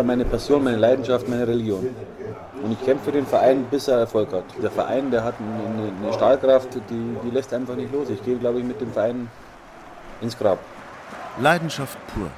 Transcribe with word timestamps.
60 0.00 0.02
ist 0.02 0.02
ja 0.02 0.02
meine 0.02 0.24
Passion, 0.24 0.64
meine 0.64 0.76
Leidenschaft, 0.76 1.28
meine 1.28 1.46
Religion. 1.46 1.88
Und 2.62 2.72
ich 2.72 2.84
kämpfe 2.84 3.06
für 3.06 3.12
den 3.12 3.26
Verein, 3.26 3.64
bis 3.70 3.88
er 3.88 3.98
Erfolg 3.98 4.32
hat. 4.32 4.44
Der 4.62 4.70
Verein, 4.70 5.10
der 5.10 5.24
hat 5.24 5.34
eine, 5.38 5.92
eine 6.02 6.12
Stahlkraft, 6.12 6.74
die, 6.74 7.16
die 7.24 7.30
lässt 7.30 7.52
einfach 7.52 7.76
nicht 7.76 7.92
los. 7.92 8.08
Ich 8.10 8.22
gehe, 8.24 8.36
glaube 8.36 8.58
ich, 8.58 8.64
mit 8.64 8.80
dem 8.80 8.92
Verein 8.92 9.28
ins 10.20 10.36
Grab. 10.38 10.58
Leidenschaft 11.38 11.96
pur, 12.08 12.28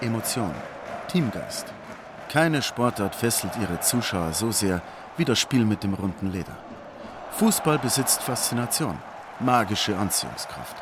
Emotion, 0.00 0.50
Teamgeist. 1.08 1.66
Keine 2.28 2.62
Sportart 2.62 3.14
fesselt 3.14 3.52
ihre 3.60 3.80
Zuschauer 3.80 4.32
so 4.32 4.50
sehr 4.50 4.80
wie 5.16 5.24
das 5.24 5.38
Spiel 5.38 5.64
mit 5.64 5.82
dem 5.82 5.94
runden 5.94 6.30
Leder. 6.32 6.56
Fußball 7.32 7.78
besitzt 7.78 8.22
Faszination, 8.22 8.98
magische 9.40 9.96
Anziehungskraft. 9.96 10.76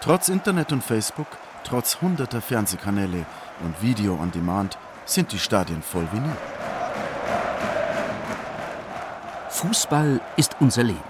Trotz 0.00 0.28
Internet 0.28 0.72
und 0.72 0.82
Facebook, 0.82 1.26
trotz 1.64 2.00
hunderter 2.00 2.40
Fernsehkanäle 2.40 3.24
und 3.64 3.80
Video 3.82 4.14
on 4.14 4.30
Demand 4.32 4.76
sind 5.04 5.32
die 5.32 5.38
Stadien 5.38 5.82
voll 5.82 6.06
wie 6.12 6.20
nie. 6.20 6.36
Fußball 9.50 10.20
ist 10.36 10.56
unser 10.60 10.82
Leben. 10.82 11.00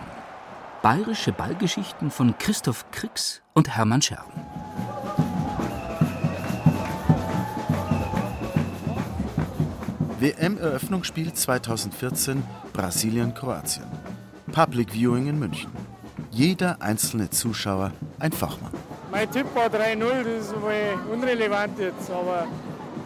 Bayerische 0.82 1.32
Ballgeschichten 1.32 2.10
von 2.10 2.36
Christoph 2.38 2.84
Krix 2.90 3.40
und 3.54 3.76
Hermann 3.76 4.02
Scherben. 4.02 4.32
WM-Eröffnungsspiel 10.18 11.32
2014 11.32 12.42
Brasilien-Kroatien. 12.72 13.86
Public 14.52 14.92
Viewing 14.92 15.28
in 15.28 15.38
München. 15.38 15.70
Jeder 16.30 16.80
einzelne 16.80 17.30
Zuschauer 17.30 17.92
ein 18.18 18.32
Fachmann. 18.32 18.72
Mein 19.10 19.30
Tipp 19.30 19.46
war 19.54 19.66
3-0, 19.66 19.98
das 20.24 20.46
ist 20.46 20.54
unrelevant 21.12 21.78
jetzt, 21.78 22.10
aber 22.10 22.46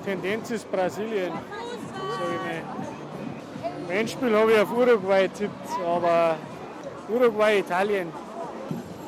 Tendenz 0.06 0.50
ist 0.52 0.70
Brasilien, 0.70 1.32
sage 1.32 2.32
ich 2.36 3.62
mal. 3.62 3.76
Im 3.88 3.90
Endspiel 3.90 4.36
habe 4.36 4.52
ich 4.52 4.60
auf 4.60 4.70
Uruguay 4.70 5.28
tippt, 5.28 5.68
aber 5.84 6.36
Uruguay, 7.08 7.58
Italien. 7.58 8.12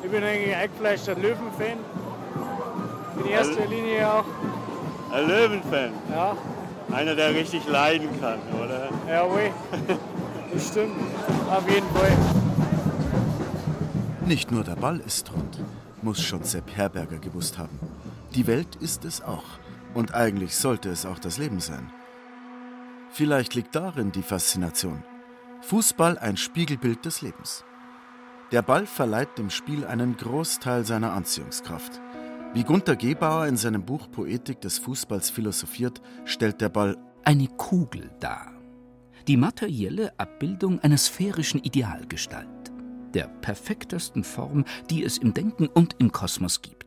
Ich 0.03 0.11
bin 0.11 0.21
eigentlich 0.21 0.53
eingefleischter 0.53 1.15
Löwenfan. 1.15 1.77
In 3.23 3.29
erster 3.29 3.65
Linie 3.67 4.11
auch. 4.11 4.25
Ein 5.13 5.27
Löwenfan? 5.27 5.91
Ja. 6.11 6.35
Einer, 6.91 7.15
der 7.15 7.33
richtig 7.33 7.65
leiden 7.65 8.09
kann, 8.19 8.39
oder? 8.61 8.89
Jawohl. 9.07 9.51
Das 10.51 10.67
stimmt. 10.69 10.95
Auf 11.47 11.69
jeden 11.69 11.87
Fall. 11.91 12.11
Nicht 14.25 14.51
nur 14.51 14.63
der 14.63 14.75
Ball 14.75 14.99
ist 14.99 15.31
rund, 15.31 15.59
muss 16.01 16.23
schon 16.23 16.43
Sepp 16.43 16.75
Herberger 16.75 17.19
gewusst 17.19 17.59
haben. 17.59 17.77
Die 18.33 18.47
Welt 18.47 18.75
ist 18.81 19.05
es 19.05 19.21
auch. 19.21 19.43
Und 19.93 20.13
eigentlich 20.13 20.55
sollte 20.55 20.89
es 20.89 21.05
auch 21.05 21.19
das 21.19 21.37
Leben 21.37 21.59
sein. 21.59 21.91
Vielleicht 23.11 23.55
liegt 23.55 23.75
darin 23.75 24.11
die 24.11 24.21
Faszination. 24.21 25.03
Fußball 25.61 26.17
ein 26.17 26.37
Spiegelbild 26.37 27.05
des 27.05 27.21
Lebens. 27.21 27.65
Der 28.51 28.61
Ball 28.61 28.85
verleiht 28.85 29.37
dem 29.37 29.49
Spiel 29.49 29.85
einen 29.85 30.17
Großteil 30.17 30.85
seiner 30.85 31.13
Anziehungskraft. 31.13 32.01
Wie 32.53 32.63
Gunter 32.63 32.95
Gebauer 32.95 33.45
in 33.45 33.57
seinem 33.57 33.83
Buch 33.83 34.09
Poetik 34.09 34.61
des 34.61 34.79
Fußballs 34.79 35.29
philosophiert, 35.29 36.01
stellt 36.25 36.61
der 36.61 36.69
Ball 36.69 36.97
eine 37.23 37.47
Kugel 37.47 38.09
dar. 38.19 38.53
Die 39.27 39.37
materielle 39.37 40.17
Abbildung 40.17 40.79
einer 40.79 40.97
sphärischen 40.97 41.59
Idealgestalt, 41.59 42.71
der 43.13 43.27
perfektesten 43.27 44.23
Form, 44.23 44.65
die 44.89 45.03
es 45.03 45.19
im 45.19 45.35
Denken 45.35 45.67
und 45.67 45.95
im 45.99 46.11
Kosmos 46.11 46.63
gibt. 46.63 46.78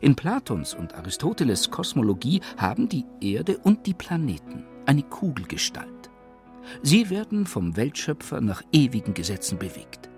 In 0.00 0.16
Platons 0.16 0.74
und 0.74 0.94
Aristoteles 0.94 1.70
Kosmologie 1.70 2.40
haben 2.56 2.88
die 2.88 3.04
Erde 3.20 3.58
und 3.58 3.86
die 3.86 3.94
Planeten 3.94 4.64
eine 4.86 5.02
Kugelgestalt. 5.02 6.10
Sie 6.82 7.10
werden 7.10 7.46
vom 7.46 7.76
Weltschöpfer 7.76 8.40
nach 8.40 8.62
ewigen 8.72 9.14
Gesetzen 9.14 9.58
bewegt. 9.58 10.08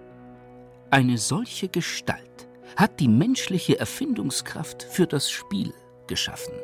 Eine 0.90 1.18
solche 1.18 1.68
Gestalt 1.68 2.48
hat 2.76 3.00
die 3.00 3.08
menschliche 3.08 3.78
Erfindungskraft 3.78 4.82
für 4.82 5.06
das 5.06 5.30
Spiel 5.30 5.72
geschaffen. 6.06 6.54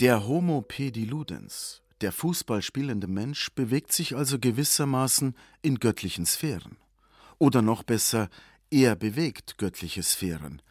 Der 0.00 0.26
Homo 0.26 0.62
pediludens, 0.62 1.82
der 2.00 2.12
Fußball 2.12 2.62
spielende 2.62 3.06
Mensch, 3.06 3.50
bewegt 3.54 3.92
sich 3.92 4.16
also 4.16 4.38
gewissermaßen 4.38 5.36
in 5.62 5.78
göttlichen 5.78 6.26
Sphären. 6.26 6.76
Oder 7.38 7.62
noch 7.62 7.82
besser, 7.82 8.28
er 8.70 8.96
bewegt 8.96 9.58
göttliche 9.58 10.02
Sphären. 10.02 10.62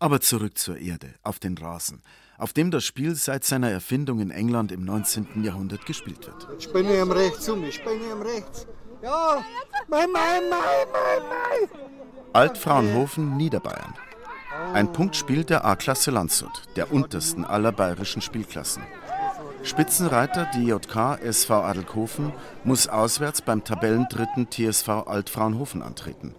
Aber 0.00 0.22
zurück 0.22 0.56
zur 0.56 0.78
Erde, 0.78 1.14
auf 1.22 1.38
den 1.38 1.58
Rasen, 1.58 2.02
auf 2.38 2.54
dem 2.54 2.70
das 2.70 2.84
Spiel 2.84 3.14
seit 3.14 3.44
seiner 3.44 3.70
Erfindung 3.70 4.20
in 4.20 4.30
England 4.30 4.72
im 4.72 4.82
19. 4.82 5.44
Jahrhundert 5.44 5.84
gespielt 5.84 6.26
wird. 6.26 6.48
Jetzt 6.50 6.64
spinne 6.64 6.94
ich 6.94 7.02
am 7.02 7.12
rechts 7.12 7.46
um, 7.50 7.62
ich 7.62 7.74
spinne 7.74 8.10
am 8.10 8.22
rechts. 8.22 8.66
Ja, 9.02 9.44
mein, 9.88 10.10
mein, 10.10 10.48
mein, 10.48 10.58
mein, 10.90 11.28
mein. 11.28 11.80
Altfraunhofen, 12.32 13.36
Niederbayern. 13.36 13.94
Ein 14.72 14.90
Punktspiel 14.90 15.44
der 15.44 15.66
A-Klasse 15.66 16.10
Landshut, 16.10 16.62
der 16.76 16.92
untersten 16.92 17.44
aller 17.44 17.70
bayerischen 17.70 18.22
Spielklassen. 18.22 18.82
Spitzenreiter 19.62 20.46
DJK 20.54 21.20
SV 21.22 21.62
Adelkofen 21.62 22.32
muss 22.64 22.88
auswärts 22.88 23.42
beim 23.42 23.64
Tabellendritten 23.64 24.48
TSV 24.50 24.88
Altfraunhofen 25.06 25.82
antreten. 25.82 26.34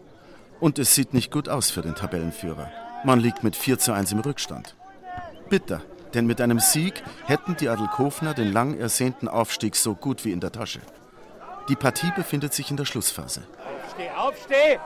Und 0.59 0.79
es 0.79 0.95
sieht 0.95 1.13
nicht 1.13 1.31
gut 1.31 1.47
aus 1.47 1.69
für 1.69 1.83
den 1.83 1.94
Tabellenführer. 1.94 2.71
Man 3.03 3.19
liegt 3.19 3.44
mit 3.44 3.56
4 3.56 3.79
zu 3.79 3.94
1 3.94 4.12
im 4.12 4.19
Rückstand. 4.19 4.75
Bitter, 5.50 5.81
denn 6.13 6.28
mit 6.28 6.39
einem 6.39 6.59
Sieg 6.59 7.01
hätten 7.25 7.56
die 7.57 7.67
Adelkofener 7.67 8.35
den 8.35 8.51
lang 8.53 8.78
ersehnten 8.78 9.28
Aufstieg 9.28 9.75
so 9.75 9.95
gut 9.95 10.23
wie 10.23 10.31
in 10.31 10.39
der 10.39 10.51
Tasche. 10.51 10.81
Die 11.67 11.75
Partie 11.75 12.12
befindet 12.16 12.53
sich 12.53 12.69
in 12.69 12.78
der 12.78 12.85
Schlussphase. 12.85 13.41
Aufsteh, 13.85 14.12
aufsteh! 14.12 14.79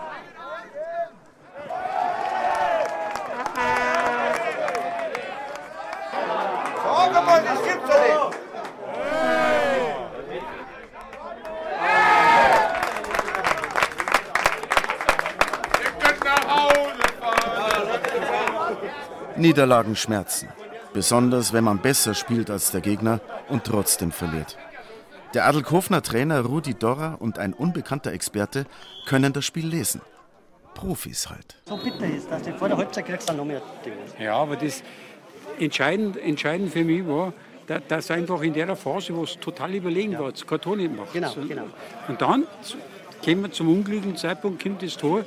Sag 7.14 7.26
mal, 7.26 7.44
das 7.44 7.64
gibt's 7.64 7.90
doch 7.90 8.30
nicht. 8.30 8.36
Niederlagen 19.50 19.96
schmerzen. 19.96 20.50
Besonders 20.94 21.54
wenn 21.54 21.64
man 21.64 21.78
besser 21.78 22.16
spielt 22.16 22.50
als 22.50 22.72
der 22.72 22.82
Gegner 22.82 23.20
und 23.48 23.64
trotzdem 23.64 24.12
verliert. 24.12 24.58
Der 25.36 25.46
Adelkofener 25.46 26.02
Trainer 26.02 26.42
Rudi 26.42 26.74
Dorrer 26.74 27.18
und 27.20 27.38
ein 27.38 27.54
unbekannter 27.54 28.12
Experte 28.12 28.66
können 29.06 29.34
das 29.34 29.46
Spiel 29.46 29.68
lesen. 29.68 30.02
Profis 30.74 31.30
halt. 31.30 31.58
So 31.68 31.78
bitter 31.78 32.08
ist, 32.08 32.30
dass 32.32 32.42
du 32.42 32.54
vor 32.58 32.70
der 32.70 32.78
Halbzeit 32.78 33.06
kriegst 33.06 33.30
dann 33.30 33.38
noch 33.38 33.46
mehr 33.46 33.62
Dinge. 33.86 33.98
Ja, 34.20 34.34
aber 34.36 34.56
das 34.56 34.82
entscheidend, 35.60 36.18
entscheidend 36.18 36.72
für 36.74 36.84
mich 36.84 37.06
war, 37.08 37.32
da- 37.68 37.80
dass 37.88 38.10
einfach 38.10 38.42
in 38.42 38.54
der 38.54 38.76
Phase, 38.76 39.16
wo 39.16 39.24
es 39.24 39.38
total 39.40 39.76
überlegen 39.76 40.18
war, 40.18 40.30
es 40.34 40.46
kein 40.48 40.60
Tor 40.60 40.76
nicht 40.76 40.96
macht. 40.96 41.14
Genau, 41.14 41.30
So- 41.30 41.42
genau. 41.42 41.66
Und 42.08 42.20
dann 42.20 42.46
kommen 43.24 43.44
wir 43.44 43.52
zum 43.52 43.70
unglücklichen 43.70 44.18
Zeitpunkt, 44.18 44.64
kommt 44.64 44.82
das 44.82 44.98
Tor. 44.98 45.24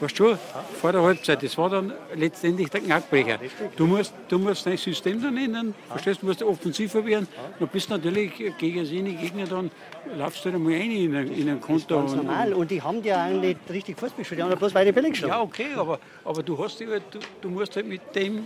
Weißt 0.00 0.18
du, 0.18 0.28
schon, 0.28 0.38
vor 0.80 0.92
der 0.92 1.02
Halbzeit, 1.02 1.42
das 1.42 1.58
war 1.58 1.68
dann 1.68 1.92
letztendlich 2.14 2.70
der 2.70 2.80
Knackbrecher. 2.80 3.38
Du 3.76 3.86
musst, 3.86 4.14
du 4.28 4.38
musst 4.38 4.64
dein 4.64 4.78
System 4.78 5.20
dann 5.22 5.36
ändern, 5.36 5.74
verstehst 5.88 6.22
du, 6.22 6.26
musst 6.26 6.42
offensiver 6.42 7.04
werden. 7.04 7.28
Du 7.58 7.66
bist 7.66 7.90
natürlich 7.90 8.32
gegen 8.58 8.86
seine 8.86 9.12
Gegner 9.12 9.46
dann, 9.46 9.70
laufst 10.16 10.42
du 10.44 10.50
dann 10.52 10.62
mal 10.62 10.72
rein 10.72 10.90
in 10.90 11.14
einen, 11.14 11.32
in 11.32 11.48
einen 11.50 11.60
Konter. 11.60 11.96
Ganz 11.96 12.12
und- 12.12 12.24
normal. 12.24 12.54
Und 12.54 12.70
die 12.70 12.80
haben 12.80 13.02
ja 13.04 13.26
auch 13.26 13.40
nicht 13.40 13.58
richtig 13.68 13.98
Fußball 13.98 14.18
gespielt, 14.20 14.38
die 14.38 14.42
haben 14.42 14.50
ja 14.50 14.56
bloß 14.56 14.72
beide 14.72 14.92
Bälle 14.92 15.10
geschlagen. 15.10 15.32
Ja, 15.34 15.42
okay, 15.42 15.66
aber, 15.76 15.98
aber 16.24 16.42
du, 16.42 16.58
hast 16.58 16.80
halt, 16.80 17.02
du, 17.10 17.18
du 17.42 17.50
musst 17.50 17.76
halt 17.76 17.86
mit 17.86 18.00
dem 18.14 18.42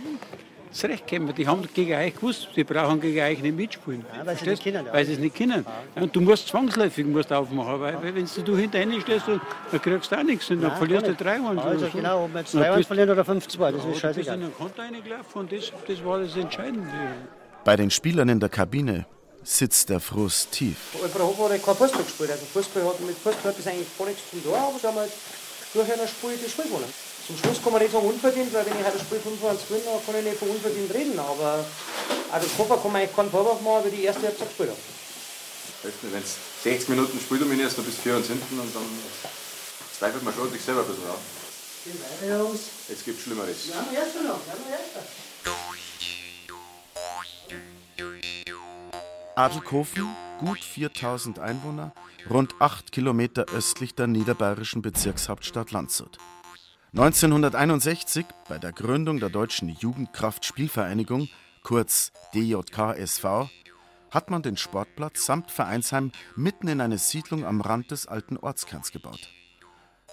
zurechtkommen. 0.75 1.33
Die 1.35 1.47
haben 1.47 1.67
gegen 1.73 1.93
euch 1.93 2.15
gewusst, 2.15 2.49
die 2.55 2.63
brauchen 2.63 2.99
gegen 3.01 3.19
euch 3.19 3.39
nicht 3.41 3.55
mitspielen. 3.55 4.05
Ja, 4.17 4.25
weil 4.25 4.35
sie 4.37 4.43
es 4.43 4.47
nicht 4.47 4.63
können, 4.63 4.85
ja. 4.85 4.93
Weil 4.93 5.05
sie 5.05 5.13
es 5.13 5.19
nicht 5.19 5.35
können. 5.35 5.65
Ja. 5.95 6.01
Und 6.01 6.15
du 6.15 6.21
musst 6.21 6.47
zwangsläufig 6.47 7.05
musst 7.05 7.31
aufmachen, 7.31 7.79
weil, 7.79 8.01
weil 8.01 8.15
wenn 8.15 8.27
du 8.45 8.57
hinter 8.57 8.81
ihnen 8.81 9.01
stehst, 9.01 9.27
dann 9.27 9.41
kriegst 9.81 10.11
du 10.11 10.15
auch 10.17 10.23
nichts 10.23 10.49
und 10.49 10.61
dann 10.61 10.69
Nein, 10.69 10.77
verlierst 10.77 11.07
du 11.07 11.15
drei 11.15 11.37
Mann. 11.39 11.59
Also 11.59 11.87
genau, 11.87 12.25
ob 12.25 12.33
wir 12.33 12.41
jetzt 12.41 12.55
3-1 12.55 12.85
verlieren 12.85 13.09
oder 13.09 13.23
5-2, 13.23 13.27
das 13.31 13.39
ist 13.39 13.57
Du 13.57 13.57
bist 13.57 13.85
in 13.85 13.95
scheißegal. 13.95 14.37
den 14.37 14.53
Konter 14.55 14.83
reingelaufen 14.83 15.41
und 15.41 15.51
das, 15.51 15.71
das 15.87 16.05
war 16.05 16.19
das 16.19 16.35
Entscheidende. 16.35 16.89
Bei 17.63 17.75
den 17.75 17.89
Spielern 17.89 18.29
in 18.29 18.39
der 18.39 18.49
Kabine 18.49 19.05
sitzt 19.43 19.89
der 19.89 19.99
Frust 19.99 20.51
tief. 20.51 20.77
Alfred 21.01 21.21
hat 21.21 21.65
kein 21.65 21.75
Fußball 21.75 22.03
gespielt. 22.03 22.31
Also 22.31 22.45
Fußball 22.45 22.83
hat 22.85 22.99
mit 23.01 23.15
Fußball 23.17 23.51
hat 23.51 23.59
das 23.59 23.67
eigentlich 23.67 23.97
gar 23.97 24.07
nichts 24.07 24.29
zu 24.29 24.37
tun, 24.37 24.53
aber 24.53 24.73
da 24.81 24.87
haben 24.87 24.95
wir 24.95 25.01
halt 25.01 25.11
durch 25.73 25.91
ein 25.91 26.07
Spiel 26.07 26.37
das 26.41 26.51
Spiel 26.51 26.65
gewonnen. 26.65 27.04
Zum 27.27 27.37
Schluss 27.37 27.61
kann 27.63 27.73
man 27.73 27.81
nicht 27.81 27.91
sagen 27.91 28.07
unverdient, 28.07 28.53
weil 28.53 28.65
wenn 28.67 28.79
ich 28.79 28.85
heute 28.85 28.97
das 28.97 29.07
Spiel 29.07 29.19
25 29.19 29.67
gewinne, 29.67 29.85
dann 29.85 30.05
kann 30.05 30.15
ich 30.15 30.23
nicht 30.25 30.37
von 30.37 30.49
unverdient 30.49 30.93
reden. 30.93 31.17
Aber 31.17 31.65
auch 32.31 32.39
das 32.39 32.55
Koffer 32.55 32.77
kann 32.77 32.91
man 32.91 33.01
eigentlich 33.01 33.15
keinen 33.15 33.31
Vorwurf 33.31 33.61
machen, 33.61 33.83
weil 33.85 33.91
die 33.91 34.03
erste 34.03 34.27
Halbzeit 34.27 34.47
gespielt 34.49 34.69
haben. 34.69 34.79
Wenn 36.01 36.21
du 36.21 36.27
60 36.63 36.89
Minuten 36.89 37.19
Spiel 37.19 37.39
dominierst, 37.39 37.77
dann 37.77 37.85
bist 37.85 37.97
du 37.97 38.01
4 38.03 38.15
und 38.17 38.25
hinten 38.25 38.59
und 38.59 38.75
dann 38.75 38.83
zweifelt 39.97 40.23
man 40.23 40.33
schon 40.33 40.51
sich 40.51 40.61
selber 40.61 40.81
ein 40.81 40.87
bisschen 40.87 41.09
auf. 41.09 41.19
Jetzt 42.89 43.05
gibt 43.05 43.17
es 43.17 43.23
Schlimmeres. 43.23 43.67
Ja, 43.69 43.81
noch 43.81 43.91
erster 43.91 44.23
noch, 44.23 44.39
ja, 44.47 44.53
noch 44.53 44.69
erster. 44.71 45.01
Adelkofen, 49.35 50.15
gut 50.39 50.63
4000 50.63 51.39
Einwohner, 51.39 51.91
rund 52.29 52.55
8 52.59 52.91
Kilometer 52.91 53.45
östlich 53.53 53.93
der 53.93 54.07
niederbayerischen 54.07 54.81
Bezirkshauptstadt 54.81 55.71
Landshut. 55.71 56.17
1961, 56.97 58.25
bei 58.47 58.57
der 58.57 58.71
Gründung 58.71 59.19
der 59.19 59.29
Deutschen 59.29 59.67
Jugendkraftspielvereinigung, 59.67 61.27
kurz 61.61 62.13
DJK-SV, 62.33 63.49
hat 64.11 64.29
man 64.29 64.41
den 64.41 64.55
Sportplatz 64.55 65.25
samt 65.25 65.51
Vereinsheim 65.51 66.13
mitten 66.37 66.69
in 66.69 66.79
eine 66.79 66.97
Siedlung 66.97 67.43
am 67.43 67.59
Rand 67.59 67.91
des 67.91 68.07
alten 68.07 68.37
Ortskerns 68.37 68.93
gebaut. 68.93 69.27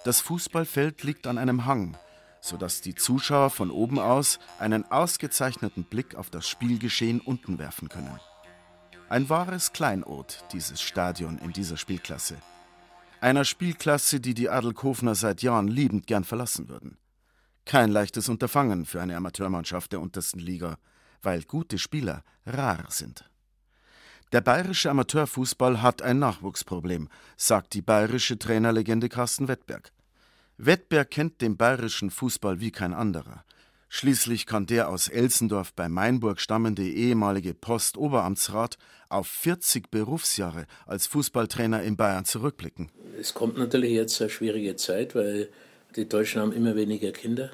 Das 0.03 0.19
Fußballfeld 0.19 1.03
liegt 1.03 1.25
an 1.25 1.37
einem 1.37 1.65
Hang, 1.65 1.95
sodass 2.41 2.81
die 2.81 2.95
Zuschauer 2.95 3.49
von 3.49 3.71
oben 3.71 3.97
aus 3.97 4.39
einen 4.59 4.83
ausgezeichneten 4.91 5.85
Blick 5.85 6.15
auf 6.15 6.29
das 6.31 6.49
Spielgeschehen 6.49 7.21
unten 7.21 7.59
werfen 7.59 7.87
können. 7.87 8.19
Ein 9.07 9.29
wahres 9.29 9.71
Kleinod, 9.71 10.43
dieses 10.51 10.81
Stadion 10.81 11.37
in 11.37 11.53
dieser 11.53 11.77
Spielklasse. 11.77 12.35
Einer 13.23 13.45
Spielklasse, 13.45 14.19
die 14.19 14.33
die 14.33 14.49
Adelkofner 14.49 15.15
seit 15.15 15.43
Jahren 15.43 15.69
liebend 15.69 16.07
gern 16.07 16.25
verlassen 16.25 16.67
würden. 16.67 16.97
Kein 17.63 17.89
leichtes 17.89 18.27
Unterfangen 18.27 18.85
für 18.85 19.01
eine 19.01 19.15
Amateurmannschaft 19.15 19.93
der 19.93 20.01
untersten 20.01 20.41
Liga, 20.41 20.77
weil 21.21 21.43
gute 21.43 21.77
Spieler 21.77 22.25
rar 22.45 22.83
sind. 22.89 23.31
Der 24.33 24.41
bayerische 24.41 24.89
Amateurfußball 24.89 25.81
hat 25.81 26.01
ein 26.01 26.19
Nachwuchsproblem, 26.19 27.07
sagt 27.37 27.75
die 27.75 27.81
bayerische 27.81 28.37
Trainerlegende 28.37 29.07
Carsten 29.07 29.47
Wettberg. 29.47 29.93
Wettberg 30.57 31.09
kennt 31.09 31.39
den 31.39 31.55
bayerischen 31.55 32.11
Fußball 32.11 32.59
wie 32.59 32.71
kein 32.71 32.93
anderer. 32.93 33.45
Schließlich 33.95 34.47
kann 34.47 34.65
der 34.65 34.89
aus 34.89 35.07
Elsendorf 35.07 35.71
bei 35.71 35.87
Mainburg 35.87 36.39
stammende 36.39 36.81
ehemalige 36.81 37.53
Postoberamtsrat 37.53 38.79
auf 39.07 39.27
40 39.27 39.91
Berufsjahre 39.91 40.65
als 40.87 41.05
Fußballtrainer 41.05 41.83
in 41.83 41.95
Bayern 41.95 42.25
zurückblicken. 42.25 42.89
Es 43.19 43.35
kommt 43.35 43.55
natürlich 43.55 43.91
jetzt 43.91 44.19
eine 44.19 44.31
schwierige 44.31 44.77
Zeit, 44.77 45.13
weil 45.13 45.47
die 45.95 46.09
Deutschen 46.09 46.41
haben 46.41 46.53
immer 46.53 46.75
weniger 46.75 47.11
Kinder. 47.11 47.51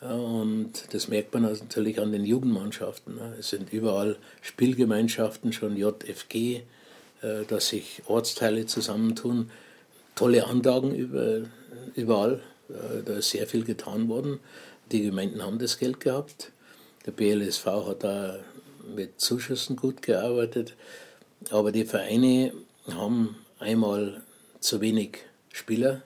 Und 0.00 0.74
das 0.92 1.08
merkt 1.08 1.34
man 1.34 1.42
natürlich 1.42 2.00
an 2.00 2.12
den 2.12 2.24
Jugendmannschaften. 2.24 3.16
ne. 3.16 3.34
Es 3.40 3.50
sind 3.50 3.72
überall 3.72 4.18
Spielgemeinschaften, 4.42 5.52
schon 5.52 5.76
JFG, 5.76 6.60
äh, 7.20 7.44
dass 7.48 7.70
sich 7.70 8.04
Ortsteile 8.06 8.66
zusammentun. 8.66 9.50
Tolle 10.14 10.46
Anlagen 10.46 10.94
über, 10.94 11.40
überall. 11.96 12.40
Äh, 12.68 13.02
Da 13.04 13.14
ist 13.14 13.30
sehr 13.30 13.48
viel 13.48 13.64
getan 13.64 14.08
worden. 14.08 14.38
Die 14.92 15.02
Gemeinden 15.02 15.42
haben 15.42 15.58
das 15.58 15.78
Geld 15.78 16.00
gehabt. 16.00 16.52
Der 17.06 17.12
BLSV 17.12 17.64
hat 17.64 18.04
da 18.04 18.38
mit 18.94 19.18
Zuschüssen 19.18 19.74
gut 19.74 20.02
gearbeitet. 20.02 20.76
Aber 21.50 21.72
die 21.72 21.86
Vereine 21.86 22.52
haben 22.90 23.36
einmal 23.58 24.22
zu 24.60 24.82
wenig 24.82 25.18
Spieler. 25.50 26.02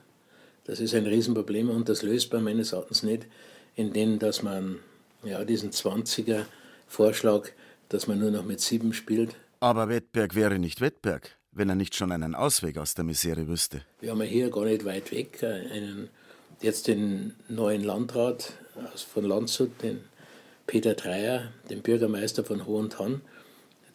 Das 0.64 0.78
ist 0.78 0.94
ein 0.94 1.06
Riesenproblem 1.06 1.68
und 1.68 1.88
das 1.88 2.02
löst 2.02 2.32
man 2.32 2.44
meines 2.44 2.72
Erachtens 2.72 3.02
nicht, 3.02 3.26
indem 3.74 4.20
dass 4.20 4.44
man 4.44 4.78
ja, 5.24 5.44
diesen 5.44 5.72
20er-Vorschlag, 5.72 7.48
dass 7.88 8.06
man 8.06 8.20
nur 8.20 8.30
noch 8.30 8.44
mit 8.44 8.60
sieben 8.60 8.92
spielt. 8.92 9.34
Aber 9.58 9.88
Wettberg 9.88 10.36
wäre 10.36 10.60
nicht 10.60 10.80
Wettberg, 10.80 11.36
wenn 11.50 11.68
er 11.68 11.74
nicht 11.74 11.96
schon 11.96 12.12
einen 12.12 12.36
Ausweg 12.36 12.78
aus 12.78 12.94
der 12.94 13.04
Misere 13.04 13.48
wüsste. 13.48 13.82
Wir 14.00 14.12
haben 14.12 14.20
ja 14.20 14.26
hier 14.26 14.50
gar 14.50 14.64
nicht 14.64 14.84
weit 14.84 15.10
weg 15.10 15.42
äh, 15.42 15.68
einen, 15.72 16.08
jetzt 16.60 16.86
den 16.86 17.34
neuen 17.48 17.82
Landrat 17.82 18.52
von 19.12 19.24
Landshut, 19.24 19.82
den 19.82 20.04
Peter 20.66 20.94
Dreier, 20.94 21.52
den 21.70 21.82
Bürgermeister 21.82 22.44
von 22.44 22.66
Hohentann. 22.66 23.22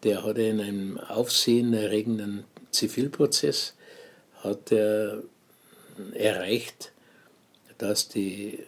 Der 0.03 0.23
hat 0.23 0.37
in 0.37 0.59
einem 0.59 0.97
aufsehenerregenden 0.97 2.45
Zivilprozess 2.71 3.75
hat 4.43 4.71
er 4.71 5.21
erreicht, 6.13 6.91
dass 7.77 8.07
die, 8.07 8.59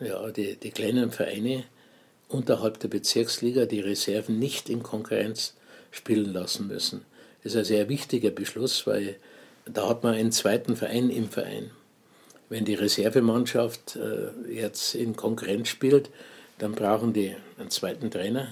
ja, 0.00 0.30
die, 0.30 0.56
die 0.56 0.70
kleinen 0.70 1.10
Vereine 1.10 1.64
unterhalb 2.28 2.80
der 2.80 2.88
Bezirksliga 2.88 3.66
die 3.66 3.80
Reserven 3.80 4.38
nicht 4.38 4.68
in 4.68 4.82
Konkurrenz 4.82 5.54
spielen 5.90 6.32
lassen 6.32 6.66
müssen. 6.66 7.04
Das 7.42 7.52
ist 7.52 7.58
ein 7.58 7.64
sehr 7.64 7.88
wichtiger 7.88 8.30
Beschluss, 8.30 8.86
weil 8.86 9.16
da 9.66 9.88
hat 9.88 10.02
man 10.02 10.14
einen 10.14 10.32
zweiten 10.32 10.76
Verein 10.76 11.10
im 11.10 11.28
Verein. 11.28 11.70
Wenn 12.52 12.66
die 12.66 12.74
Reservemannschaft 12.74 13.96
äh, 13.96 14.52
jetzt 14.52 14.94
in 14.94 15.16
Konkurrenz 15.16 15.68
spielt, 15.68 16.10
dann 16.58 16.72
brauchen 16.72 17.14
die 17.14 17.34
einen 17.58 17.70
zweiten 17.70 18.10
Trainer, 18.10 18.46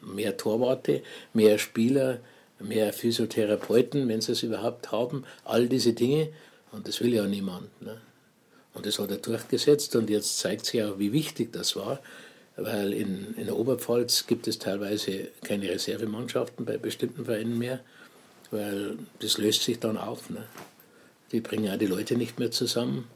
mehr 0.00 0.36
Torwarte, 0.36 1.02
mehr 1.34 1.58
Spieler, 1.58 2.20
mehr 2.60 2.92
Physiotherapeuten, 2.92 4.06
wenn 4.06 4.20
sie 4.20 4.32
es 4.32 4.44
überhaupt 4.44 4.92
haben, 4.92 5.24
all 5.42 5.66
diese 5.66 5.94
Dinge. 5.94 6.28
Und 6.70 6.86
das 6.86 7.00
will 7.00 7.12
ja 7.12 7.26
niemand. 7.26 7.68
Ne? 7.82 8.00
Und 8.72 8.86
das 8.86 9.00
hat 9.00 9.10
er 9.10 9.16
durchgesetzt 9.16 9.96
und 9.96 10.10
jetzt 10.10 10.38
zeigt 10.38 10.66
sich 10.66 10.84
auch, 10.84 11.00
wie 11.00 11.12
wichtig 11.12 11.52
das 11.52 11.74
war, 11.74 11.98
weil 12.56 12.92
in, 12.92 13.34
in 13.36 13.46
der 13.46 13.56
Oberpfalz 13.56 14.28
gibt 14.28 14.46
es 14.46 14.60
teilweise 14.60 15.26
keine 15.42 15.68
Reservemannschaften 15.68 16.64
bei 16.64 16.78
bestimmten 16.78 17.24
Vereinen 17.24 17.58
mehr, 17.58 17.80
weil 18.52 18.96
das 19.18 19.38
löst 19.38 19.64
sich 19.64 19.80
dann 19.80 19.96
auf. 19.96 20.30
Ne? 20.30 20.44
Die 21.32 21.40
bringen 21.40 21.64
ja 21.64 21.76
die 21.76 21.86
Leute 21.86 22.14
nicht 22.14 22.38
mehr 22.38 22.52
zusammen 22.52 23.08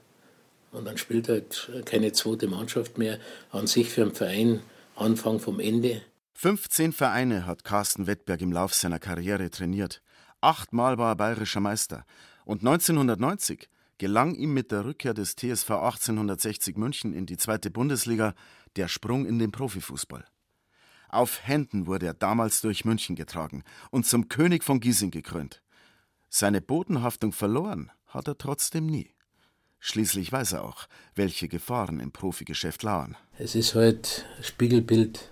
und 0.74 0.84
dann 0.84 0.98
spielt 0.98 1.28
halt 1.28 1.70
keine 1.86 2.12
zweite 2.12 2.46
Mannschaft 2.48 2.98
mehr 2.98 3.18
an 3.50 3.66
sich 3.66 3.88
für 3.90 4.02
einen 4.02 4.14
Verein 4.14 4.60
Anfang 4.96 5.38
vom 5.38 5.60
Ende. 5.60 6.02
15 6.34 6.92
Vereine 6.92 7.46
hat 7.46 7.64
Carsten 7.64 8.06
Wettberg 8.06 8.40
im 8.42 8.52
Lauf 8.52 8.74
seiner 8.74 8.98
Karriere 8.98 9.50
trainiert. 9.50 10.02
Achtmal 10.40 10.98
war 10.98 11.12
er 11.12 11.16
bayerischer 11.16 11.60
Meister. 11.60 12.04
Und 12.44 12.60
1990 12.60 13.68
gelang 13.98 14.34
ihm 14.34 14.52
mit 14.52 14.70
der 14.70 14.84
Rückkehr 14.84 15.14
des 15.14 15.36
TSV 15.36 15.70
1860 15.70 16.76
München 16.76 17.14
in 17.14 17.26
die 17.26 17.36
zweite 17.36 17.70
Bundesliga 17.70 18.34
der 18.76 18.88
Sprung 18.88 19.24
in 19.24 19.38
den 19.38 19.52
Profifußball. 19.52 20.24
Auf 21.08 21.46
Händen 21.46 21.86
wurde 21.86 22.06
er 22.06 22.14
damals 22.14 22.60
durch 22.60 22.84
München 22.84 23.14
getragen 23.14 23.62
und 23.90 24.04
zum 24.04 24.28
König 24.28 24.64
von 24.64 24.80
Giesing 24.80 25.12
gekrönt. 25.12 25.62
Seine 26.28 26.60
Bodenhaftung 26.60 27.32
verloren 27.32 27.92
hat 28.08 28.26
er 28.26 28.36
trotzdem 28.36 28.86
nie. 28.86 29.13
Schließlich 29.86 30.32
weiß 30.32 30.54
er 30.54 30.64
auch, 30.64 30.86
welche 31.14 31.46
Gefahren 31.46 32.00
im 32.00 32.10
Profigeschäft 32.10 32.82
lauern. 32.84 33.18
Es 33.38 33.54
ist 33.54 33.74
halt 33.74 34.24
Spiegelbild 34.40 35.28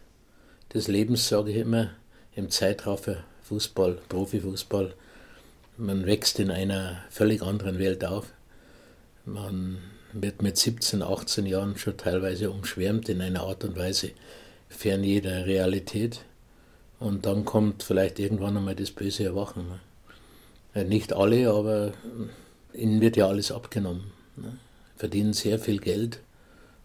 des 0.74 0.88
Lebens, 0.88 1.26
sage 1.26 1.52
ich 1.52 1.56
immer, 1.56 1.92
im 2.34 2.50
Zeitraffer 2.50 3.24
Fußball, 3.44 3.94
Profifußball. 4.10 4.92
Man 5.78 6.04
wächst 6.04 6.38
in 6.38 6.50
einer 6.50 7.02
völlig 7.08 7.40
anderen 7.40 7.78
Welt 7.78 8.04
auf. 8.04 8.26
Man 9.24 9.78
wird 10.12 10.42
mit 10.42 10.58
17, 10.58 11.00
18 11.00 11.46
Jahren 11.46 11.78
schon 11.78 11.96
teilweise 11.96 12.50
umschwärmt 12.50 13.08
in 13.08 13.22
einer 13.22 13.44
Art 13.44 13.64
und 13.64 13.78
Weise 13.78 14.10
fern 14.68 15.02
jeder 15.02 15.46
Realität. 15.46 16.26
Und 16.98 17.24
dann 17.24 17.46
kommt 17.46 17.82
vielleicht 17.82 18.18
irgendwann 18.18 18.58
einmal 18.58 18.76
das 18.76 18.90
böse 18.90 19.24
Erwachen. 19.24 19.80
Nicht 20.74 21.14
alle, 21.14 21.48
aber 21.50 21.94
ihnen 22.74 23.00
wird 23.00 23.16
ja 23.16 23.28
alles 23.28 23.50
abgenommen. 23.50 24.12
Ne? 24.36 24.58
Verdienen 24.96 25.32
sehr 25.32 25.58
viel 25.58 25.78
Geld 25.78 26.20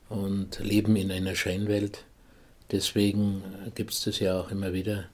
und 0.10 0.60
leben 0.60 0.96
in 0.96 1.12
einer 1.12 1.36
Scheinwelt. 1.36 2.06
Deswegen 2.72 3.44
gibt 3.75 3.94
es 3.94 4.01
das 4.01 4.20
ja 4.20 4.39
auch 4.39 4.51
immer 4.51 4.74
wieder, 4.74 5.06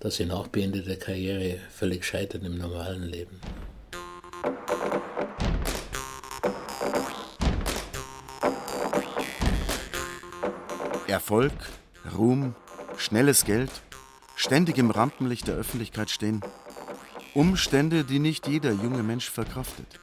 dass 0.00 0.16
sie 0.16 0.26
nach 0.26 0.48
beendeter 0.48 0.96
Karriere 0.96 1.58
völlig 1.70 2.04
scheitern 2.04 2.44
im 2.44 2.58
normalen 2.58 3.02
Leben. 3.02 3.40
Erfolg, 11.06 11.52
Ruhm, 12.16 12.54
schnelles 12.96 13.44
Geld, 13.44 13.70
ständig 14.36 14.78
im 14.78 14.90
Rampenlicht 14.90 15.48
der 15.48 15.56
Öffentlichkeit 15.56 16.10
stehen. 16.10 16.42
Umstände, 17.34 18.04
die 18.04 18.18
nicht 18.18 18.46
jeder 18.46 18.72
junge 18.72 19.02
Mensch 19.02 19.30
verkraftet. 19.30 20.00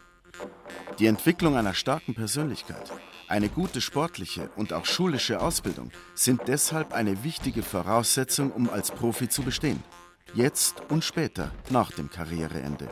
Die 1.00 1.08
Entwicklung 1.08 1.58
einer 1.58 1.74
starken 1.74 2.16
Persönlichkeit, 2.16 2.90
eine 3.28 3.50
gute 3.50 3.82
sportliche 3.82 4.50
und 4.56 4.72
auch 4.72 4.86
schulische 4.86 5.42
Ausbildung 5.42 5.92
sind 6.14 6.44
deshalb 6.48 6.94
eine 6.94 7.26
wichtige 7.26 7.64
Voraussetzung, 7.64 8.52
um 8.52 8.70
als 8.70 8.92
Profi 8.92 9.28
zu 9.28 9.42
bestehen. 9.42 9.84
Jetzt 10.34 10.84
und 10.90 11.04
später, 11.04 11.52
nach 11.70 11.92
dem 11.92 12.10
Karriereende. 12.10 12.88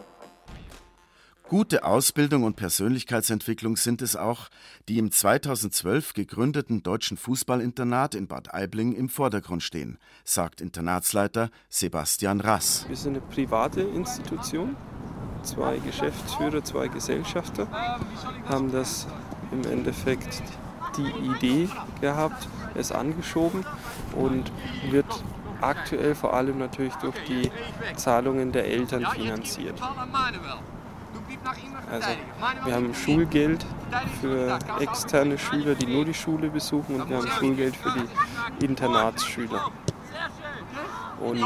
Gute 1.48 1.83
Ausbildung 1.86 2.43
und 2.43 2.55
Persönlichkeitsentwicklung 2.55 3.77
sind 3.77 4.01
es 4.01 4.15
auch, 4.17 4.50
die 4.89 4.98
im 4.98 5.12
2012 5.12 6.13
gegründeten 6.13 6.83
Deutschen 6.83 7.15
Fußballinternat 7.15 8.15
in 8.15 8.27
Bad 8.27 8.53
Aibling 8.53 8.93
im 8.93 9.07
Vordergrund 9.07 9.63
stehen, 9.63 9.98
sagt 10.25 10.60
Internatsleiter 10.62 11.51
Sebastian 11.69 12.41
Rass. 12.41 12.86
Wir 12.89 12.98
sind 12.98 13.17
eine 13.17 13.25
private 13.27 13.81
Institution. 13.81 14.75
Zwei 15.44 15.78
Geschäftsführer, 15.78 16.64
zwei 16.64 16.88
Gesellschafter 16.88 17.68
haben 18.50 18.72
das 18.72 19.08
im 19.52 19.70
Endeffekt 19.70 20.42
die 20.98 21.10
Idee 21.36 21.70
gehabt, 22.02 22.48
es 22.76 22.92
angeschoben 22.92 23.66
und 24.16 24.52
wird 24.90 25.06
aktuell 25.62 26.16
vor 26.16 26.34
allem 26.34 26.60
natürlich 26.60 26.94
durch 26.96 27.16
die 27.28 27.52
Zahlungen 27.96 28.52
der 28.52 28.66
Eltern 28.66 29.06
finanziert. 29.06 29.80
Also 31.92 32.08
wir 32.66 32.74
haben 32.74 32.94
Schulgeld 32.96 33.66
für 34.22 34.58
externe 34.80 35.38
Schüler, 35.38 35.76
die 35.76 35.86
nur 35.88 36.06
die 36.06 36.14
Schule 36.14 36.50
besuchen 36.50 37.02
und 37.02 37.10
wir 37.10 37.18
haben 37.18 37.28
Schulgeld 37.28 37.76
für 37.76 37.92
die 37.92 38.66
Internatsschüler. 38.66 39.72
Und 41.20 41.46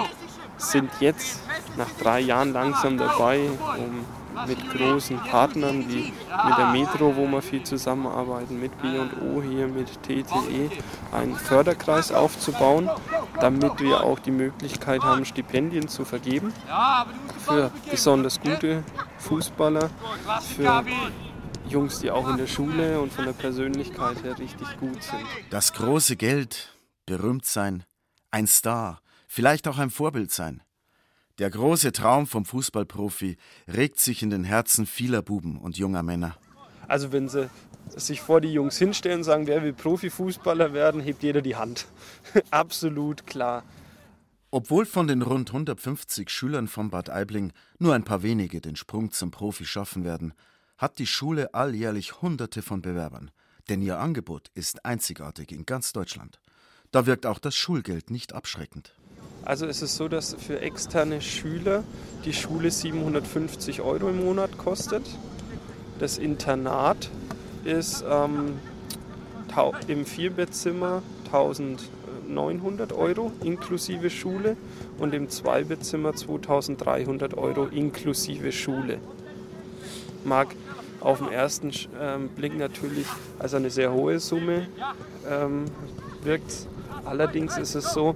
sind 0.58 0.90
jetzt 1.00 1.40
nach 1.78 1.92
drei 2.02 2.20
Jahren 2.20 2.54
langsam 2.54 2.98
dabei, 2.98 3.40
um 3.78 4.06
mit 4.46 4.70
großen 4.72 5.18
Partnern 5.20 5.88
wie 5.90 6.14
mit 6.48 6.58
der 6.58 6.68
Metro, 6.68 7.16
wo 7.16 7.26
wir 7.28 7.42
viel 7.42 7.64
zusammenarbeiten, 7.64 8.60
mit 8.60 8.72
B&O 8.82 9.42
hier, 9.42 9.68
mit 9.68 10.02
TTE, 10.04 10.70
einen 11.12 11.36
Förderkreis 11.36 12.12
aufzubauen, 12.12 12.90
damit 13.40 13.80
wir 13.80 14.04
auch 14.04 14.20
die 14.20 14.32
Möglichkeit 14.32 15.02
haben, 15.02 15.26
Stipendien 15.26 15.88
zu 15.88 16.06
vergeben 16.06 16.54
für 17.46 17.72
besonders 17.90 18.40
gute 18.40 18.84
Fußballer, 19.18 19.90
für 20.56 20.86
Jungs, 21.68 22.00
die 22.00 22.12
auch 22.12 22.30
in 22.30 22.38
der 22.38 22.48
Schule 22.48 23.00
und 23.00 23.12
von 23.12 23.26
der 23.26 23.34
Persönlichkeit 23.34 24.24
her 24.24 24.38
richtig 24.38 24.68
gut 24.80 25.02
sind. 25.02 25.26
Das 25.50 25.74
große 25.74 26.16
Geld, 26.16 26.74
berühmt 27.06 27.46
sein, 27.46 27.84
ein 28.32 28.48
Star, 28.48 29.02
vielleicht 29.28 29.68
auch 29.68 29.78
ein 29.78 29.90
Vorbild 29.90 30.32
sein. 30.32 30.64
Der 31.40 31.52
große 31.52 31.92
Traum 31.92 32.26
vom 32.26 32.46
Fußballprofi 32.46 33.38
regt 33.68 34.00
sich 34.00 34.24
in 34.24 34.32
den 34.32 34.44
Herzen 34.44 34.88
vieler 34.88 35.22
Buben 35.22 35.60
und 35.60 35.78
junger 35.78 36.02
Männer. 36.02 36.36
Also 36.88 37.12
wenn 37.12 37.30
sie 37.30 37.50
sich 37.96 38.22
vor 38.22 38.42
die 38.42 38.52
Jungs 38.52 38.78
hinstellen 38.78 39.20
und 39.20 39.24
sagen, 39.24 39.48
wer 39.48 39.62
will 39.64 39.74
Profifußballer 39.74 40.74
werden, 40.74 41.02
hebt 41.02 41.22
jeder 41.22 41.42
die 41.42 41.56
Hand. 41.56 41.86
Absolut 42.50 43.28
klar. 43.28 43.64
Obwohl 44.50 44.86
von 44.86 45.08
den 45.08 45.22
rund 45.22 45.50
150 45.50 46.30
Schülern 46.30 46.68
von 46.68 46.90
Bad 46.90 47.10
Aibling 47.10 47.52
nur 47.80 47.94
ein 47.94 48.04
paar 48.04 48.24
wenige 48.24 48.62
den 48.62 48.76
Sprung 48.76 49.12
zum 49.12 49.30
Profi 49.30 49.66
schaffen 49.66 50.06
werden, 50.06 50.34
hat 50.78 51.00
die 51.00 51.08
Schule 51.08 51.54
alljährlich 51.54 52.22
Hunderte 52.22 52.62
von 52.62 52.82
Bewerbern. 52.82 53.32
Denn 53.70 53.82
ihr 53.82 54.00
Angebot 54.00 54.50
ist 54.54 54.86
einzigartig 54.86 55.52
in 55.52 55.66
ganz 55.66 55.92
Deutschland. 55.92 56.40
Da 56.92 57.06
wirkt 57.06 57.26
auch 57.26 57.40
das 57.40 57.56
Schulgeld 57.56 58.10
nicht 58.10 58.34
abschreckend. 58.34 58.94
Also 59.44 59.66
es 59.66 59.82
ist 59.82 59.96
so, 59.96 60.08
dass 60.08 60.36
für 60.36 60.60
externe 60.60 61.22
Schüler 61.22 61.84
die 62.26 62.34
Schule 62.34 62.70
750 62.72 63.82
Euro 63.82 64.10
im 64.10 64.26
Monat 64.26 64.58
kostet. 64.58 65.04
Das 66.00 66.18
Internat 66.18 67.10
ist 67.64 68.04
ähm, 68.10 68.60
im 69.88 70.06
Vierbettzimmer 70.06 71.02
1900 71.26 72.94
Euro 72.94 73.32
inklusive 73.44 74.10
Schule 74.10 74.56
und 75.00 75.14
im 75.14 75.30
Zweibettzimmer 75.30 76.14
2300 76.14 77.36
Euro 77.36 77.66
inklusive 77.66 78.52
Schule. 78.52 79.00
Mag 80.24 80.50
auf 81.00 81.20
den 81.20 81.32
ersten 81.32 81.72
ähm, 82.00 82.30
Blick 82.30 82.58
natürlich 82.58 83.08
als 83.40 83.54
eine 83.54 83.70
sehr 83.70 83.94
hohe 83.94 84.20
Summe 84.20 84.68
ähm, 85.30 85.66
wirkt. 86.24 86.68
Allerdings 87.06 87.58
ist 87.58 87.76
es 87.76 87.94
so, 87.94 88.16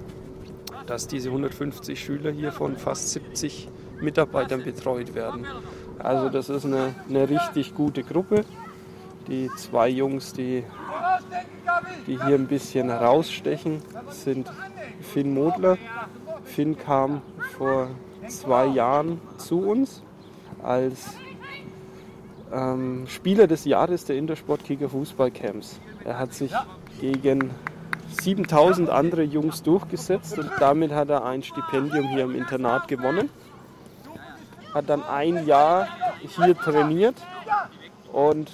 dass 0.86 1.06
diese 1.06 1.28
150 1.28 1.98
Schüler 1.98 2.30
hier 2.30 2.52
von 2.52 2.76
fast 2.76 3.10
70 3.10 3.68
Mitarbeitern 4.00 4.64
betreut 4.64 5.14
werden. 5.14 5.46
Also 5.98 6.28
das 6.28 6.48
ist 6.48 6.64
eine, 6.64 6.94
eine 7.08 7.28
richtig 7.28 7.74
gute 7.74 8.02
Gruppe. 8.02 8.44
Die 9.28 9.48
zwei 9.56 9.88
Jungs, 9.88 10.32
die, 10.32 10.64
die 12.06 12.20
hier 12.24 12.34
ein 12.34 12.48
bisschen 12.48 12.88
herausstechen, 12.88 13.82
sind 14.10 14.50
Finn 15.00 15.32
Modler. 15.32 15.78
Finn 16.44 16.76
kam 16.76 17.22
vor 17.56 17.88
zwei 18.26 18.66
Jahren 18.66 19.20
zu 19.38 19.60
uns 19.60 20.02
als 20.62 21.14
ähm, 22.52 23.06
Spieler 23.06 23.46
des 23.46 23.64
Jahres 23.64 24.04
der 24.04 24.16
Intersportkicker 24.16 24.88
Fußballcamps. 24.88 25.80
Er 26.04 26.18
hat 26.18 26.34
sich 26.34 26.52
gegen 27.00 27.50
7000 28.20 28.90
andere 28.90 29.22
Jungs 29.22 29.62
durchgesetzt 29.62 30.38
und 30.38 30.50
damit 30.58 30.92
hat 30.92 31.10
er 31.10 31.24
ein 31.24 31.42
Stipendium 31.42 32.08
hier 32.08 32.24
im 32.24 32.34
Internat 32.34 32.88
gewonnen. 32.88 33.30
Hat 34.74 34.88
dann 34.88 35.02
ein 35.02 35.46
Jahr 35.46 35.88
hier 36.20 36.56
trainiert 36.56 37.16
und 38.12 38.50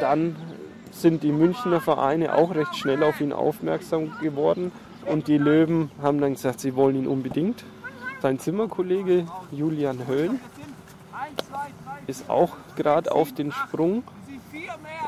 dann 0.00 0.36
sind 0.90 1.22
die 1.22 1.32
Münchner 1.32 1.80
Vereine 1.80 2.34
auch 2.34 2.54
recht 2.54 2.76
schnell 2.76 3.02
auf 3.02 3.20
ihn 3.20 3.32
aufmerksam 3.32 4.12
geworden 4.20 4.72
und 5.06 5.28
die 5.28 5.38
Löwen 5.38 5.90
haben 6.02 6.20
dann 6.20 6.34
gesagt, 6.34 6.60
sie 6.60 6.76
wollen 6.76 6.96
ihn 6.96 7.06
unbedingt. 7.06 7.64
Sein 8.20 8.38
Zimmerkollege 8.38 9.26
Julian 9.50 10.06
Höhn 10.06 10.38
ist 12.06 12.28
auch 12.28 12.56
gerade 12.76 13.12
auf 13.12 13.32
den 13.32 13.52
Sprung. 13.52 14.02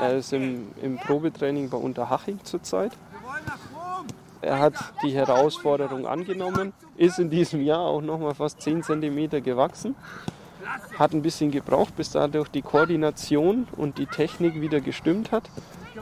Er 0.00 0.16
ist 0.16 0.32
im, 0.32 0.68
im 0.80 0.96
Probetraining 0.98 1.68
bei 1.68 1.76
Unterhaching 1.76 2.38
zurzeit. 2.44 2.92
Er 4.42 4.58
hat 4.58 4.74
die 5.04 5.12
Herausforderung 5.12 6.06
angenommen, 6.06 6.72
ist 6.96 7.20
in 7.20 7.30
diesem 7.30 7.62
Jahr 7.62 7.80
auch 7.80 8.02
noch 8.02 8.18
mal 8.18 8.34
fast 8.34 8.60
10 8.60 8.82
cm 8.82 9.42
gewachsen. 9.42 9.94
Hat 10.98 11.12
ein 11.12 11.22
bisschen 11.22 11.52
gebraucht, 11.52 11.94
bis 11.96 12.10
dadurch 12.10 12.48
die 12.48 12.62
Koordination 12.62 13.68
und 13.76 13.98
die 13.98 14.06
Technik 14.06 14.60
wieder 14.60 14.80
gestimmt 14.80 15.30
hat. 15.30 15.48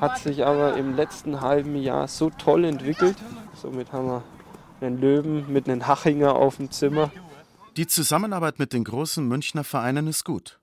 Hat 0.01 0.19
sich 0.19 0.45
aber 0.45 0.77
im 0.77 0.97
letzten 0.97 1.43
halben 1.43 1.77
Jahr 1.77 2.09
so 2.09 2.31
toll 2.31 2.65
entwickelt. 2.65 3.17
Somit 3.55 3.93
haben 3.93 4.07
wir 4.07 4.23
einen 4.81 4.99
Löwen 4.99 5.53
mit 5.53 5.69
einem 5.69 5.87
Hachinger 5.87 6.35
auf 6.35 6.57
dem 6.57 6.71
Zimmer. 6.71 7.11
Die 7.77 7.87
Zusammenarbeit 7.87 8.59
mit 8.59 8.73
den 8.73 8.85
großen 8.85 9.27
Münchner 9.27 9.65
Vereinen 9.65 10.07
ist 10.07 10.25
gut. 10.25 10.60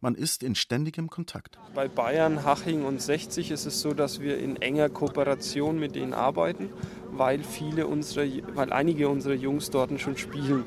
Man 0.00 0.14
ist 0.14 0.44
in 0.44 0.54
ständigem 0.54 1.10
Kontakt. 1.10 1.58
Bei 1.74 1.88
Bayern, 1.88 2.44
Haching 2.44 2.84
und 2.84 3.02
60 3.02 3.50
ist 3.50 3.66
es 3.66 3.80
so, 3.80 3.94
dass 3.94 4.20
wir 4.20 4.38
in 4.38 4.54
enger 4.62 4.88
Kooperation 4.88 5.80
mit 5.80 5.96
denen 5.96 6.14
arbeiten, 6.14 6.70
weil, 7.10 7.42
viele 7.42 7.88
unserer, 7.88 8.24
weil 8.54 8.72
einige 8.72 9.08
unserer 9.08 9.34
Jungs 9.34 9.70
dort 9.70 10.00
schon 10.00 10.16
spielen. 10.16 10.62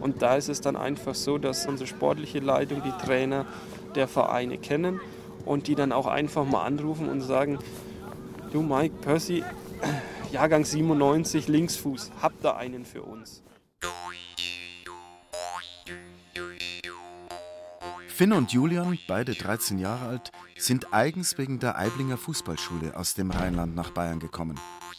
Und 0.00 0.22
da 0.22 0.34
ist 0.34 0.48
es 0.48 0.60
dann 0.60 0.74
einfach 0.74 1.14
so, 1.14 1.38
dass 1.38 1.66
unsere 1.66 1.86
sportliche 1.86 2.40
Leitung 2.40 2.82
die 2.82 3.04
Trainer 3.06 3.46
der 3.94 4.08
Vereine 4.08 4.58
kennen 4.58 5.00
und 5.44 5.68
die 5.68 5.76
dann 5.76 5.92
auch 5.92 6.08
einfach 6.08 6.44
mal 6.44 6.64
anrufen 6.64 7.08
und 7.08 7.20
sagen, 7.20 7.60
du 8.52 8.60
Mike, 8.60 8.96
Percy, 9.02 9.44
Jahrgang 10.32 10.64
97, 10.64 11.46
Linksfuß, 11.46 12.10
habt 12.20 12.44
da 12.44 12.56
einen 12.56 12.84
für 12.84 13.04
uns? 13.04 13.44
Finn 18.14 18.32
und 18.32 18.52
Julian, 18.52 18.96
beide 19.08 19.34
13 19.34 19.80
Jahre 19.80 20.06
alt, 20.06 20.30
sind 20.56 20.94
eigens 20.94 21.36
wegen 21.36 21.58
der 21.58 21.76
Eiblinger 21.76 22.16
Fußballschule 22.16 22.96
aus 22.96 23.14
dem 23.14 23.32
Rheinland 23.32 23.74
nach 23.74 23.90
Bayern 23.90 24.20
gekommen. 24.20 24.54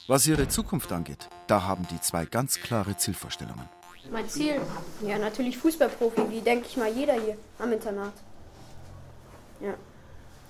Was 0.07 0.27
ihre 0.27 0.50
Zukunft 0.50 0.91
angeht, 0.91 1.29
da 1.48 1.63
haben 1.63 1.88
die 1.89 2.01
zwei 2.01 2.25
ganz 2.25 2.60
klare 2.60 2.98
Zielvorstellungen. 2.98 3.69
Mein 4.12 4.27
Ziel? 4.27 4.60
Ja, 5.01 5.17
natürlich 5.17 5.57
Fußballprofi, 5.60 6.29
wie 6.29 6.41
denke 6.41 6.67
ich 6.67 6.75
mal 6.75 6.91
jeder 6.91 7.13
hier 7.13 7.38
am 7.57 7.72
Internat. 7.72 8.12
Ja. 9.62 9.75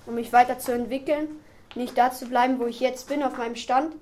Um 0.04 0.16
mich 0.16 0.32
weiterzuentwickeln, 0.32 1.28
nicht 1.76 1.96
da 1.96 2.10
zu 2.10 2.26
bleiben, 2.26 2.58
wo 2.58 2.66
ich 2.66 2.80
jetzt 2.80 3.06
bin, 3.06 3.22
auf 3.22 3.38
meinem 3.38 3.54
Stand. 3.54 3.94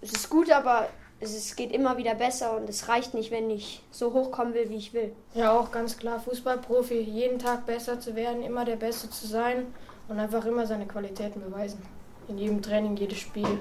Es 0.00 0.12
ist 0.12 0.30
gut, 0.30 0.52
aber 0.52 0.88
es, 1.20 1.54
geht 1.56 1.72
immer 1.72 1.96
wieder 1.98 2.14
besser 2.14 2.56
und 2.56 2.68
es 2.68 2.88
reicht 2.88 3.14
nicht, 3.14 3.30
wenn 3.30 3.50
ich 3.50 3.82
so 3.90 4.12
hochkommen 4.12 4.54
will, 4.54 4.70
wie 4.70 4.76
ich 4.76 4.94
will. 4.94 5.12
Ja, 5.34 5.52
auch 5.52 5.70
ganz 5.70 5.96
klar, 5.96 6.20
Fußballprofi, 6.20 7.00
jeden 7.00 7.38
Tag 7.38 7.66
besser 7.66 8.00
zu 8.00 8.16
werden, 8.16 8.42
immer 8.42 8.64
der 8.64 8.76
Beste 8.76 9.10
zu 9.10 9.26
sein 9.26 9.66
und 10.08 10.18
einfach 10.18 10.44
immer 10.46 10.66
seine 10.66 10.86
Qualitäten 10.86 11.40
beweisen. 11.40 11.82
In 12.28 12.38
jedem 12.38 12.62
Training, 12.62 12.96
jedes 12.96 13.18
Spiel, 13.18 13.58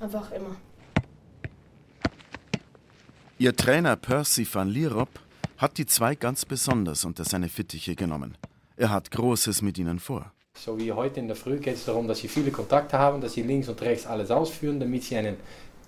einfach 0.00 0.32
immer. 0.32 0.56
Ihr 3.38 3.54
Trainer 3.54 3.96
Percy 3.96 4.46
van 4.50 4.68
Lierop 4.68 5.10
hat 5.58 5.76
die 5.76 5.86
zwei 5.86 6.14
ganz 6.14 6.44
besonders 6.44 7.04
unter 7.04 7.24
seine 7.24 7.48
Fittiche 7.48 7.94
genommen. 7.94 8.38
Er 8.76 8.90
hat 8.90 9.10
Großes 9.10 9.62
mit 9.62 9.78
ihnen 9.78 9.98
vor. 9.98 10.32
So 10.58 10.78
wie 10.78 10.92
heute 10.92 11.20
in 11.20 11.28
der 11.28 11.36
Früh 11.36 11.58
geht 11.58 11.74
es 11.74 11.84
darum, 11.84 12.08
dass 12.08 12.18
sie 12.18 12.28
viele 12.28 12.50
Kontakte 12.50 12.98
haben, 12.98 13.20
dass 13.20 13.34
sie 13.34 13.42
links 13.42 13.68
und 13.68 13.80
rechts 13.82 14.06
alles 14.06 14.30
ausführen, 14.30 14.80
damit 14.80 15.04
sie 15.04 15.16
einen 15.16 15.36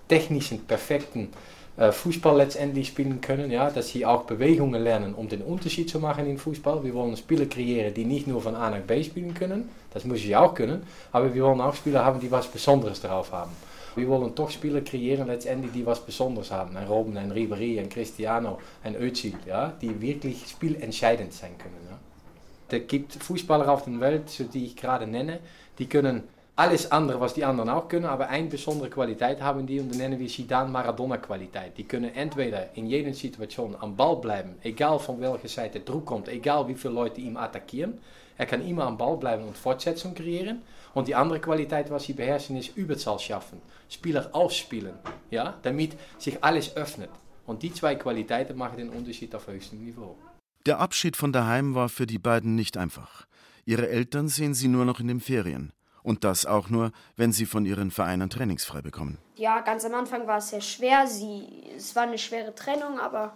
technischen, 0.08 0.60
perfekten 0.60 1.28
äh, 1.76 1.92
Fußball 1.92 2.36
letztendlich 2.36 2.88
spielen 2.88 3.20
können. 3.20 3.50
Ja, 3.50 3.70
dass 3.70 3.88
sie 3.90 4.04
auch 4.04 4.24
Bewegungen 4.24 4.82
lernen, 4.82 5.14
um 5.14 5.28
den 5.28 5.42
Unterschied 5.42 5.88
zu 5.88 6.00
machen 6.00 6.26
in 6.26 6.38
Fußball. 6.38 6.82
Wir 6.82 6.94
wollen 6.94 7.16
Spieler 7.16 7.46
kreieren, 7.46 7.94
die 7.94 8.04
nicht 8.04 8.26
nur 8.26 8.42
von 8.42 8.56
A 8.56 8.70
nach 8.70 8.80
B 8.80 9.02
spielen 9.04 9.34
können, 9.34 9.68
das 9.92 10.04
müssen 10.04 10.26
sie 10.26 10.36
auch 10.36 10.54
können, 10.54 10.82
aber 11.12 11.32
wir 11.32 11.44
wollen 11.44 11.60
auch 11.60 11.74
Spieler 11.74 12.04
haben, 12.04 12.20
die 12.20 12.30
was 12.30 12.46
Besonderes 12.48 13.00
drauf 13.00 13.32
haben. 13.32 13.52
Wir 13.94 14.08
wollen 14.08 14.34
toch 14.34 14.50
Spieler 14.50 14.80
kreieren 14.80 15.26
letztendlich, 15.26 15.72
die 15.72 15.84
was 15.84 16.00
Besonderes 16.00 16.50
haben. 16.50 16.76
Ein 16.76 16.86
Robben, 16.86 17.16
ein 17.16 17.32
Ribéry, 17.32 17.80
ein 17.80 17.88
Cristiano, 17.88 18.58
ein 18.84 18.94
Özil, 18.94 19.34
ja, 19.46 19.72
die 19.80 20.00
wirklich 20.00 20.46
spielentscheidend 20.48 21.32
sein 21.32 21.56
können. 21.58 21.74
Ja. 21.90 22.78
Es 22.78 22.86
gibt 22.86 23.14
Fußballer 23.14 23.68
auf 23.68 23.84
der 23.84 23.98
Welt, 24.00 24.24
die 24.52 24.66
ich 24.66 24.76
gerade 24.76 25.06
nenne, 25.06 25.40
die 25.78 25.86
können 25.86 26.24
alles 26.58 26.90
andere, 26.90 27.20
was 27.20 27.34
die 27.34 27.44
anderen 27.44 27.70
auch 27.70 27.88
können, 27.88 28.06
aber 28.06 28.28
eine 28.30 28.48
besondere 28.48 28.90
Qualität 28.90 29.40
haben 29.40 29.64
die 29.64 29.80
die 29.80 29.96
nennen 29.96 30.18
wir 30.18 30.26
Zidane 30.26 30.68
Maradona 30.68 31.16
Qualität. 31.18 31.78
Die 31.78 31.84
können 31.84 32.12
entweder 32.12 32.76
in 32.76 32.86
jeder 32.86 33.14
Situation 33.14 33.76
am 33.78 33.94
Ball 33.94 34.16
bleiben, 34.16 34.56
egal 34.62 34.98
von 34.98 35.20
welcher 35.20 35.46
Seite 35.46 35.78
Druck 35.78 36.06
kommt, 36.06 36.28
egal 36.28 36.66
wie 36.66 36.74
viele 36.74 36.94
Leute 36.94 37.20
ihm 37.20 37.36
attackieren. 37.36 37.98
Er 38.36 38.46
kann 38.46 38.66
immer 38.66 38.86
am 38.86 38.98
Ball 38.98 39.16
bleiben 39.16 39.44
und 39.44 39.56
Fortsetzung 39.56 40.14
kreieren. 40.14 40.62
Und 40.94 41.06
die 41.06 41.14
andere 41.14 41.38
Qualität, 41.38 41.90
was 41.90 42.04
sie 42.04 42.14
beherrschen, 42.14 42.56
ist 42.56 42.76
Überzahl 42.76 43.20
schaffen. 43.20 43.60
Spieler 43.88 44.28
aufspielen, 44.32 44.94
ja, 45.30 45.54
damit 45.62 45.96
sich 46.18 46.42
alles 46.42 46.76
öffnet. 46.76 47.10
Und 47.46 47.62
die 47.62 47.72
zwei 47.72 47.94
Qualitäten 47.94 48.58
machen 48.58 48.78
den 48.78 48.90
Unterschied 48.90 49.32
auf 49.36 49.46
höchstem 49.46 49.84
Niveau. 49.84 50.18
Der 50.66 50.80
Abschied 50.80 51.16
von 51.16 51.32
daheim 51.32 51.76
war 51.76 51.88
für 51.88 52.06
die 52.06 52.18
beiden 52.18 52.56
nicht 52.56 52.76
einfach. 52.76 53.26
Ihre 53.64 53.88
Eltern 53.88 54.26
sehen 54.26 54.54
sie 54.54 54.66
nur 54.66 54.84
noch 54.84 54.98
in 54.98 55.06
den 55.06 55.20
Ferien. 55.20 55.72
Und 56.02 56.24
das 56.24 56.46
auch 56.46 56.70
nur, 56.70 56.92
wenn 57.16 57.32
sie 57.32 57.46
von 57.46 57.66
ihren 57.66 57.90
Vereinen 57.90 58.30
trainingsfrei 58.30 58.82
bekommen. 58.82 59.18
Ja, 59.36 59.60
ganz 59.60 59.84
am 59.84 59.94
Anfang 59.94 60.26
war 60.26 60.38
es 60.38 60.50
sehr 60.50 60.60
schwer. 60.60 61.06
Sie, 61.06 61.64
es 61.76 61.94
war 61.94 62.04
eine 62.04 62.18
schwere 62.18 62.54
Trennung, 62.54 62.98
aber 62.98 63.34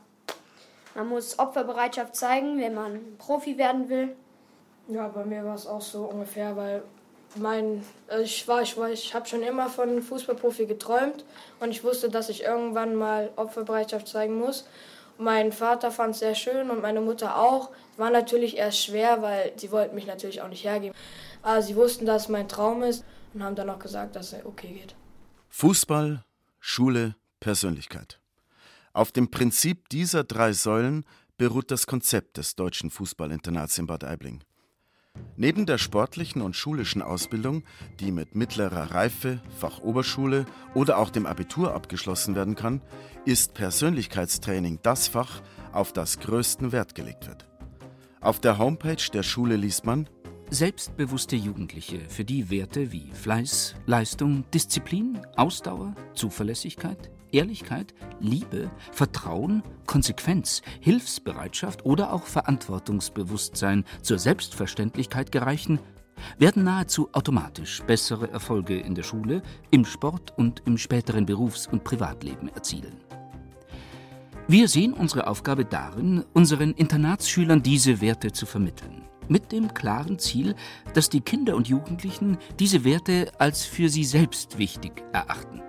man 0.95 1.09
muss 1.09 1.39
Opferbereitschaft 1.39 2.17
zeigen, 2.17 2.61
wenn 2.61 2.75
man 2.75 3.01
Profi 3.19 3.57
werden 3.59 3.89
will. 3.89 4.17
Ja, 4.89 5.09
bei 5.09 5.25
mir 5.25 5.45
war 5.45 5.55
es 5.55 5.67
auch 5.67 5.81
so 5.81 6.05
ungefähr, 6.05 6.57
weil 6.57 6.83
mein, 7.37 7.85
äh, 8.09 8.23
ich 8.23 8.47
war, 8.49 8.63
ich, 8.63 8.77
war, 8.77 8.91
ich 8.91 9.15
habe 9.15 9.27
schon 9.27 9.43
immer 9.43 9.69
von 9.69 10.03
Fußballprofi 10.03 10.67
geträumt 10.67 11.25
und 11.61 11.71
ich 11.71 11.85
wusste, 11.85 12.11
dass 12.11 12.29
ich 12.29 12.43
irgendwann 12.43 12.95
mal 12.95 13.31
Opferbereitschaft 13.37 14.09
zeigen 14.09 14.39
muss. 14.39 14.67
Mein 15.19 15.53
Vater 15.53 15.91
fand 15.91 16.15
es 16.15 16.21
sehr 16.21 16.35
schön 16.35 16.71
und 16.71 16.83
meine 16.83 17.01
Mutter 17.01 17.37
auch. 17.37 17.71
War 17.97 18.11
natürlich 18.11 18.57
erst 18.57 18.85
schwer, 18.85 19.23
weil 19.23 19.53
sie 19.57 19.71
wollten 19.71 19.95
mich 19.95 20.07
natürlich 20.07 20.43
auch 20.43 20.49
nicht 20.49 20.65
hergeben. 20.65 20.95
Aber 21.43 21.63
sie 21.63 21.77
wussten, 21.77 22.07
dass 22.07 22.23
es 22.23 22.29
mein 22.29 22.49
Traum 22.49 22.83
ist 22.83 23.05
und 23.35 23.43
haben 23.43 23.57
dann 23.57 23.71
auch 23.71 23.79
gesagt, 23.79 24.17
dass 24.17 24.33
es 24.33 24.45
okay 24.45 24.73
geht. 24.73 24.95
Fußball, 25.49 26.25
Schule, 26.61 27.17
Persönlichkeit. 27.41 28.21
Auf 28.93 29.11
dem 29.11 29.31
Prinzip 29.31 29.89
dieser 29.89 30.25
drei 30.25 30.53
Säulen 30.53 31.05
beruht 31.37 31.71
das 31.71 31.87
Konzept 31.87 32.37
des 32.37 32.55
deutschen 32.55 32.91
Fußballinternats 32.91 33.79
in 33.79 33.87
Bad 33.87 34.05
Aibling. 34.05 34.45
Neben 35.37 35.67
der 35.67 35.79
sportlichen 35.79 36.41
und 36.41 36.57
schulischen 36.57 37.03
Ausbildung, 37.03 37.65
die 38.01 38.13
mit 38.13 38.35
mittlerer 38.35 38.93
Reife, 38.93 39.41
Fachoberschule 39.59 40.47
oder 40.75 40.99
auch 40.99 41.11
dem 41.11 41.27
Abitur 41.27 41.75
abgeschlossen 41.75 42.35
werden 42.35 42.55
kann, 42.55 42.81
ist 43.25 43.55
Persönlichkeitstraining 43.55 44.79
das 44.83 45.09
Fach, 45.09 45.43
auf 45.73 45.93
das 45.93 46.19
größten 46.19 46.71
Wert 46.73 46.95
gelegt 46.95 47.27
wird. 47.27 47.47
Auf 48.21 48.41
der 48.41 48.59
Homepage 48.59 49.11
der 49.13 49.23
Schule 49.23 49.57
liest 49.57 49.85
man 49.85 50.09
Selbstbewusste 50.55 51.35
Jugendliche, 51.35 52.01
für 52.11 52.27
die 52.27 52.51
Werte 52.51 52.93
wie 52.93 53.11
Fleiß, 53.11 53.75
Leistung, 53.87 54.45
Disziplin, 54.53 55.19
Ausdauer, 55.35 55.95
Zuverlässigkeit, 56.13 57.11
Ehrlichkeit, 57.33 57.95
Liebe, 58.21 58.71
Vertrauen, 58.93 59.63
Konsequenz, 59.87 60.61
Hilfsbereitschaft 60.81 61.87
oder 61.87 62.13
auch 62.13 62.25
Verantwortungsbewusstsein 62.25 63.87
zur 64.03 64.19
Selbstverständlichkeit 64.19 65.33
gereichen, 65.33 65.81
werden 66.37 66.65
nahezu 66.65 67.09
automatisch 67.15 67.83
bessere 67.87 68.31
Erfolge 68.31 68.79
in 68.79 68.95
der 68.95 69.05
Schule, 69.05 69.41
im 69.71 69.87
Sport 69.87 70.37
und 70.37 70.63
im 70.67 70.77
späteren 70.77 71.25
Berufs- 71.25 71.67
und 71.67 71.83
Privatleben 71.83 72.51
erzielen. 72.51 73.01
Wir 74.49 74.69
sehen 74.69 74.93
unsere 74.93 75.29
Aufgabe 75.29 75.65
darin, 75.65 76.27
unseren 76.35 76.73
Internatsschülern 76.73 77.63
diese 77.63 78.03
Werte 78.03 78.33
zu 78.33 78.45
vermitteln, 78.45 79.09
mit 79.29 79.53
dem 79.53 79.73
klaren 79.75 80.19
Ziel, 80.19 80.55
dass 80.95 81.09
die 81.09 81.21
Kinder 81.21 81.57
und 81.57 81.69
Jugendlichen 81.69 82.39
diese 82.59 82.85
Werte 82.85 83.33
als 83.39 83.65
für 83.65 83.89
sie 83.89 84.05
selbst 84.05 84.59
wichtig 84.59 85.05
erachten. 85.13 85.63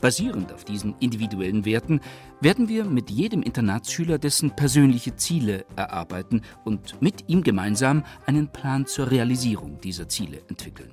Basierend 0.00 0.52
auf 0.52 0.64
diesen 0.64 0.94
individuellen 1.00 1.64
Werten 1.64 2.00
werden 2.42 2.68
wir 2.68 2.84
mit 2.84 3.10
jedem 3.10 3.42
Internatsschüler 3.42 4.18
dessen 4.18 4.54
persönliche 4.54 5.16
Ziele 5.16 5.64
erarbeiten 5.76 6.42
und 6.64 7.00
mit 7.00 7.24
ihm 7.28 7.42
gemeinsam 7.42 8.04
einen 8.26 8.48
Plan 8.48 8.84
zur 8.84 9.10
Realisierung 9.10 9.80
dieser 9.80 10.06
Ziele 10.06 10.42
entwickeln. 10.48 10.92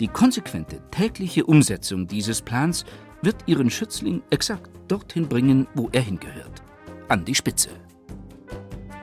Die 0.00 0.08
konsequente 0.08 0.80
tägliche 0.90 1.46
Umsetzung 1.46 2.08
dieses 2.08 2.42
Plans 2.42 2.84
wird 3.22 3.36
Ihren 3.46 3.70
Schützling 3.70 4.20
exakt 4.30 4.70
dorthin 4.88 5.28
bringen, 5.28 5.68
wo 5.74 5.88
er 5.92 6.02
hingehört. 6.02 6.62
An 7.08 7.24
die 7.24 7.36
Spitze. 7.36 7.70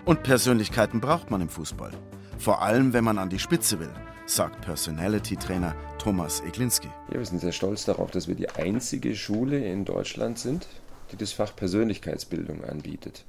Und 0.05 0.23
Persönlichkeiten 0.23 0.99
braucht 0.99 1.31
man 1.31 1.41
im 1.41 1.49
Fußball. 1.49 1.91
Vor 2.37 2.61
allem, 2.61 2.93
wenn 2.93 3.03
man 3.03 3.17
an 3.17 3.29
die 3.29 3.39
Spitze 3.39 3.79
will 3.79 3.93
sagt 4.25 4.61
Personality-Trainer 4.61 5.75
Thomas 5.99 6.41
Eglinski. 6.41 6.87
Ja, 7.09 7.19
wir 7.19 7.25
sind 7.25 7.39
sehr 7.39 7.51
stolz 7.51 7.85
darauf, 7.85 8.11
dass 8.11 8.27
wir 8.27 8.35
die 8.35 8.49
einzige 8.49 9.15
Schule 9.15 9.65
in 9.65 9.85
Deutschland 9.85 10.39
sind, 10.39 10.67
die 11.11 11.17
das 11.17 11.33
Fach 11.33 11.55
Persönlichkeitsbildung 11.55 12.63
anbietet. 12.63 13.25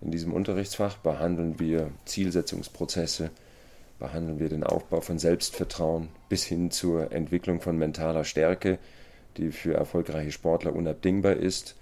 In 0.00 0.10
diesem 0.10 0.32
Unterrichtsfach 0.32 0.96
behandeln 0.98 1.58
wir 1.58 1.90
Zielsetzungsprozesse, 2.06 3.30
behandeln 3.98 4.38
wir 4.38 4.48
den 4.48 4.64
Aufbau 4.64 5.00
von 5.00 5.18
Selbstvertrauen 5.18 6.08
bis 6.28 6.44
hin 6.44 6.70
zur 6.70 7.12
Entwicklung 7.12 7.60
von 7.60 7.76
mentaler 7.76 8.24
Stärke, 8.24 8.78
die 9.36 9.52
für 9.52 9.74
erfolgreiche 9.74 10.32
Sportler 10.32 10.74
unabdingbar 10.74 11.34
ist. 11.34 11.76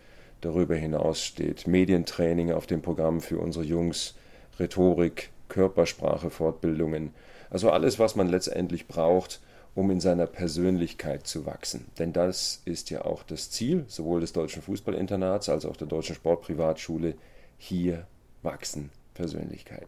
Darüber 0.44 0.74
hinaus 0.74 1.22
steht 1.22 1.66
Medientraining 1.66 2.52
auf 2.52 2.66
dem 2.66 2.82
Programm 2.82 3.20
für 3.20 3.38
unsere 3.38 3.64
Jungs, 3.64 4.14
Rhetorik, 4.58 5.30
Körpersprache, 5.48 6.30
Fortbildungen 6.30 7.12
also 7.54 7.70
alles, 7.70 8.00
was 8.00 8.16
man 8.16 8.28
letztendlich 8.28 8.88
braucht, 8.88 9.40
um 9.76 9.88
in 9.92 10.00
seiner 10.00 10.26
Persönlichkeit 10.26 11.28
zu 11.28 11.46
wachsen. 11.46 11.86
Denn 12.00 12.12
das 12.12 12.62
ist 12.64 12.90
ja 12.90 13.04
auch 13.04 13.22
das 13.22 13.48
Ziel, 13.48 13.84
sowohl 13.86 14.20
des 14.20 14.32
Deutschen 14.32 14.60
Fußballinternats 14.60 15.48
als 15.48 15.64
auch 15.64 15.76
der 15.76 15.86
Deutschen 15.86 16.16
Sportprivatschule. 16.16 17.14
Hier 17.56 18.08
wachsen 18.42 18.90
Persönlichkeiten. 19.14 19.86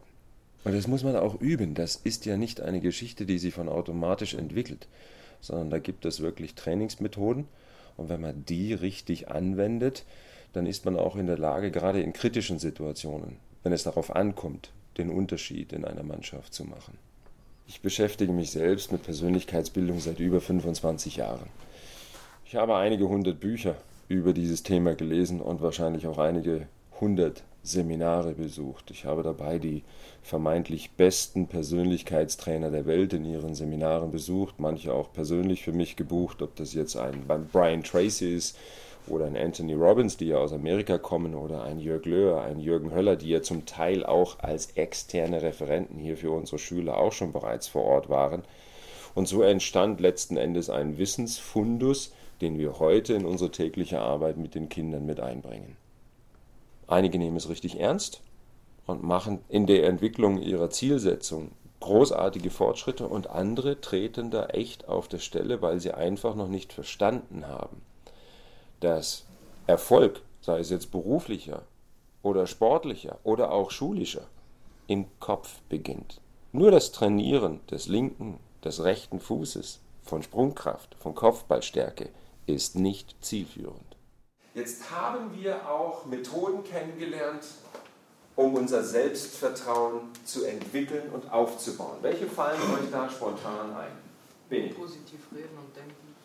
Und 0.63 0.75
das 0.75 0.87
muss 0.87 1.03
man 1.03 1.17
auch 1.17 1.41
üben. 1.41 1.73
Das 1.73 1.97
ist 1.97 2.25
ja 2.25 2.37
nicht 2.37 2.61
eine 2.61 2.79
Geschichte, 2.79 3.25
die 3.25 3.37
sich 3.37 3.53
von 3.53 3.67
automatisch 3.67 4.33
entwickelt, 4.33 4.87
sondern 5.41 5.69
da 5.69 5.79
gibt 5.79 6.05
es 6.05 6.21
wirklich 6.21 6.55
Trainingsmethoden. 6.55 7.49
Und 7.97 8.07
wenn 8.07 8.21
man 8.21 8.45
die 8.45 8.73
richtig 8.73 9.27
anwendet, 9.27 10.05
dann 10.57 10.65
ist 10.65 10.85
man 10.85 10.97
auch 10.97 11.15
in 11.15 11.27
der 11.27 11.37
Lage, 11.37 11.69
gerade 11.69 12.01
in 12.01 12.13
kritischen 12.13 12.57
Situationen, 12.57 13.37
wenn 13.61 13.73
es 13.73 13.83
darauf 13.83 14.15
ankommt, 14.15 14.71
den 14.97 15.11
Unterschied 15.11 15.71
in 15.71 15.85
einer 15.85 16.01
Mannschaft 16.01 16.51
zu 16.51 16.63
machen. 16.65 16.97
Ich 17.67 17.81
beschäftige 17.81 18.33
mich 18.33 18.49
selbst 18.49 18.91
mit 18.91 19.03
Persönlichkeitsbildung 19.03 19.99
seit 19.99 20.19
über 20.19 20.41
25 20.41 21.17
Jahren. 21.17 21.47
Ich 22.43 22.55
habe 22.55 22.75
einige 22.75 23.07
hundert 23.07 23.39
Bücher 23.39 23.75
über 24.07 24.33
dieses 24.33 24.63
Thema 24.63 24.95
gelesen 24.95 25.41
und 25.41 25.61
wahrscheinlich 25.61 26.07
auch 26.07 26.17
einige 26.17 26.67
hundert 26.99 27.43
Seminare 27.61 28.33
besucht. 28.33 28.89
Ich 28.89 29.05
habe 29.05 29.21
dabei 29.21 29.59
die 29.59 29.83
vermeintlich 30.23 30.91
besten 30.91 31.47
Persönlichkeitstrainer 31.47 32.71
der 32.71 32.87
Welt 32.87 33.13
in 33.13 33.25
ihren 33.25 33.53
Seminaren 33.53 34.11
besucht, 34.11 34.55
manche 34.57 34.91
auch 34.91 35.13
persönlich 35.13 35.63
für 35.63 35.73
mich 35.73 35.97
gebucht, 35.97 36.41
ob 36.41 36.55
das 36.55 36.73
jetzt 36.73 36.95
ein 36.95 37.25
Brian 37.51 37.83
Tracy 37.83 38.33
ist 38.33 38.57
oder 39.09 39.25
ein 39.25 39.37
Anthony 39.37 39.73
Robbins, 39.73 40.17
die 40.17 40.27
ja 40.27 40.37
aus 40.37 40.53
Amerika 40.53 40.97
kommen, 40.97 41.35
oder 41.35 41.63
ein 41.63 41.79
Jörg 41.79 42.05
Löhr, 42.05 42.41
ein 42.41 42.59
Jürgen 42.59 42.93
Höller, 42.93 43.15
die 43.15 43.29
ja 43.29 43.41
zum 43.41 43.65
Teil 43.65 44.05
auch 44.05 44.39
als 44.39 44.71
externe 44.71 45.41
Referenten 45.41 45.99
hier 45.99 46.17
für 46.17 46.31
unsere 46.31 46.59
Schüler 46.59 46.97
auch 46.97 47.13
schon 47.13 47.31
bereits 47.31 47.67
vor 47.67 47.83
Ort 47.83 48.09
waren. 48.09 48.43
Und 49.15 49.27
so 49.27 49.41
entstand 49.41 49.99
letzten 49.99 50.37
Endes 50.37 50.69
ein 50.69 50.97
Wissensfundus, 50.97 52.13
den 52.41 52.57
wir 52.57 52.79
heute 52.79 53.13
in 53.13 53.25
unsere 53.25 53.51
tägliche 53.51 53.99
Arbeit 53.99 54.37
mit 54.37 54.53
den 54.55 54.69
Kindern 54.69 55.05
mit 55.05 55.19
einbringen. 55.19 55.75
Einige 56.87 57.17
nehmen 57.17 57.37
es 57.37 57.49
richtig 57.49 57.79
ernst 57.79 58.21
und 58.85 59.03
machen 59.03 59.39
in 59.49 59.65
der 59.65 59.85
Entwicklung 59.87 60.39
ihrer 60.41 60.69
Zielsetzung 60.69 61.51
großartige 61.79 62.49
Fortschritte 62.49 63.07
und 63.07 63.29
andere 63.29 63.79
treten 63.81 64.31
da 64.31 64.47
echt 64.47 64.87
auf 64.87 65.07
der 65.07 65.19
Stelle, 65.19 65.61
weil 65.61 65.79
sie 65.79 65.93
einfach 65.93 66.35
noch 66.35 66.47
nicht 66.47 66.73
verstanden 66.73 67.47
haben, 67.47 67.81
dass 68.79 69.25
Erfolg 69.65 70.21
sei 70.47 70.59
es 70.59 70.69
jetzt 70.69 70.91
beruflicher 70.91 71.63
oder 72.23 72.47
sportlicher 72.47 73.19
oder 73.23 73.51
auch 73.51 73.69
schulischer, 73.69 74.27
im 74.87 75.05
Kopf 75.19 75.59
beginnt. 75.67 76.21
Nur 76.53 76.71
das 76.71 76.93
Trainieren 76.93 77.59
des 77.69 77.87
linken, 77.87 78.39
des 78.63 78.83
rechten 78.83 79.19
Fußes, 79.19 79.81
von 80.03 80.23
Sprungkraft, 80.23 80.95
von 80.95 81.13
Kopfballstärke 81.13 82.09
ist 82.45 82.77
nicht 82.77 83.13
zielführend. 83.19 83.97
Jetzt 84.53 84.89
haben 84.89 85.35
wir 85.35 85.69
auch 85.69 86.05
Methoden 86.05 86.63
kennengelernt, 86.63 87.43
um 88.37 88.55
unser 88.55 88.83
Selbstvertrauen 88.85 89.99
zu 90.23 90.45
entwickeln 90.45 91.09
und 91.09 91.29
aufzubauen. 91.29 91.97
Welche 92.01 92.27
fallen 92.27 92.61
euch 92.73 92.89
da 92.89 93.09
spontan 93.09 93.75
ein? 93.75 93.91
Bene. 94.47 94.73
Positiv 94.73 95.19
reden 95.35 95.57
und 95.57 95.75
denken. 95.75 96.15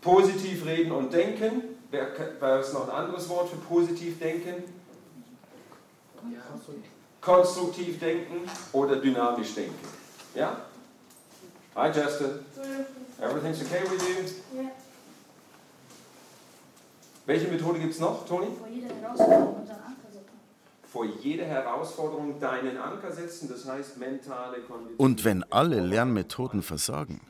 Positiv 0.00 0.64
reden 0.64 0.92
und 0.92 1.12
denken. 1.12 1.73
Wer, 1.94 2.08
wer 2.40 2.58
ist 2.58 2.72
noch 2.72 2.88
ein 2.88 2.90
anderes 3.04 3.28
Wort 3.28 3.50
für 3.50 3.56
positiv 3.56 4.18
denken? 4.18 4.64
Ja. 6.28 6.40
Konstruktiv 7.20 8.00
denken 8.00 8.50
oder 8.72 8.96
dynamisch 8.96 9.54
denken. 9.54 9.78
Ja? 10.34 10.56
Hi 11.76 11.92
Justin. 11.92 12.30
Everything's 13.20 13.62
okay 13.62 13.82
with 13.88 14.02
you? 14.02 14.60
Ja. 14.60 14.70
Welche 17.26 17.46
Methode 17.46 17.78
gibt 17.78 17.92
es 17.94 18.00
noch, 18.00 18.26
Toni? 18.26 18.48
Vor 18.58 18.66
jeder 18.66 18.92
Herausforderung 18.96 19.60
unseren 19.60 19.76
Anker 19.76 20.10
setzen. 20.12 20.38
Vor 20.82 21.04
jeder 21.04 21.44
Herausforderung 21.44 22.40
deinen 22.40 22.76
Anker 22.76 23.12
setzen, 23.12 23.48
das 23.48 23.66
heißt 23.66 23.98
mentale 23.98 24.62
Kondition. 24.62 24.96
Und 24.98 25.24
wenn 25.24 25.44
alle 25.44 25.78
Lernmethoden 25.78 26.64
versagen, 26.64 27.20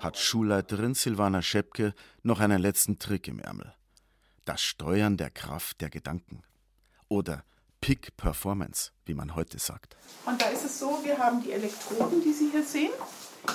hat 0.00 0.18
Schulleiterin 0.18 0.94
Silvana 0.94 1.42
Schepke 1.42 1.94
noch 2.24 2.40
einen 2.40 2.60
letzten 2.60 2.98
Trick 2.98 3.28
im 3.28 3.38
Ärmel. 3.38 3.72
Das 4.50 4.62
Steuern 4.62 5.16
der 5.16 5.30
Kraft 5.30 5.80
der 5.80 5.90
Gedanken. 5.90 6.42
Oder 7.08 7.44
Peak 7.80 8.16
Performance, 8.16 8.90
wie 9.04 9.14
man 9.14 9.36
heute 9.36 9.60
sagt. 9.60 9.96
Und 10.26 10.42
da 10.42 10.46
ist 10.48 10.64
es 10.64 10.80
so, 10.80 10.98
wir 11.04 11.18
haben 11.18 11.40
die 11.40 11.52
Elektroden, 11.52 12.20
die 12.20 12.32
Sie 12.32 12.50
hier 12.50 12.64
sehen, 12.64 12.90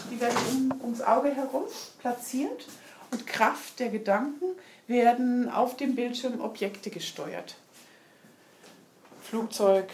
die 0.10 0.21
werden 0.21 0.38
um, 0.49 0.81
ums 0.84 1.01
Auge 1.01 1.36
herum 1.36 1.65
platziert 1.99 2.65
und 3.12 3.27
Kraft 3.27 3.77
der 3.81 3.89
Gedanken 3.89 4.45
werden 4.88 5.49
auf 5.49 5.75
dem 5.75 5.95
Bildschirm 5.95 6.39
Objekte 6.39 6.89
gesteuert. 6.89 7.58
Flugzeug, 9.21 9.89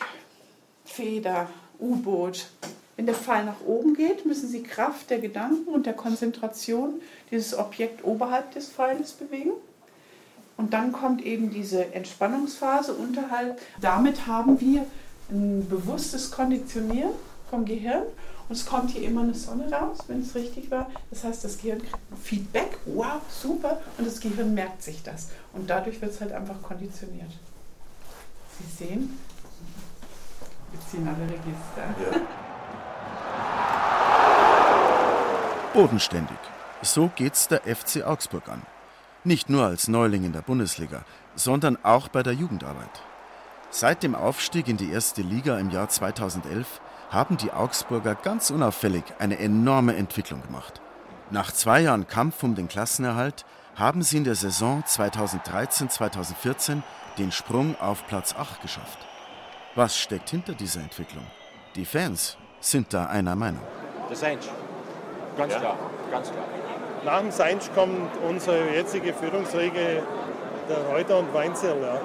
Feder, 0.85 1.49
U-Boot. 1.79 2.45
Wenn 2.95 3.07
der 3.07 3.15
Pfeil 3.15 3.45
nach 3.45 3.61
oben 3.61 3.95
geht, 3.95 4.27
müssen 4.27 4.47
Sie 4.47 4.61
Kraft 4.61 5.09
der 5.09 5.17
Gedanken 5.17 5.67
und 5.67 5.87
der 5.87 5.95
Konzentration 5.95 7.01
dieses 7.31 7.57
Objekt 7.57 8.03
oberhalb 8.03 8.51
des 8.51 8.69
Pfeiles 8.69 9.13
bewegen. 9.13 9.53
Und 10.61 10.73
dann 10.73 10.91
kommt 10.91 11.23
eben 11.23 11.49
diese 11.49 11.91
Entspannungsphase 11.95 12.93
unterhalb. 12.93 13.59
Damit 13.81 14.27
haben 14.27 14.61
wir 14.61 14.85
ein 15.31 15.67
bewusstes 15.67 16.29
Konditionieren 16.29 17.13
vom 17.49 17.65
Gehirn. 17.65 18.03
Und 18.47 18.55
es 18.55 18.67
kommt 18.67 18.91
hier 18.91 19.01
immer 19.09 19.21
eine 19.21 19.33
Sonne 19.33 19.71
raus, 19.73 19.97
wenn 20.07 20.21
es 20.21 20.35
richtig 20.35 20.69
war. 20.69 20.91
Das 21.09 21.23
heißt, 21.23 21.43
das 21.43 21.57
Gehirn 21.57 21.79
kriegt 21.79 21.95
ein 21.95 22.17
Feedback. 22.21 22.77
Wow, 22.85 23.21
super. 23.27 23.81
Und 23.97 24.05
das 24.05 24.19
Gehirn 24.19 24.53
merkt 24.53 24.83
sich 24.83 25.01
das. 25.01 25.29
Und 25.53 25.67
dadurch 25.67 25.99
wird 25.99 26.11
es 26.11 26.21
halt 26.21 26.31
einfach 26.31 26.61
konditioniert. 26.61 27.31
Sie 28.59 28.85
sehen, 28.85 29.17
wir 30.69 30.79
ziehen 30.91 31.07
alle 31.07 31.23
Register. 31.23 31.95
Ja. 32.13 32.21
Bodenständig. 35.73 36.37
So 36.83 37.09
geht's 37.15 37.47
der 37.47 37.61
FC 37.61 38.03
Augsburg 38.05 38.47
an. 38.47 38.61
Nicht 39.23 39.49
nur 39.49 39.65
als 39.65 39.87
Neuling 39.87 40.23
in 40.23 40.33
der 40.33 40.41
Bundesliga, 40.41 41.03
sondern 41.35 41.77
auch 41.83 42.07
bei 42.07 42.23
der 42.23 42.33
Jugendarbeit. 42.33 43.01
Seit 43.69 44.03
dem 44.03 44.15
Aufstieg 44.15 44.67
in 44.67 44.77
die 44.77 44.91
erste 44.91 45.21
Liga 45.21 45.57
im 45.59 45.69
Jahr 45.69 45.87
2011 45.89 46.81
haben 47.11 47.37
die 47.37 47.51
Augsburger 47.51 48.15
ganz 48.15 48.49
unauffällig 48.49 49.03
eine 49.19 49.37
enorme 49.37 49.95
Entwicklung 49.95 50.41
gemacht. 50.41 50.81
Nach 51.29 51.51
zwei 51.51 51.81
Jahren 51.81 52.07
Kampf 52.07 52.41
um 52.43 52.55
den 52.55 52.67
Klassenerhalt 52.67 53.45
haben 53.75 54.01
sie 54.01 54.17
in 54.17 54.23
der 54.23 54.35
Saison 54.35 54.83
2013-2014 54.83 56.81
den 57.17 57.31
Sprung 57.31 57.79
auf 57.79 58.05
Platz 58.07 58.33
8 58.35 58.61
geschafft. 58.61 58.99
Was 59.75 59.97
steckt 59.97 60.29
hinter 60.31 60.53
dieser 60.53 60.81
Entwicklung? 60.81 61.25
Die 61.75 61.85
Fans 61.85 62.37
sind 62.59 62.93
da 62.93 63.05
einer 63.05 63.35
Meinung. 63.35 63.61
Der 64.09 64.17
Sensch. 64.17 64.47
Ganz 65.37 65.53
Ja. 65.53 65.59
klar, 65.59 65.77
ganz 66.11 66.29
klar. 66.31 66.43
Nach 67.03 67.19
dem 67.19 67.31
Seinsch 67.31 67.65
kommt 67.73 68.11
unsere 68.27 68.73
jetzige 68.73 69.13
Führungsriege, 69.13 70.03
der 70.69 70.77
Reuter 70.89 71.17
und 71.19 71.33
Weinzierl. 71.33 71.81
Ja. 71.81 71.99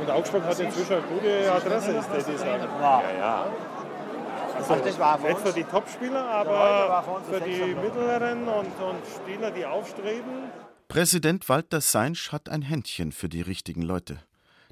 Und 0.00 0.10
Augsburg 0.10 0.44
hat 0.44 0.58
inzwischen 0.58 0.94
eine 0.94 1.02
gute 1.02 1.52
Adresse, 1.52 1.92
ist 1.92 2.08
das 2.12 2.28
ich 2.28 2.38
sagen. 2.38 2.64
Ja, 2.80 3.02
ja. 3.18 3.46
Also 4.56 4.74
Ach, 4.74 4.80
das 4.80 4.98
war 4.98 5.18
für 5.18 5.28
nicht 5.28 5.40
für 5.40 5.52
die 5.52 5.64
Topspieler, 5.64 6.24
aber 6.24 7.04
für 7.30 7.40
die 7.40 7.74
mittleren 7.74 8.48
und, 8.48 8.66
und 8.66 9.02
Spieler, 9.14 9.50
die 9.50 9.64
aufstreben. 9.64 10.50
Präsident 10.88 11.48
Walter 11.48 11.80
Seinsch 11.80 12.32
hat 12.32 12.48
ein 12.48 12.62
Händchen 12.62 13.12
für 13.12 13.28
die 13.28 13.42
richtigen 13.42 13.82
Leute. 13.82 14.18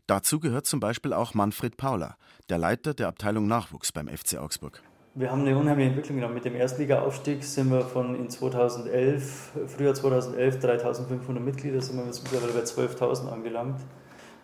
Dazu 0.07 0.39
gehört 0.39 0.67
zum 0.67 0.81
Beispiel 0.81 1.13
auch 1.13 1.35
Manfred 1.35 1.77
Pauler, 1.77 2.17
der 2.49 2.59
Leiter 2.59 2.95
der 2.95 3.09
Abteilung 3.09 3.47
Nachwuchs 3.47 3.93
beim 3.93 4.09
FC 4.09 4.37
Augsburg. 4.39 4.83
Wir 5.17 5.31
haben 5.31 5.43
eine 5.43 5.57
unheimliche 5.57 5.91
Entwicklung 5.91 6.17
genommen. 6.17 6.35
Mit 6.35 6.45
dem 6.45 6.57
Erstliga-Aufstieg 6.57 7.45
sind 7.45 7.71
wir 7.71 7.83
von 7.83 8.17
in 8.17 8.29
2011, 8.29 9.53
Frühjahr 9.69 9.95
2011, 9.95 10.59
3500 10.59 11.45
Mitglieder, 11.45 11.81
sind 11.81 11.99
wir 11.99 12.05
jetzt 12.05 12.25
mittlerweile 12.25 12.53
bei 12.53 12.65
12.000 12.65 13.29
angelangt. 13.29 13.81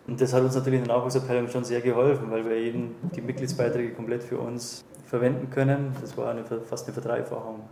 Und 0.06 0.20
das 0.20 0.32
hat 0.32 0.44
uns 0.44 0.54
natürlich 0.54 0.78
in 0.78 0.86
der 0.86 0.96
Nachwuchsabteilung 0.96 1.48
schon 1.48 1.64
sehr 1.64 1.80
geholfen, 1.80 2.30
weil 2.30 2.44
wir 2.44 2.54
eben 2.54 2.94
die 3.16 3.20
Mitgliedsbeiträge 3.20 3.94
komplett 3.94 4.22
für 4.22 4.38
uns 4.38 4.84
verwenden 5.06 5.50
können. 5.50 5.92
Das 6.00 6.16
war 6.16 6.30
eine, 6.30 6.44
fast 6.44 6.86
eine 6.86 6.92
Verdreifachung. 6.92 7.64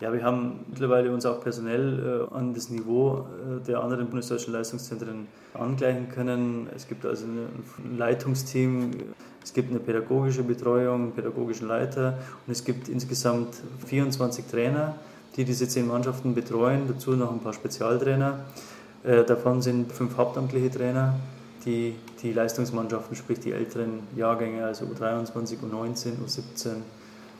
Ja, 0.00 0.10
wir 0.14 0.24
haben 0.24 0.64
mittlerweile 0.70 1.12
uns 1.12 1.26
auch 1.26 1.42
personell 1.42 2.26
äh, 2.32 2.34
an 2.34 2.54
das 2.54 2.70
Niveau 2.70 3.18
äh, 3.18 3.66
der 3.66 3.82
anderen 3.82 4.06
bundesdeutschen 4.06 4.54
Leistungszentren 4.54 5.28
angleichen 5.52 6.08
können. 6.08 6.68
Es 6.74 6.88
gibt 6.88 7.04
also 7.04 7.26
ein 7.26 7.98
Leitungsteam, 7.98 8.92
es 9.44 9.52
gibt 9.52 9.70
eine 9.70 9.78
pädagogische 9.78 10.42
Betreuung, 10.42 11.02
einen 11.02 11.12
pädagogischen 11.12 11.68
Leiter 11.68 12.16
und 12.46 12.52
es 12.52 12.64
gibt 12.64 12.88
insgesamt 12.88 13.56
24 13.86 14.46
Trainer, 14.46 14.94
die 15.36 15.44
diese 15.44 15.68
zehn 15.68 15.86
Mannschaften 15.86 16.34
betreuen, 16.34 16.84
dazu 16.88 17.10
noch 17.10 17.30
ein 17.30 17.40
paar 17.40 17.52
Spezialtrainer. 17.52 18.38
Äh, 19.04 19.24
davon 19.24 19.60
sind 19.60 19.92
fünf 19.92 20.16
hauptamtliche 20.16 20.70
Trainer, 20.70 21.16
die 21.66 21.94
die 22.22 22.32
Leistungsmannschaften, 22.32 23.16
sprich 23.16 23.40
die 23.40 23.52
älteren 23.52 24.00
Jahrgänge, 24.16 24.64
also 24.64 24.86
U23, 24.86 25.58
U19, 25.58 26.12
U17, 26.26 26.76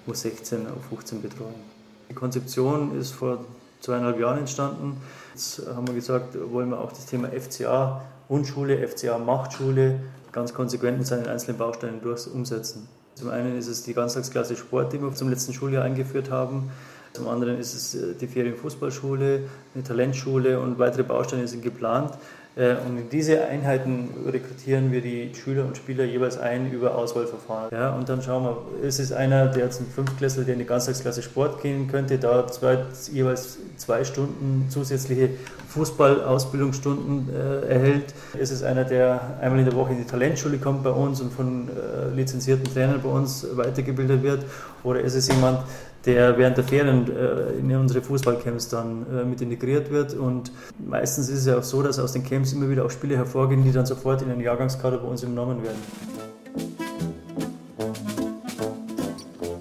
U16, 0.06 0.56
U15 0.90 1.22
betreuen. 1.22 1.79
Die 2.10 2.14
Konzeption 2.14 2.98
ist 2.98 3.12
vor 3.12 3.38
zweieinhalb 3.80 4.18
Jahren 4.18 4.38
entstanden. 4.38 5.00
Jetzt 5.32 5.62
haben 5.74 5.86
wir 5.86 5.94
gesagt, 5.94 6.36
wollen 6.52 6.70
wir 6.70 6.80
auch 6.80 6.90
das 6.90 7.06
Thema 7.06 7.28
FCA 7.28 8.02
Wunschschule, 8.28 8.86
FCA 8.86 9.16
Machtschule 9.16 10.00
ganz 10.32 10.52
konsequent 10.52 10.98
mit 10.98 11.06
seinen 11.06 11.26
einzelnen 11.26 11.58
Bausteinen 11.58 12.02
durch 12.02 12.26
umsetzen. 12.32 12.88
Zum 13.14 13.30
einen 13.30 13.56
ist 13.56 13.68
es 13.68 13.82
die 13.82 13.94
Ganztagsklasse 13.94 14.56
Sport, 14.56 14.92
die 14.92 15.00
wir 15.00 15.14
zum 15.14 15.28
letzten 15.28 15.52
Schuljahr 15.52 15.84
eingeführt 15.84 16.30
haben. 16.30 16.70
Zum 17.12 17.28
anderen 17.28 17.58
ist 17.58 17.74
es 17.74 17.94
äh, 17.94 18.14
die 18.14 18.28
Ferienfußballschule, 18.28 19.42
eine 19.74 19.84
Talentschule 19.84 20.60
und 20.60 20.78
weitere 20.78 21.02
Bausteine 21.02 21.48
sind 21.48 21.62
geplant. 21.62 22.14
Äh, 22.60 22.76
Und 22.86 22.98
in 22.98 23.08
diese 23.08 23.46
Einheiten 23.46 24.10
rekrutieren 24.26 24.92
wir 24.92 25.00
die 25.00 25.32
Schüler 25.34 25.64
und 25.64 25.78
Spieler 25.78 26.04
jeweils 26.04 26.36
ein 26.36 26.70
über 26.70 26.94
Auswahlverfahren. 26.94 27.70
Ja, 27.72 27.94
und 27.94 28.08
dann 28.08 28.20
schauen 28.20 28.44
wir, 28.44 28.86
ist 28.86 29.00
es 29.00 29.12
einer, 29.12 29.46
der 29.46 29.64
jetzt 29.64 29.80
ein 29.80 29.86
Fünftklässler, 29.86 30.44
der 30.44 30.54
in 30.54 30.60
die 30.60 30.66
Ganztagsklasse 30.66 31.22
Sport 31.22 31.62
gehen 31.62 31.88
könnte, 31.88 32.18
da 32.18 32.46
zwei, 32.48 32.78
jeweils 33.10 33.56
zwei 33.78 34.04
Stunden 34.04 34.66
zusätzliche 34.68 35.30
Fußballausbildungsstunden 35.68 37.30
äh, 37.34 37.72
erhält. 37.72 38.14
Ist 38.38 38.50
es 38.50 38.62
einer, 38.62 38.84
der 38.84 39.38
einmal 39.40 39.60
in 39.60 39.64
der 39.64 39.74
Woche 39.74 39.92
in 39.92 39.98
die 39.98 40.06
Talentschule 40.06 40.58
kommt 40.58 40.84
bei 40.84 40.90
uns 40.90 41.22
und 41.22 41.32
von 41.32 41.68
äh, 41.68 42.14
lizenzierten 42.14 42.64
Trainern 42.64 43.00
bei 43.02 43.08
uns 43.08 43.46
weitergebildet 43.54 44.22
wird? 44.22 44.44
Oder 44.82 45.00
ist 45.00 45.14
es 45.14 45.28
jemand, 45.28 45.60
der 46.06 46.38
während 46.38 46.56
der 46.56 46.64
Ferien 46.64 47.06
äh, 47.10 47.58
in 47.58 47.74
unsere 47.76 48.02
Fußballcamps 48.02 48.68
dann 48.68 49.06
äh, 49.12 49.24
mit 49.24 49.40
integriert 49.40 49.90
wird. 49.90 50.14
Und 50.14 50.52
meistens 50.78 51.28
ist 51.28 51.40
es 51.40 51.46
ja 51.46 51.58
auch 51.58 51.62
so, 51.62 51.82
dass 51.82 51.98
aus 51.98 52.12
den 52.12 52.24
Camps 52.24 52.52
immer 52.52 52.68
wieder 52.68 52.84
auch 52.84 52.90
Spiele 52.90 53.16
hervorgehen, 53.16 53.64
die 53.64 53.72
dann 53.72 53.86
sofort 53.86 54.22
in 54.22 54.28
den 54.28 54.40
Jahrgangskader 54.40 54.98
bei 54.98 55.08
uns 55.08 55.22
übernommen 55.22 55.62
werden. 55.62 55.78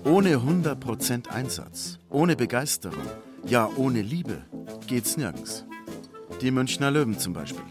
Ohne 0.06 0.38
100% 0.38 1.30
Einsatz, 1.30 2.00
ohne 2.10 2.36
Begeisterung, 2.36 3.06
ja 3.46 3.70
ohne 3.76 4.02
Liebe 4.02 4.38
geht's 4.88 5.18
nirgends. 5.18 5.66
Die 6.42 6.52
Münchner 6.52 6.90
Löwen 6.90 7.20
zum 7.20 7.34
Beispiel. 7.34 7.64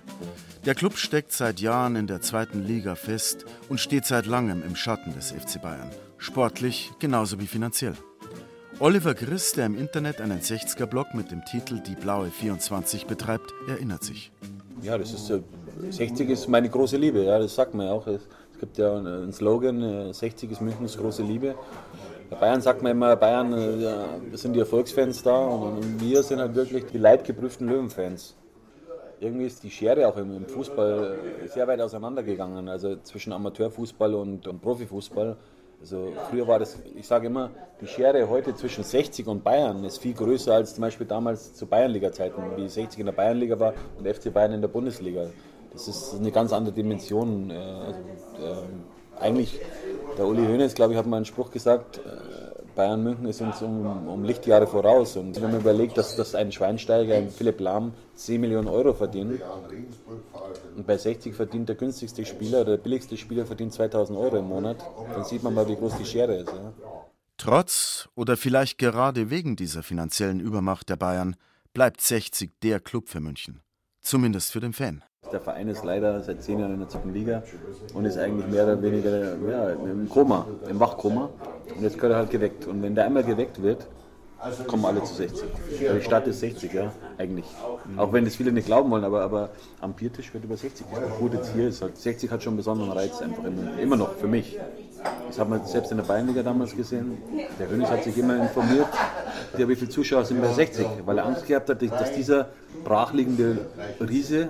Der 0.64 0.74
Club 0.74 0.96
steckt 0.98 1.32
seit 1.32 1.60
Jahren 1.60 1.96
in 1.96 2.06
der 2.06 2.20
zweiten 2.20 2.62
Liga 2.62 2.94
fest 2.94 3.44
und 3.68 3.80
steht 3.80 4.04
seit 4.04 4.26
langem 4.26 4.62
im 4.62 4.76
Schatten 4.76 5.14
des 5.14 5.32
FC 5.32 5.60
Bayern. 5.60 5.90
Sportlich 6.18 6.92
genauso 6.98 7.40
wie 7.40 7.46
finanziell. 7.46 7.94
Oliver 8.80 9.14
Griss, 9.14 9.54
der 9.54 9.66
im 9.66 9.76
Internet 9.76 10.20
einen 10.20 10.38
60er-Blog 10.38 11.12
mit 11.12 11.32
dem 11.32 11.44
Titel 11.44 11.80
Die 11.80 11.96
Blaue 11.96 12.30
24 12.30 13.06
betreibt, 13.06 13.52
erinnert 13.66 14.04
sich. 14.04 14.30
Ja, 14.82 14.96
das 14.96 15.12
ist 15.12 15.30
äh, 15.30 15.40
60 15.90 16.30
ist 16.30 16.48
meine 16.48 16.68
große 16.68 16.96
Liebe, 16.96 17.24
ja, 17.24 17.40
das 17.40 17.56
sagt 17.56 17.74
man 17.74 17.86
ja 17.86 17.92
auch. 17.92 18.06
Es 18.06 18.20
gibt 18.60 18.78
ja 18.78 18.96
einen 18.96 19.32
Slogan, 19.32 20.12
60 20.12 20.52
ist 20.52 20.60
Münchens 20.60 20.96
große 20.96 21.24
Liebe. 21.24 21.56
Bei 22.30 22.36
Bayern 22.36 22.60
sagt 22.60 22.80
man 22.80 22.92
immer, 22.92 23.16
Bayern 23.16 23.80
ja, 23.80 24.06
sind 24.34 24.52
die 24.52 24.60
Erfolgsfans 24.60 25.24
da 25.24 25.36
und 25.36 26.00
wir 26.00 26.22
sind 26.22 26.38
halt 26.38 26.54
wirklich 26.54 26.84
die 26.86 26.98
leidgeprüften 26.98 27.66
Löwenfans. 27.66 28.36
Irgendwie 29.18 29.46
ist 29.46 29.64
die 29.64 29.70
Schere 29.70 30.06
auch 30.06 30.16
im 30.16 30.46
Fußball 30.46 31.18
sehr 31.52 31.66
weit 31.66 31.80
auseinandergegangen, 31.80 32.68
also 32.68 32.94
zwischen 33.02 33.32
Amateurfußball 33.32 34.14
und, 34.14 34.46
und 34.46 34.62
Profifußball. 34.62 35.36
Also 35.80 36.12
früher 36.28 36.46
war 36.48 36.58
das, 36.58 36.76
ich 36.96 37.06
sage 37.06 37.28
immer, 37.28 37.50
die 37.80 37.86
Schere 37.86 38.28
heute 38.28 38.54
zwischen 38.54 38.82
60 38.82 39.26
und 39.28 39.44
Bayern 39.44 39.84
ist 39.84 39.98
viel 39.98 40.14
größer 40.14 40.54
als 40.54 40.74
zum 40.74 40.82
Beispiel 40.82 41.06
damals 41.06 41.54
zu 41.54 41.66
Bayernliga-Zeiten, 41.66 42.42
wie 42.56 42.68
60 42.68 42.98
in 42.98 43.06
der 43.06 43.12
Bayernliga 43.12 43.60
war 43.60 43.74
und 43.96 44.06
FC 44.06 44.32
Bayern 44.32 44.54
in 44.54 44.60
der 44.60 44.68
Bundesliga. 44.68 45.30
Das 45.72 45.86
ist 45.86 46.14
eine 46.14 46.32
ganz 46.32 46.52
andere 46.52 46.74
Dimension. 46.74 47.50
Also, 47.52 48.00
äh, 48.00 49.20
eigentlich, 49.20 49.60
der 50.16 50.26
Uli 50.26 50.44
Hoeneß, 50.44 50.74
glaube 50.74 50.92
ich, 50.92 50.98
hat 50.98 51.06
mal 51.06 51.16
einen 51.16 51.24
Spruch 51.24 51.50
gesagt, 51.50 51.98
äh, 51.98 52.00
Bayern 52.78 53.02
München 53.02 53.26
ist 53.26 53.40
uns 53.40 53.60
um, 53.60 54.06
um, 54.06 54.22
Lichtjahre 54.22 54.68
voraus. 54.68 55.16
Und 55.16 55.34
wenn 55.42 55.50
man 55.50 55.60
überlegt, 55.62 55.98
dass, 55.98 56.14
dass 56.14 56.36
ein 56.36 56.52
Schweinsteiger, 56.52 57.16
ein 57.16 57.28
Philipp 57.28 57.58
Lahm, 57.58 57.92
10 58.14 58.40
Millionen 58.40 58.68
Euro 58.68 58.94
verdient 58.94 59.42
und 60.76 60.86
bei 60.86 60.96
60 60.96 61.34
verdient 61.34 61.68
der 61.68 61.74
günstigste 61.74 62.24
Spieler, 62.24 62.64
der 62.64 62.76
billigste 62.76 63.16
Spieler 63.16 63.46
verdient 63.46 63.72
2000 63.72 64.16
Euro 64.16 64.36
im 64.36 64.46
Monat, 64.46 64.76
dann 65.12 65.24
sieht 65.24 65.42
man 65.42 65.54
mal, 65.54 65.66
wie 65.66 65.74
groß 65.74 65.96
die 65.98 66.04
Schere 66.04 66.36
ist. 66.36 66.52
Ja. 66.52 66.72
Trotz 67.36 68.08
oder 68.14 68.36
vielleicht 68.36 68.78
gerade 68.78 69.28
wegen 69.28 69.56
dieser 69.56 69.82
finanziellen 69.82 70.38
Übermacht 70.38 70.88
der 70.88 70.96
Bayern 70.96 71.34
bleibt 71.74 72.00
60 72.00 72.60
der 72.62 72.78
Club 72.78 73.08
für 73.08 73.18
München. 73.18 73.60
Zumindest 74.08 74.52
für 74.52 74.60
den 74.60 74.72
Fan. 74.72 75.04
Der 75.30 75.38
Verein 75.38 75.68
ist 75.68 75.84
leider 75.84 76.22
seit 76.22 76.42
zehn 76.42 76.58
Jahren 76.58 76.72
in 76.72 76.78
der 76.78 76.88
zweiten 76.88 77.12
Liga 77.12 77.42
und 77.92 78.06
ist 78.06 78.16
eigentlich 78.16 78.46
mehr 78.46 78.64
oder 78.64 78.80
weniger 78.80 79.36
ja, 79.36 79.68
im 79.68 80.08
Koma, 80.08 80.46
im 80.66 80.80
Wachkoma. 80.80 81.28
Und 81.76 81.82
jetzt 81.82 81.96
gehört 81.96 82.14
er 82.14 82.16
halt 82.16 82.30
geweckt. 82.30 82.66
Und 82.66 82.80
wenn 82.80 82.94
der 82.94 83.04
einmal 83.04 83.22
geweckt 83.22 83.60
wird, 83.60 83.86
kommen 84.66 84.84
alle 84.84 85.02
zu 85.02 85.14
60. 85.14 85.48
Die 85.80 86.02
Stadt 86.02 86.26
ist 86.26 86.40
60, 86.40 86.72
ja, 86.72 86.92
eigentlich. 87.16 87.46
Auch 87.96 88.12
wenn 88.12 88.24
das 88.24 88.36
viele 88.36 88.52
nicht 88.52 88.66
glauben 88.66 88.90
wollen, 88.90 89.04
aber, 89.04 89.22
aber 89.22 89.50
am 89.80 89.94
Biertisch 89.94 90.32
wird 90.32 90.44
über 90.44 90.56
60 90.56 90.88
gesprochen. 90.88 91.12
Gut, 91.18 91.34
jetzt 91.34 91.52
hier 91.52 91.68
ist 91.68 91.82
halt, 91.82 91.96
60 91.96 92.30
hat 92.30 92.42
schon 92.42 92.52
einen 92.52 92.58
besonderen 92.58 92.92
Reiz 92.92 93.20
einfach 93.20 93.44
immer, 93.44 93.78
immer 93.78 93.96
noch 93.96 94.16
für 94.16 94.28
mich. 94.28 94.58
Das 95.26 95.38
hat 95.38 95.48
man 95.48 95.64
selbst 95.66 95.90
in 95.90 95.98
der 95.98 96.04
Bayernliga 96.04 96.42
damals 96.42 96.74
gesehen. 96.74 97.18
Der 97.58 97.66
König 97.66 97.88
hat 97.88 98.04
sich 98.04 98.16
immer 98.16 98.36
informiert, 98.36 98.88
der, 99.56 99.68
wie 99.68 99.76
viele 99.76 99.90
Zuschauer 99.90 100.24
sind 100.24 100.40
bei 100.40 100.52
60, 100.52 100.86
weil 101.04 101.18
er 101.18 101.26
Angst 101.26 101.46
gehabt 101.46 101.68
hat, 101.68 101.82
dass 101.82 102.12
dieser 102.14 102.50
brachliegende 102.84 103.66
Riese 104.00 104.48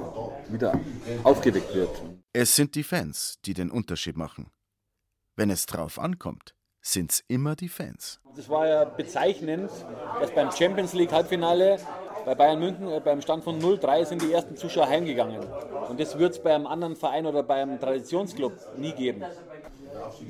wieder 0.48 0.78
aufgeweckt 1.24 1.74
wird. 1.74 2.02
Es 2.32 2.54
sind 2.54 2.74
die 2.74 2.82
Fans, 2.82 3.38
die 3.44 3.54
den 3.54 3.70
Unterschied 3.70 4.16
machen. 4.16 4.50
Wenn 5.36 5.50
es 5.50 5.66
drauf 5.66 5.98
ankommt, 5.98 6.54
sind 6.92 7.12
es 7.12 7.24
immer 7.28 7.54
die 7.54 7.68
Fans. 7.68 8.20
Das 8.36 8.48
war 8.48 8.66
ja 8.66 8.84
bezeichnend, 8.84 9.70
dass 10.20 10.30
beim 10.32 10.50
Champions 10.52 10.92
League 10.94 11.12
Halbfinale 11.12 11.78
bei 12.24 12.34
Bayern 12.34 12.58
München 12.58 12.90
äh, 12.90 13.00
beim 13.00 13.22
Stand 13.22 13.42
von 13.42 13.58
0-3 13.58 14.04
sind 14.04 14.22
die 14.22 14.32
ersten 14.32 14.56
Zuschauer 14.56 14.88
heimgegangen. 14.88 15.40
Und 15.88 15.98
das 15.98 16.18
wird 16.18 16.32
es 16.32 16.38
bei 16.38 16.54
einem 16.54 16.66
anderen 16.66 16.94
Verein 16.94 17.24
oder 17.26 17.42
beim 17.42 17.80
Traditionsclub 17.80 18.52
nie 18.76 18.92
geben. 18.92 19.24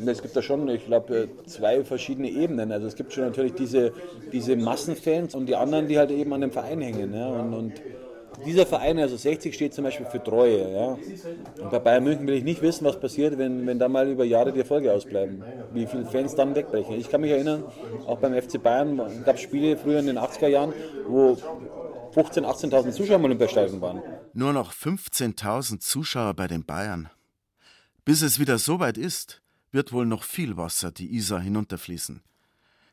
Es 0.07 0.23
gibt 0.23 0.37
da 0.37 0.43
schon, 0.43 0.69
ich 0.69 0.87
glaube, 0.87 1.29
zwei 1.47 1.85
verschiedene 1.85 2.29
Ebenen. 2.29 2.71
Also 2.73 2.87
es 2.87 2.95
gibt 2.95 3.13
schon 3.13 3.25
natürlich 3.25 3.55
diese, 3.55 3.93
diese 4.33 4.57
Massenfans 4.57 5.35
und 5.35 5.47
die 5.47 5.57
anderen, 5.57 5.89
die 5.89 5.99
halt 5.99 6.11
eben 6.11 6.33
an 6.33 6.41
dem 6.41 6.53
Verein 6.53 6.81
hängen. 6.81 7.15
Ja. 7.15 7.27
Und, 7.29 7.55
und 7.55 7.73
dieser 8.45 8.67
Verein, 8.67 8.99
also 8.99 9.17
60, 9.17 9.55
steht 9.55 9.75
zum 9.75 9.85
Beispiel 9.85 10.07
für 10.07 10.23
Treue. 10.23 10.73
Ja. 10.73 10.99
Und 11.63 11.71
bei 11.71 11.79
Bayern 11.79 12.05
München 12.05 12.27
will 12.27 12.35
ich 12.35 12.45
nicht 12.45 12.63
wissen, 12.63 12.85
was 12.85 12.99
passiert, 12.99 13.39
wenn, 13.39 13.67
wenn 13.67 13.79
da 13.79 13.89
mal 13.89 14.09
über 14.09 14.25
Jahre 14.25 14.53
die 14.53 14.61
Erfolge 14.61 14.93
ausbleiben. 14.93 15.43
Wie 15.73 15.87
viele 15.87 16.07
Fans 16.07 16.35
dann 16.35 16.55
wegbrechen. 16.55 16.95
Ich 16.97 17.11
kann 17.11 17.21
mich 17.21 17.31
erinnern, 17.31 17.65
auch 18.07 18.19
beim 18.19 18.35
FC 18.35 18.63
Bayern 18.63 18.97
gab 19.25 19.37
es 19.37 19.43
Spiele 19.43 19.77
früher 19.77 20.01
in 20.01 20.07
den 20.07 20.19
80er 20.19 20.49
Jahren, 20.49 20.73
wo 21.07 21.37
15.000, 22.15 22.71
18.000 22.71 22.91
Zuschauer 22.93 23.17
im 23.17 23.25
Olympiastadion 23.25 23.81
waren. 23.81 24.03
Nur 24.33 24.53
noch 24.53 24.73
15.000 24.73 25.81
Zuschauer 25.81 26.35
bei 26.35 26.47
den 26.47 26.65
Bayern. 26.65 27.11
Bis 28.05 28.23
es 28.23 28.39
wieder 28.39 28.59
so 28.59 28.81
weit 28.81 28.97
ist, 28.97 29.43
wird 29.71 29.93
wohl 29.93 30.07
noch 30.07 30.23
viel 30.23 30.57
Wasser 30.57 30.91
die 30.91 31.15
Isar 31.15 31.41
hinunterfließen. 31.41 32.23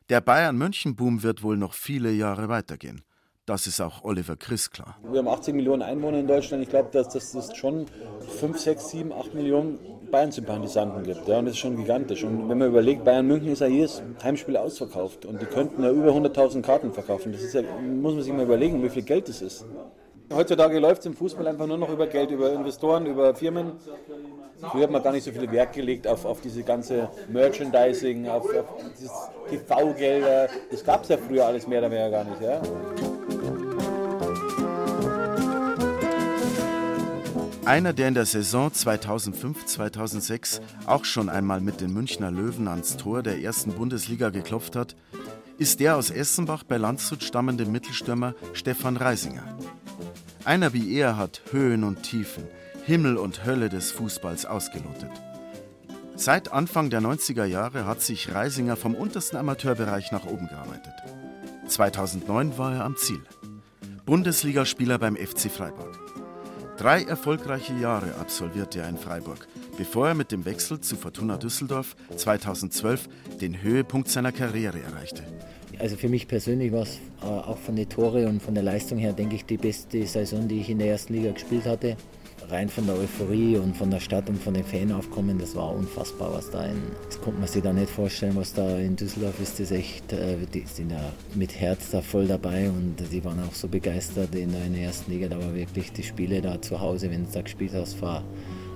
Der 0.08 0.20
Bayern-München-Boom 0.20 1.22
wird 1.22 1.42
wohl 1.42 1.56
noch 1.56 1.72
viele 1.74 2.12
Jahre 2.12 2.48
weitergehen. 2.48 3.02
Das 3.46 3.68
ist 3.68 3.80
auch 3.80 4.02
Oliver 4.02 4.34
Chris 4.34 4.72
klar. 4.72 4.98
Wir 5.08 5.20
haben 5.20 5.28
80 5.28 5.54
Millionen 5.54 5.80
Einwohner 5.80 6.18
in 6.18 6.26
Deutschland. 6.26 6.64
Ich 6.64 6.68
glaube, 6.68 6.88
dass 6.90 7.10
das 7.10 7.56
schon 7.56 7.86
5, 8.40 8.58
6, 8.58 8.88
7, 8.88 9.12
8 9.12 9.34
Millionen 9.34 9.78
Bayern-Sympathisanten 10.10 11.04
gibt. 11.04 11.28
Ja, 11.28 11.38
und 11.38 11.44
das 11.44 11.54
ist 11.54 11.60
schon 11.60 11.76
gigantisch. 11.76 12.24
Und 12.24 12.48
wenn 12.48 12.58
man 12.58 12.66
überlegt, 12.66 13.04
Bayern 13.04 13.28
München 13.28 13.52
ist 13.52 13.60
ja 13.60 13.68
jedes 13.68 14.02
Heimspiel 14.20 14.56
ausverkauft. 14.56 15.26
Und 15.26 15.40
die 15.40 15.46
könnten 15.46 15.84
ja 15.84 15.92
über 15.92 16.10
100.000 16.10 16.60
Karten 16.62 16.92
verkaufen. 16.92 17.30
Das 17.30 17.40
ist 17.40 17.54
ja, 17.54 17.62
muss 17.62 18.14
man 18.14 18.24
sich 18.24 18.32
mal 18.32 18.42
überlegen, 18.42 18.82
wie 18.82 18.88
viel 18.88 19.04
Geld 19.04 19.28
das 19.28 19.40
ist. 19.40 19.64
Heutzutage 20.34 20.80
läuft 20.80 21.02
es 21.02 21.06
im 21.06 21.14
Fußball 21.14 21.46
einfach 21.46 21.68
nur 21.68 21.78
noch 21.78 21.88
über 21.88 22.08
Geld, 22.08 22.32
über 22.32 22.52
Investoren, 22.52 23.06
über 23.06 23.32
Firmen. 23.32 23.74
Früher 24.60 24.84
hat 24.84 24.90
man 24.90 25.04
gar 25.04 25.12
nicht 25.12 25.22
so 25.22 25.30
viel 25.30 25.48
Wert 25.52 25.72
gelegt 25.72 26.08
auf, 26.08 26.24
auf 26.24 26.40
diese 26.40 26.64
ganze 26.64 27.10
Merchandising, 27.28 28.26
auf, 28.26 28.44
auf 28.44 28.66
TV-Gelder. 29.50 30.48
Das 30.68 30.84
gab 30.84 31.04
es 31.04 31.10
ja 31.10 31.16
früher 31.16 31.46
alles 31.46 31.68
mehr 31.68 31.78
oder 31.78 31.90
weniger 31.92 32.10
gar 32.10 32.24
nicht. 32.24 32.40
Ja? 32.40 32.60
Einer, 37.66 37.92
der 37.92 38.06
in 38.06 38.14
der 38.14 38.26
Saison 38.26 38.70
2005-2006 38.70 40.60
auch 40.86 41.04
schon 41.04 41.28
einmal 41.28 41.60
mit 41.60 41.80
den 41.80 41.92
Münchner 41.92 42.30
Löwen 42.30 42.68
ans 42.68 42.96
Tor 42.96 43.24
der 43.24 43.40
ersten 43.40 43.72
Bundesliga 43.72 44.30
geklopft 44.30 44.76
hat, 44.76 44.94
ist 45.58 45.80
der 45.80 45.96
aus 45.96 46.10
Essenbach 46.10 46.62
bei 46.62 46.76
Landshut 46.76 47.24
stammende 47.24 47.66
Mittelstürmer 47.66 48.36
Stefan 48.52 48.96
Reisinger. 48.96 49.42
Einer 50.44 50.74
wie 50.74 50.94
er 50.96 51.16
hat 51.16 51.42
Höhen 51.50 51.82
und 51.82 52.04
Tiefen, 52.04 52.44
Himmel 52.84 53.16
und 53.16 53.44
Hölle 53.44 53.68
des 53.68 53.90
Fußballs 53.90 54.46
ausgelotet. 54.46 55.10
Seit 56.14 56.52
Anfang 56.52 56.88
der 56.88 57.00
90er 57.00 57.46
Jahre 57.46 57.84
hat 57.84 58.00
sich 58.00 58.32
Reisinger 58.32 58.76
vom 58.76 58.94
untersten 58.94 59.38
Amateurbereich 59.38 60.12
nach 60.12 60.24
oben 60.24 60.46
gearbeitet. 60.46 60.94
2009 61.66 62.58
war 62.58 62.76
er 62.76 62.84
am 62.84 62.96
Ziel. 62.96 63.24
Bundesligaspieler 64.04 65.00
beim 65.00 65.16
FC 65.16 65.50
Freiburg. 65.50 66.05
Drei 66.76 67.04
erfolgreiche 67.04 67.72
Jahre 67.80 68.16
absolvierte 68.16 68.80
er 68.80 68.88
in 68.90 68.98
Freiburg, 68.98 69.48
bevor 69.78 70.08
er 70.08 70.14
mit 70.14 70.30
dem 70.30 70.44
Wechsel 70.44 70.78
zu 70.78 70.96
Fortuna 70.96 71.38
Düsseldorf 71.38 71.96
2012 72.14 73.08
den 73.40 73.62
Höhepunkt 73.62 74.08
seiner 74.08 74.30
Karriere 74.30 74.82
erreichte. 74.82 75.22
Also 75.78 75.96
für 75.96 76.10
mich 76.10 76.28
persönlich 76.28 76.72
war 76.72 76.82
es 76.82 76.98
äh, 77.22 77.24
auch 77.24 77.56
von 77.56 77.76
den 77.76 77.88
Tore 77.88 78.28
und 78.28 78.42
von 78.42 78.54
der 78.54 78.62
Leistung 78.62 78.98
her, 78.98 79.14
denke 79.14 79.36
ich, 79.36 79.46
die 79.46 79.56
beste 79.56 80.06
Saison, 80.06 80.46
die 80.48 80.60
ich 80.60 80.68
in 80.68 80.78
der 80.78 80.88
ersten 80.88 81.14
Liga 81.14 81.32
gespielt 81.32 81.64
hatte. 81.64 81.96
Rein 82.48 82.68
von 82.68 82.86
der 82.86 82.96
Euphorie 82.96 83.56
und 83.56 83.76
von 83.76 83.90
der 83.90 83.98
Stadt 83.98 84.28
und 84.28 84.40
von 84.40 84.54
den 84.54 84.64
Fanaufkommen, 84.64 85.36
das 85.38 85.56
war 85.56 85.74
unfassbar, 85.74 86.32
was 86.32 86.48
da 86.50 86.64
in. 86.64 86.80
Das 87.06 87.20
konnte 87.20 87.40
man 87.40 87.48
sich 87.48 87.62
da 87.62 87.72
nicht 87.72 87.90
vorstellen, 87.90 88.36
was 88.36 88.52
da 88.54 88.78
in 88.78 88.94
Düsseldorf 88.94 89.40
ist. 89.40 89.58
Das 89.58 89.72
echt, 89.72 90.12
äh, 90.12 90.36
die 90.54 90.64
sind 90.66 90.92
ja 90.92 91.12
mit 91.34 91.58
Herz 91.58 91.90
da 91.90 92.00
voll 92.02 92.28
dabei 92.28 92.68
und 92.68 92.96
die 93.10 93.24
waren 93.24 93.42
auch 93.42 93.52
so 93.52 93.66
begeistert 93.66 94.32
in 94.36 94.52
der, 94.52 94.80
ersten 94.80 95.10
Liga. 95.10 95.28
Da 95.28 95.38
war 95.38 95.54
wirklich 95.54 95.92
die 95.92 96.04
Spiele 96.04 96.40
da 96.40 96.62
zu 96.62 96.80
Hause, 96.80 97.10
wenn 97.10 97.24
es 97.24 97.32
da 97.32 97.42
gespielt 97.42 97.72
hast, 97.74 98.00
war 98.00 98.22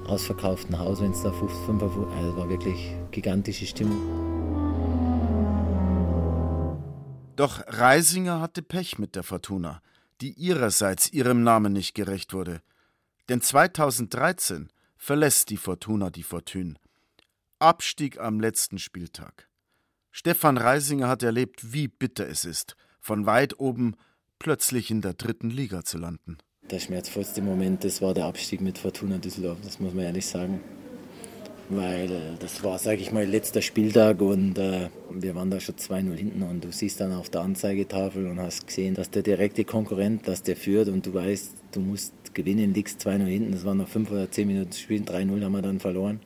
ausverkauften 0.06 0.76
Haus, 0.76 1.00
wenn 1.00 1.12
es 1.12 1.22
da 1.22 1.30
5, 1.30 1.52
5, 1.66 1.82
also 1.82 2.36
war 2.36 2.48
wirklich 2.48 2.96
gigantische 3.12 3.66
Stimmung. 3.66 4.00
Doch 7.36 7.62
Reisinger 7.68 8.40
hatte 8.40 8.62
Pech 8.62 8.98
mit 8.98 9.14
der 9.14 9.22
Fortuna, 9.22 9.80
die 10.20 10.32
ihrerseits 10.32 11.12
ihrem 11.12 11.44
Namen 11.44 11.72
nicht 11.72 11.94
gerecht 11.94 12.34
wurde. 12.34 12.60
Denn 13.28 13.40
2013 13.40 14.70
verlässt 14.96 15.50
die 15.50 15.56
Fortuna 15.56 16.10
die 16.10 16.22
Fortune. 16.22 16.74
Abstieg 17.58 18.18
am 18.18 18.40
letzten 18.40 18.78
Spieltag. 18.78 19.48
Stefan 20.10 20.58
Reisinger 20.58 21.08
hat 21.08 21.22
erlebt, 21.22 21.72
wie 21.72 21.88
bitter 21.88 22.28
es 22.28 22.44
ist, 22.44 22.76
von 23.00 23.26
weit 23.26 23.60
oben 23.60 23.96
plötzlich 24.38 24.90
in 24.90 25.02
der 25.02 25.14
dritten 25.14 25.50
Liga 25.50 25.84
zu 25.84 25.98
landen. 25.98 26.38
Der 26.70 26.80
schmerzvollste 26.80 27.42
Moment, 27.42 27.84
das 27.84 28.02
war 28.02 28.14
der 28.14 28.26
Abstieg 28.26 28.60
mit 28.60 28.78
Fortuna 28.78 29.18
Düsseldorf, 29.18 29.58
das 29.62 29.78
muss 29.78 29.94
man 29.94 30.04
ehrlich 30.04 30.26
sagen 30.26 30.60
weil 31.70 32.36
das 32.40 32.62
war, 32.64 32.78
sage 32.78 33.00
ich 33.00 33.12
mal, 33.12 33.24
letzter 33.24 33.62
Spieltag 33.62 34.20
und 34.20 34.58
äh, 34.58 34.88
wir 35.10 35.34
waren 35.34 35.50
da 35.50 35.60
schon 35.60 35.76
2-0 35.76 36.14
hinten 36.16 36.42
und 36.42 36.64
du 36.64 36.72
siehst 36.72 37.00
dann 37.00 37.12
auf 37.12 37.30
der 37.30 37.42
Anzeigetafel 37.42 38.26
und 38.26 38.40
hast 38.40 38.66
gesehen, 38.66 38.94
dass 38.94 39.10
der 39.10 39.22
direkte 39.22 39.64
Konkurrent, 39.64 40.26
dass 40.26 40.42
der 40.42 40.56
führt 40.56 40.88
und 40.88 41.06
du 41.06 41.14
weißt, 41.14 41.54
du 41.72 41.80
musst 41.80 42.12
gewinnen, 42.34 42.74
liegst 42.74 43.06
2-0 43.06 43.24
hinten, 43.24 43.52
das 43.52 43.64
waren 43.64 43.78
noch 43.78 43.88
5 43.88 44.10
oder 44.10 44.30
10 44.30 44.46
Minuten 44.46 44.70
zu 44.72 44.80
spielen, 44.80 45.04
3-0 45.04 45.42
haben 45.42 45.52
wir 45.52 45.62
dann 45.62 45.80
verloren. 45.80 46.20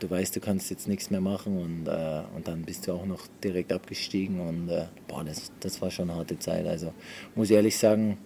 Du 0.00 0.08
weißt, 0.08 0.36
du 0.36 0.40
kannst 0.40 0.70
jetzt 0.70 0.86
nichts 0.86 1.10
mehr 1.10 1.20
machen 1.20 1.58
und, 1.58 1.88
äh, 1.88 2.22
und 2.36 2.46
dann 2.46 2.62
bist 2.62 2.86
du 2.86 2.92
auch 2.92 3.04
noch 3.04 3.26
direkt 3.42 3.72
abgestiegen 3.72 4.40
und 4.40 4.68
äh, 4.68 4.86
boah, 5.08 5.24
das, 5.24 5.50
das 5.58 5.82
war 5.82 5.90
schon 5.90 6.08
eine 6.08 6.18
harte 6.18 6.38
Zeit. 6.38 6.66
Also 6.66 6.92
muss 7.34 7.50
ich 7.50 7.56
ehrlich 7.56 7.76
sagen, 7.76 8.16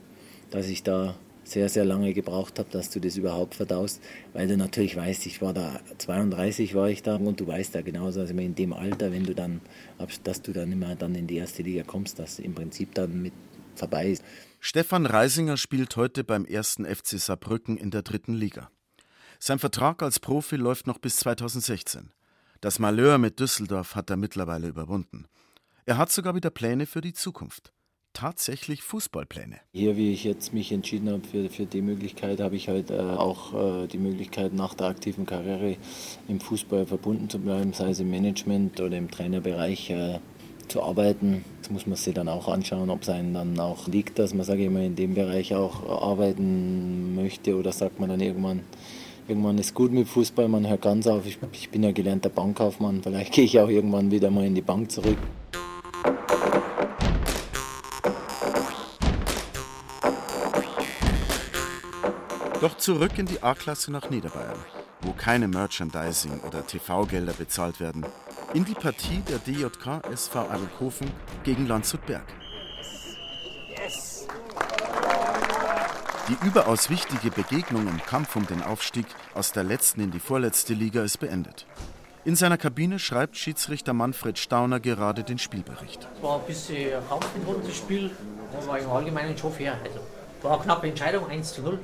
dass 0.51 0.69
ich 0.69 0.83
da 0.83 1.17
sehr, 1.45 1.69
sehr 1.69 1.85
lange 1.85 2.13
gebraucht 2.13 2.59
habe, 2.59 2.69
dass 2.71 2.91
du 2.91 3.01
das 3.01 3.17
überhaupt 3.17 3.55
verdaust, 3.55 4.01
weil 4.33 4.47
du 4.47 4.57
natürlich 4.57 4.97
weißt, 4.97 5.27
ich 5.27 5.43
war 5.43 5.53
da, 5.53 5.81
32 5.99 6.75
war 6.75 6.89
ich 6.89 7.03
da 7.03 7.17
und 7.17 7.41
du 7.41 7.47
weißt 7.47 7.75
da 7.75 7.83
genauso, 7.83 8.21
also 8.21 8.35
in 8.35 8.55
dem 8.55 8.73
Alter, 8.73 9.13
wenn 9.13 9.25
du 9.25 9.35
dann, 9.35 9.61
dass 10.25 10.43
du 10.43 10.53
dann 10.53 10.71
immer 10.71 10.95
dann 10.95 11.15
in 11.15 11.27
die 11.27 11.37
erste 11.37 11.63
Liga 11.63 11.83
kommst, 11.85 12.19
dass 12.19 12.39
im 12.39 12.55
Prinzip 12.55 12.95
dann 12.95 13.23
mit 13.23 13.33
vorbei 13.75 14.11
ist. 14.11 14.25
Stefan 14.65 15.07
Reisinger 15.07 15.57
spielt 15.57 15.97
heute 15.97 16.23
beim 16.23 16.45
ersten 16.45 16.85
FC 16.87 17.19
Saarbrücken 17.19 17.77
in 17.77 17.91
der 17.91 18.03
dritten 18.03 18.33
Liga. 18.33 18.71
Sein 19.41 19.59
Vertrag 19.59 20.05
als 20.05 20.21
Profi 20.21 20.55
läuft 20.55 20.87
noch 20.87 20.99
bis 20.99 21.17
2016. 21.17 22.13
Das 22.61 22.79
Malheur 22.79 23.19
mit 23.19 23.41
Düsseldorf 23.41 23.97
hat 23.97 24.09
er 24.09 24.17
mittlerweile 24.17 24.69
überwunden. 24.69 25.27
Er 25.85 25.99
hat 25.99 26.13
sogar 26.13 26.37
wieder 26.37 26.51
Pläne 26.51 26.87
für 26.87 27.01
die 27.01 27.13
Zukunft 27.13 27.73
tatsächlich 28.13 28.83
Fußballpläne. 28.83 29.61
Hier, 29.73 29.97
wie 29.97 30.13
ich 30.13 30.25
jetzt 30.25 30.53
mich 30.53 30.73
entschieden 30.73 31.11
habe 31.11 31.23
für, 31.27 31.49
für 31.49 31.67
die 31.67 31.83
Möglichkeit, 31.83 32.41
habe 32.41 32.57
ich 32.57 32.69
halt 32.69 32.91
äh, 32.91 32.99
auch 32.99 33.83
äh, 33.83 33.87
die 33.87 33.99
Möglichkeit, 33.99 34.53
nach 34.53 34.75
der 34.75 34.89
aktiven 34.89 35.27
Karriere 35.27 35.77
im 36.29 36.41
Fußball 36.41 36.87
verbunden 36.87 37.29
zu 37.29 37.39
bleiben, 37.39 37.73
sei 37.73 37.91
es 37.91 38.01
im 38.01 38.11
Management 38.11 38.81
oder 38.81 38.97
im 38.97 39.11
Trainerbereich 39.11 39.91
äh, 39.91 40.19
zu 40.69 40.83
arbeiten. 40.83 41.45
Das 41.61 41.71
muss 41.71 41.87
man 41.87 41.97
sich 41.97 42.15
dann 42.15 42.29
auch 42.29 42.49
anschauen, 42.49 42.91
ob 42.91 43.03
es 43.03 43.09
einem 43.09 43.35
dann 43.35 43.59
auch 43.59 43.89
liegt, 43.89 44.19
dass 44.19 44.35
man, 44.35 44.45
sage 44.45 44.65
ich 44.65 44.71
mal, 44.71 44.85
in 44.85 44.97
dem 44.97 45.15
Bereich 45.15 45.55
auch 45.55 45.89
arbeiten 46.03 47.15
möchte 47.15 47.57
oder 47.57 47.73
sagt 47.73 47.99
man 48.01 48.09
dann 48.09 48.21
irgendwann, 48.21 48.61
irgendwann 49.29 49.59
ist 49.59 49.75
gut 49.75 49.93
mit 49.93 50.09
Fußball, 50.09 50.49
man 50.49 50.69
hört 50.69 50.83
ganz 50.83 51.07
auf. 51.07 51.27
Ich, 51.27 51.39
ich 51.53 51.71
bin 51.71 51.83
ja 51.83 51.93
gelernter 51.93 52.29
Bankkaufmann, 52.29 53.01
vielleicht 53.03 53.33
gehe 53.33 53.45
ich 53.45 53.59
auch 53.59 53.69
irgendwann 53.69 54.11
wieder 54.11 54.31
mal 54.31 54.45
in 54.45 54.55
die 54.55 54.63
Bank 54.63 54.91
zurück. 54.91 55.19
Doch 62.63 62.77
zurück 62.77 63.19
in 63.19 63.27
die 63.27 63.43
A-Klasse 63.43 63.91
nach 63.91 64.09
Niederbayern, 64.09 64.59
wo 65.01 65.13
keine 65.13 65.49
Merchandising- 65.49 66.43
oder 66.47 66.65
TV-Gelder 66.65 67.33
bezahlt 67.33 67.81
werden. 67.81 68.07
In 68.55 68.67
die 68.67 68.75
Partie 68.75 69.23
der 69.29 69.39
DJK 69.39 70.03
SV 70.13 70.41
Adelkofen 70.51 71.11
gegen 71.43 71.67
Landshutberg. 71.67 72.25
Die 76.29 76.47
überaus 76.47 76.91
wichtige 76.91 77.31
Begegnung 77.31 77.89
im 77.89 78.03
Kampf 78.03 78.37
um 78.37 78.47
den 78.47 78.63
Aufstieg 78.63 79.07
aus 79.35 79.53
der 79.53 79.65
letzten 79.65 80.03
in 80.03 80.11
die 80.11 80.21
vorletzte 80.21 80.75
Liga 80.75 81.03
ist 81.03 81.19
beendet. 81.19 81.67
In 82.27 82.37
seiner 82.37 82.59
Kabine 82.59 82.99
schreibt 82.99 83.39
Schiedsrichter 83.39 83.95
Manfred 83.95 84.39
Stauner 84.39 84.81
gerade 84.81 85.25
den 85.25 85.39
Spielbericht. 85.39 86.07
Es 86.15 86.23
war 86.23 86.39
ein 86.39 86.47
bisschen 86.47 86.95
ein 86.95 87.09
Kampf 87.09 87.27
im 87.35 87.45
Runde 87.45 87.73
Spiel, 87.73 88.11
aber 88.55 88.79
im 88.79 88.91
Allgemeinen 88.91 89.37
schon 89.37 89.53
fair. 89.53 89.79
Also 89.83 90.01
war 90.43 90.55
eine 90.55 90.63
knappe 90.63 90.89
Entscheidung, 90.89 91.27
1 91.27 91.55
zu 91.55 91.63
0. 91.63 91.79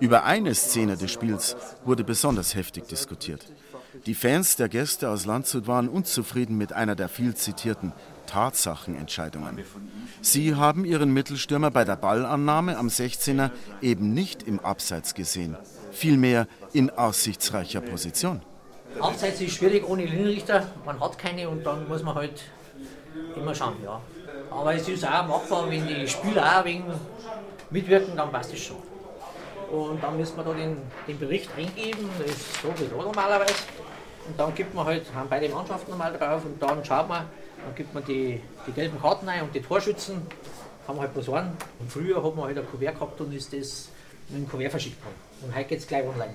Über 0.00 0.24
eine 0.24 0.54
Szene 0.54 0.96
des 0.96 1.10
Spiels 1.10 1.56
wurde 1.84 2.04
besonders 2.04 2.54
heftig 2.54 2.88
diskutiert. 2.88 3.46
Die 4.06 4.14
Fans 4.14 4.56
der 4.56 4.68
Gäste 4.68 5.08
aus 5.08 5.24
Landshut 5.24 5.66
waren 5.66 5.88
unzufrieden 5.88 6.58
mit 6.58 6.72
einer 6.72 6.94
der 6.94 7.08
viel 7.08 7.34
zitierten 7.34 7.92
Tatsachenentscheidungen. 8.26 9.62
Sie 10.20 10.54
haben 10.54 10.84
ihren 10.84 11.12
Mittelstürmer 11.12 11.70
bei 11.70 11.84
der 11.84 11.96
Ballannahme 11.96 12.76
am 12.76 12.88
16er 12.88 13.50
eben 13.80 14.12
nicht 14.12 14.42
im 14.42 14.60
Abseits 14.60 15.14
gesehen, 15.14 15.56
vielmehr 15.92 16.46
in 16.72 16.90
aussichtsreicher 16.90 17.80
Position. 17.80 18.42
Abseits 19.00 19.40
ist 19.40 19.54
schwierig 19.54 19.88
ohne 19.88 20.04
Linienrichter, 20.04 20.66
man 20.84 21.00
hat 21.00 21.18
keine 21.18 21.48
und 21.48 21.64
dann 21.64 21.88
muss 21.88 22.02
man 22.02 22.14
halt 22.14 22.42
immer 23.36 23.54
schauen, 23.54 23.76
ja. 23.82 24.00
Aber 24.50 24.74
es 24.74 24.88
ist 24.88 25.04
auch 25.04 25.26
machbar, 25.26 25.68
wenn 25.70 25.86
die 25.86 26.06
Spieler 26.06 26.60
auch 26.60 26.64
wegen 26.64 26.84
mitwirken, 27.70 28.16
dann 28.16 28.30
passt 28.30 28.52
es 28.52 28.60
schon. 28.60 28.93
Und 29.70 30.02
dann 30.02 30.16
müssen 30.16 30.36
wir 30.36 30.44
da 30.44 30.52
den, 30.52 30.76
den 31.06 31.18
Bericht 31.18 31.50
eingeben, 31.56 32.08
das 32.18 32.30
ist 32.30 32.62
so 32.62 32.68
wie 32.76 32.88
da 32.88 33.02
normalerweise. 33.02 33.54
Und 34.26 34.38
dann 34.38 34.54
gibt 34.54 34.74
man 34.74 34.86
halt, 34.86 35.04
haben 35.14 35.28
beide 35.28 35.48
Mannschaften 35.48 35.90
nochmal 35.90 36.12
drauf 36.12 36.42
und 36.44 36.60
dann 36.62 36.84
schaut 36.84 37.08
man, 37.08 37.26
dann 37.64 37.74
gibt 37.74 37.92
man 37.92 38.04
die, 38.04 38.40
die 38.66 38.72
gelben 38.72 39.00
Karten 39.00 39.28
ein 39.28 39.42
und 39.42 39.54
die 39.54 39.60
Torschützen 39.60 40.22
haben 40.88 40.96
wir 40.96 41.02
halt 41.02 41.14
bloß 41.14 41.28
einen. 41.30 41.56
Und 41.78 41.90
früher 41.90 42.22
hat 42.22 42.34
man 42.36 42.46
halt 42.46 42.58
ein 42.58 42.66
Kuvert 42.66 42.94
gehabt 42.94 43.20
und 43.20 43.34
ist 43.34 43.52
das 43.52 43.88
mit 44.28 44.42
dem 44.42 44.48
Kuvert 44.48 44.70
verschickt 44.70 45.02
worden. 45.04 45.16
Und 45.42 45.54
heute 45.54 45.68
geht 45.68 45.78
es 45.80 45.86
gleich 45.86 46.04
online. 46.04 46.34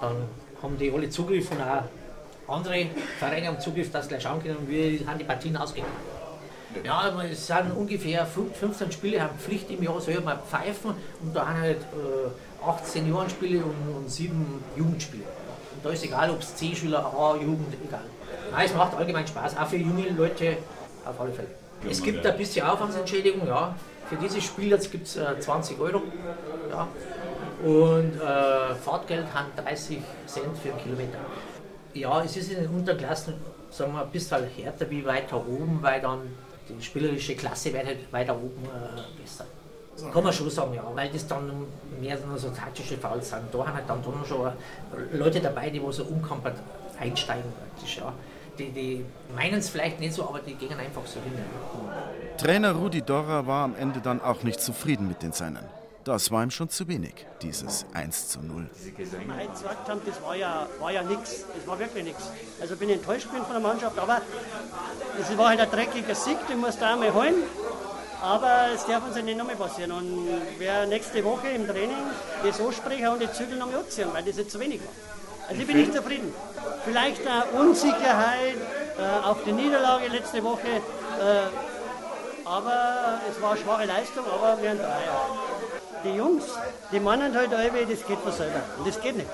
Dann 0.00 0.16
haben 0.62 0.78
die 0.78 0.92
alle 0.92 1.10
Zugriff 1.10 1.50
und 1.50 1.60
auch 1.60 1.84
andere 2.48 2.86
Vereine 3.18 3.48
haben 3.48 3.60
Zugriff, 3.60 3.90
dass 3.90 4.04
sie 4.04 4.10
gleich 4.10 4.22
schauen 4.22 4.42
können, 4.42 4.66
wie 4.68 5.04
die 5.18 5.24
Partien 5.24 5.56
ausgegangen. 5.56 5.92
Ja, 6.84 7.12
es 7.22 7.46
sind 7.46 7.72
ungefähr 7.76 8.26
15 8.26 8.92
Spiele, 8.92 9.22
haben 9.22 9.38
Pflicht 9.38 9.70
im 9.70 9.82
Jahr 9.82 10.00
selber 10.00 10.36
pfeifen 10.36 10.94
und 11.22 11.34
da 11.34 11.46
haben 11.46 11.60
halt 11.60 11.80
äh, 11.80 12.30
8 12.64 12.86
Seniorenspiele 12.86 13.62
und, 13.64 13.96
und 13.96 14.10
7 14.10 14.64
Jugendspiele. 14.76 15.24
Und 15.24 15.84
da 15.84 15.90
ist 15.90 16.04
egal, 16.04 16.30
ob 16.30 16.40
es 16.40 16.54
C-Schüler, 16.56 17.04
A, 17.04 17.34
Jugend, 17.36 17.74
egal. 17.86 18.04
Nein, 18.50 18.66
es 18.66 18.74
macht 18.74 18.94
allgemein 18.96 19.26
Spaß, 19.26 19.56
auch 19.56 19.66
für 19.66 19.76
junge 19.76 20.08
Leute 20.10 20.56
auf 21.04 21.20
alle 21.20 21.32
Fälle. 21.32 21.48
Es 21.88 22.02
gibt 22.02 22.26
ein 22.26 22.36
bisschen 22.36 22.66
Aufwandsentschädigung, 22.66 23.46
ja. 23.46 23.74
Für 24.08 24.16
dieses 24.16 24.42
Spiel 24.42 24.70
jetzt 24.70 24.90
gibt 24.90 25.06
es 25.06 25.16
äh, 25.16 25.38
20 25.38 25.78
Euro. 25.78 26.02
Ja. 26.70 26.88
Und 27.62 28.14
äh, 28.20 28.74
Fahrtgeld 28.74 29.26
haben 29.34 29.48
30 29.56 29.98
Cent 30.26 30.58
für 30.62 30.70
einen 30.70 30.82
Kilometer. 30.82 31.18
Ja, 31.94 32.22
es 32.22 32.36
ist 32.36 32.50
in 32.50 32.62
den 32.62 32.70
Unterklassen 32.70 33.34
sagen 33.70 33.92
wir, 33.92 34.02
ein 34.02 34.10
bisschen 34.10 34.44
härter 34.44 34.90
wie 34.90 35.04
weiter 35.04 35.36
oben, 35.36 35.78
weil 35.82 36.00
dann 36.00 36.20
die 36.68 36.82
spielerische 36.82 37.34
Klasse 37.34 37.72
halt 37.74 38.12
weiter 38.12 38.34
oben 38.34 38.64
äh, 38.64 39.22
besser. 39.22 39.46
Kann 40.12 40.24
man 40.24 40.32
schon 40.32 40.50
sagen, 40.50 40.74
ja, 40.74 40.84
weil 40.94 41.10
das 41.10 41.26
dann 41.26 41.66
mehr 42.00 42.16
so 42.36 42.50
taktische 42.50 42.96
Fouls 42.96 43.30
sind. 43.30 43.42
Da 43.52 43.58
haben 43.58 43.74
halt 43.74 43.88
dann 43.88 44.02
schon 44.26 44.52
Leute 45.12 45.40
dabei, 45.40 45.70
die 45.70 45.82
so 45.90 46.04
unkampert 46.04 46.56
einsteigen 46.98 47.52
praktisch, 47.52 47.98
ja. 47.98 48.12
Die, 48.58 48.70
die 48.70 49.04
meinen 49.36 49.58
es 49.58 49.68
vielleicht 49.68 50.00
nicht 50.00 50.14
so, 50.14 50.28
aber 50.28 50.40
die 50.40 50.54
gehen 50.54 50.78
einfach 50.78 51.06
so 51.06 51.20
hin. 51.20 51.32
Ja. 51.36 52.36
Trainer 52.36 52.72
Rudi 52.72 53.02
Dorrer 53.02 53.46
war 53.46 53.64
am 53.64 53.76
Ende 53.76 54.00
dann 54.00 54.20
auch 54.20 54.42
nicht 54.42 54.60
zufrieden 54.60 55.06
mit 55.06 55.22
den 55.22 55.32
Seinen. 55.32 55.64
Das 56.08 56.30
war 56.30 56.42
ihm 56.42 56.50
schon 56.50 56.70
zu 56.70 56.88
wenig, 56.88 57.26
dieses 57.42 57.84
1 57.92 58.28
zu 58.28 58.40
0. 58.40 58.68
Was 58.72 58.84
wir 58.84 58.92
gesagt 59.48 59.88
haben, 59.88 60.00
das 60.06 60.22
war 60.22 60.34
ja, 60.34 60.66
war 60.80 60.90
ja 60.90 61.02
nichts. 61.02 61.44
Das 61.54 61.66
war 61.66 61.78
wirklich 61.78 62.02
nichts. 62.02 62.30
Also 62.60 62.76
bin 62.76 62.88
ich 62.88 62.96
enttäuscht 62.96 63.30
bin 63.30 63.42
von 63.42 63.52
der 63.52 63.60
Mannschaft, 63.60 63.98
aber 63.98 64.22
es 65.20 65.36
war 65.36 65.50
halt 65.50 65.60
ein 65.60 65.70
dreckiger 65.70 66.14
Sieg, 66.14 66.38
den 66.48 66.60
musst 66.60 66.80
du 66.80 66.86
einmal 66.86 67.12
holen. 67.12 67.34
Aber 68.22 68.68
es 68.74 68.84
darf 68.86 69.06
uns 69.06 69.16
ja 69.16 69.22
nicht 69.22 69.38
nochmal 69.38 69.56
passieren. 69.56 69.92
Und 69.92 70.28
wer 70.58 70.86
nächste 70.86 71.24
Woche 71.24 71.48
im 71.48 71.66
Training 71.66 71.96
das 72.44 72.60
ansprechen 72.60 73.08
und 73.08 73.22
die 73.22 73.32
Zügel 73.32 73.56
nochmal 73.56 73.80
anziehen, 73.80 74.08
weil 74.12 74.24
das 74.24 74.36
jetzt 74.36 74.50
zu 74.50 74.60
wenig 74.60 74.80
war. 74.80 74.92
Also 75.48 75.60
ich 75.60 75.66
bin 75.66 75.76
nicht 75.76 75.94
zufrieden. 75.94 76.34
Vielleicht 76.84 77.26
eine 77.26 77.44
Unsicherheit 77.58 78.56
äh, 78.98 79.26
auf 79.26 79.38
die 79.44 79.52
Niederlage 79.52 80.08
letzte 80.08 80.42
Woche. 80.42 80.66
Äh, 80.66 82.44
aber 82.44 83.20
es 83.30 83.40
war 83.40 83.52
eine 83.52 83.60
schwache 83.60 83.84
Leistung, 83.84 84.24
aber 84.26 84.60
wir 84.60 84.70
haben 84.70 84.78
Dreier 84.78 85.48
die 86.04 86.10
Jungs, 86.10 86.44
die 86.92 87.00
meinen 87.00 87.34
halt 87.34 87.52
alle, 87.52 87.70
das 87.86 88.06
geht 88.06 88.18
von 88.18 88.32
selber. 88.32 88.62
Und 88.78 88.86
das 88.86 89.00
geht 89.00 89.16
nicht. 89.16 89.28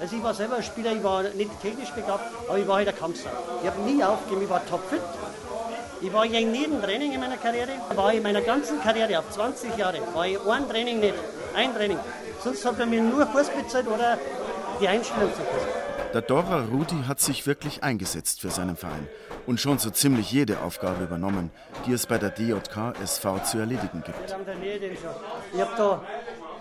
Also 0.00 0.16
ich 0.16 0.22
war 0.22 0.34
selber 0.34 0.56
ein 0.56 0.62
Spieler, 0.62 0.92
ich 0.92 1.04
war 1.04 1.22
nicht 1.22 1.50
technisch 1.60 1.90
begabt, 1.90 2.24
aber 2.48 2.58
ich 2.58 2.66
war 2.66 2.76
halt 2.76 2.88
ein 2.88 2.96
Kampfsau. 2.96 3.28
Ich 3.62 3.68
habe 3.68 3.80
nie 3.82 4.02
aufgegeben, 4.02 4.42
ich 4.42 4.50
war 4.50 4.64
topfit. 4.66 5.00
Ich 6.02 6.12
war 6.12 6.24
in 6.24 6.54
jedem 6.54 6.80
Training 6.80 7.12
in 7.12 7.20
meiner 7.20 7.36
Karriere, 7.36 7.72
war 7.94 8.12
in 8.12 8.22
meiner 8.22 8.40
ganzen 8.40 8.80
Karriere, 8.80 9.18
auf 9.18 9.30
20 9.30 9.76
Jahre, 9.76 9.98
war 10.14 10.26
ich 10.26 10.38
ein 10.40 10.68
Training 10.68 11.00
nicht, 11.00 11.14
ein 11.54 11.74
Training. 11.74 11.98
Sonst 12.42 12.64
hat 12.64 12.78
er 12.78 12.86
mir 12.86 13.02
nur 13.02 13.26
Kurs 13.26 13.50
bezahlt 13.50 13.86
oder 13.86 14.18
die 14.80 14.88
Einstellung 14.88 15.30
zu 15.34 15.42
Kurs. 15.42 15.62
Der 16.14 16.22
Dorer 16.22 16.64
Rudi 16.72 17.04
hat 17.06 17.20
sich 17.20 17.46
wirklich 17.46 17.84
eingesetzt 17.84 18.40
für 18.40 18.50
seinen 18.50 18.76
Verein 18.76 19.06
und 19.46 19.60
schon 19.60 19.78
so 19.78 19.90
ziemlich 19.90 20.32
jede 20.32 20.60
Aufgabe 20.62 21.04
übernommen, 21.04 21.50
die 21.86 21.92
es 21.92 22.06
bei 22.06 22.18
der 22.18 22.30
DJK 22.30 22.94
SV 23.02 23.38
zu 23.44 23.58
erledigen 23.58 24.02
gibt. 24.04 24.34
Ich 25.54 25.60
habe 25.60 25.70
da 25.76 26.02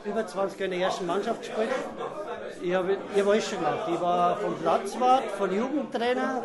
über 0.03 0.27
20 0.27 0.59
Jahre 0.59 0.73
in 0.73 0.79
der 0.79 0.87
ersten 0.87 1.05
Mannschaft 1.05 1.41
gespielt. 1.41 1.69
Ich 2.61 2.73
habe 2.73 2.97
ich 3.15 3.21
hab 3.21 3.27
alles 3.29 3.49
schon 3.49 3.59
gemacht. 3.59 3.79
Ich 3.93 4.01
war 4.01 4.37
vom 4.37 4.55
Platzwart, 4.55 5.23
von 5.37 5.55
Jugendtrainer, 5.55 6.43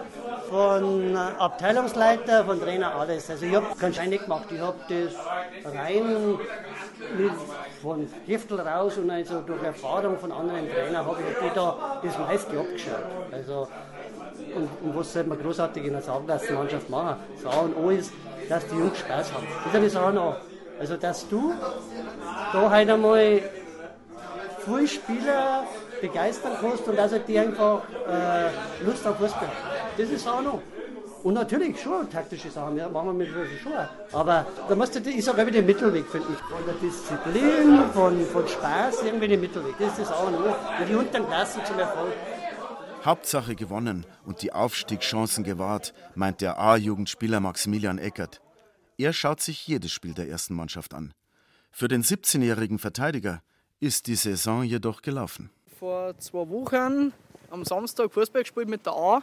von 0.48 1.16
Abteilungsleiter, 1.16 2.44
von 2.44 2.60
Trainer, 2.60 2.94
alles. 2.94 3.30
Also 3.30 3.46
ich 3.46 3.54
habe 3.54 3.66
keinen 3.78 3.94
Schein 3.94 4.10
gemacht. 4.10 4.46
Ich 4.50 4.60
habe 4.60 4.76
das 4.88 5.72
rein 5.74 6.38
mit, 7.18 7.32
von 7.82 8.08
Giftel 8.26 8.60
raus 8.60 8.96
und 8.98 9.10
also 9.10 9.40
durch 9.40 9.62
Erfahrung 9.62 10.18
von 10.18 10.30
anderen 10.30 10.70
Trainern 10.70 11.04
habe 11.04 11.16
ich 11.20 11.52
da 11.52 12.00
das 12.02 12.18
meiste 12.18 12.58
abgeschaut. 12.58 13.04
Also 13.32 13.68
und, 14.54 14.68
und 14.82 14.96
was 14.96 15.12
sollte 15.12 15.28
man 15.28 15.38
großartig 15.38 15.84
in 15.84 15.92
der 15.92 16.02
Sauglassenmannschaft 16.02 16.88
machen? 16.90 17.16
Das 17.42 17.52
A 17.52 17.60
und 17.60 17.76
O 17.76 17.90
ist, 17.90 18.12
dass 18.48 18.66
die 18.68 18.76
Jungs 18.76 18.98
Spaß 18.98 19.32
haben. 19.32 19.46
Das 19.72 19.82
ist 19.82 19.94
das 19.94 20.02
A 20.02 20.08
und 20.08 20.18
O. 20.18 20.34
Also, 20.78 20.96
dass 20.96 21.28
du 21.28 21.54
da 22.52 22.70
halt 22.70 22.90
einmal 22.90 23.40
viele 24.64 24.88
Spieler 24.88 25.64
begeistern 26.00 26.52
kannst 26.60 26.86
und 26.88 26.96
dass 26.96 27.12
die 27.26 27.38
einfach 27.38 27.82
äh, 28.08 28.84
Lust 28.84 29.06
auf 29.06 29.16
Fußball 29.16 29.48
Das 29.96 30.08
ist 30.08 30.26
A 30.26 30.38
und 30.38 30.46
O. 30.48 30.62
Und 31.24 31.34
natürlich 31.34 31.80
schon 31.80 32.10
taktische 32.10 32.50
Sachen, 32.50 32.76
ja, 32.76 32.86
machen 32.86 33.18
wir 33.18 33.26
mit 33.26 33.28
schon. 33.62 33.72
Aber 34.12 34.46
da 34.68 34.74
musst 34.74 34.94
du, 34.94 35.00
ich 35.08 35.24
sage 35.24 35.50
den 35.50 35.64
Mittelweg 35.64 36.06
finden. 36.06 36.36
Von 36.36 36.64
der 36.66 36.74
Disziplin, 36.74 37.90
von, 37.94 38.26
von 38.26 38.46
Spaß, 38.46 39.04
irgendwie 39.04 39.28
den 39.28 39.40
Mittelweg. 39.40 39.74
Das 39.78 39.92
ist 39.92 40.00
das 40.00 40.12
auch 40.12 40.30
nur. 40.30 40.54
Die 40.86 40.94
unteren 40.94 41.26
Klassen 41.26 41.64
zum 41.64 41.78
Erfolg. 41.78 42.12
Hauptsache 43.06 43.54
gewonnen 43.54 44.04
und 44.26 44.42
die 44.42 44.52
Aufstiegschancen 44.52 45.44
gewahrt, 45.44 45.94
meint 46.14 46.42
der 46.42 46.58
A-Jugendspieler 46.58 47.40
Maximilian 47.40 47.98
Eckert. 47.98 48.42
Er 48.98 49.14
schaut 49.14 49.40
sich 49.40 49.66
jedes 49.66 49.92
Spiel 49.92 50.12
der 50.12 50.28
ersten 50.28 50.54
Mannschaft 50.54 50.92
an. 50.92 51.14
Für 51.70 51.88
den 51.88 52.02
17-jährigen 52.02 52.78
Verteidiger 52.78 53.42
ist 53.80 54.08
die 54.08 54.14
Saison 54.14 54.62
jedoch 54.62 55.00
gelaufen. 55.00 55.50
Vor 55.78 56.16
zwei 56.18 56.48
Wochen 56.48 57.12
am 57.50 57.64
Samstag 57.64 58.12
Fußball 58.12 58.42
gespielt 58.42 58.68
mit 58.68 58.86
der 58.86 58.92
A 58.92 59.22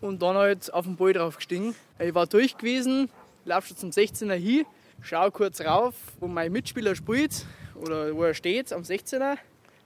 und 0.00 0.22
dann 0.22 0.36
halt 0.36 0.72
auf 0.72 0.84
den 0.86 0.96
Ball 0.96 1.12
drauf 1.12 1.36
gestiegen. 1.36 1.74
Ich 1.98 2.14
war 2.14 2.26
durch 2.26 2.56
gewesen, 2.56 3.10
laufe 3.44 3.68
schon 3.68 3.76
zum 3.76 3.90
16er 3.90 4.34
hin, 4.34 4.64
schaue 5.02 5.30
kurz 5.30 5.60
rauf, 5.60 5.94
wo 6.18 6.28
mein 6.28 6.50
Mitspieler 6.52 6.94
spielt 6.94 7.44
oder 7.74 8.14
wo 8.14 8.24
er 8.24 8.34
steht 8.34 8.72
am 8.72 8.82
16er, 8.82 9.36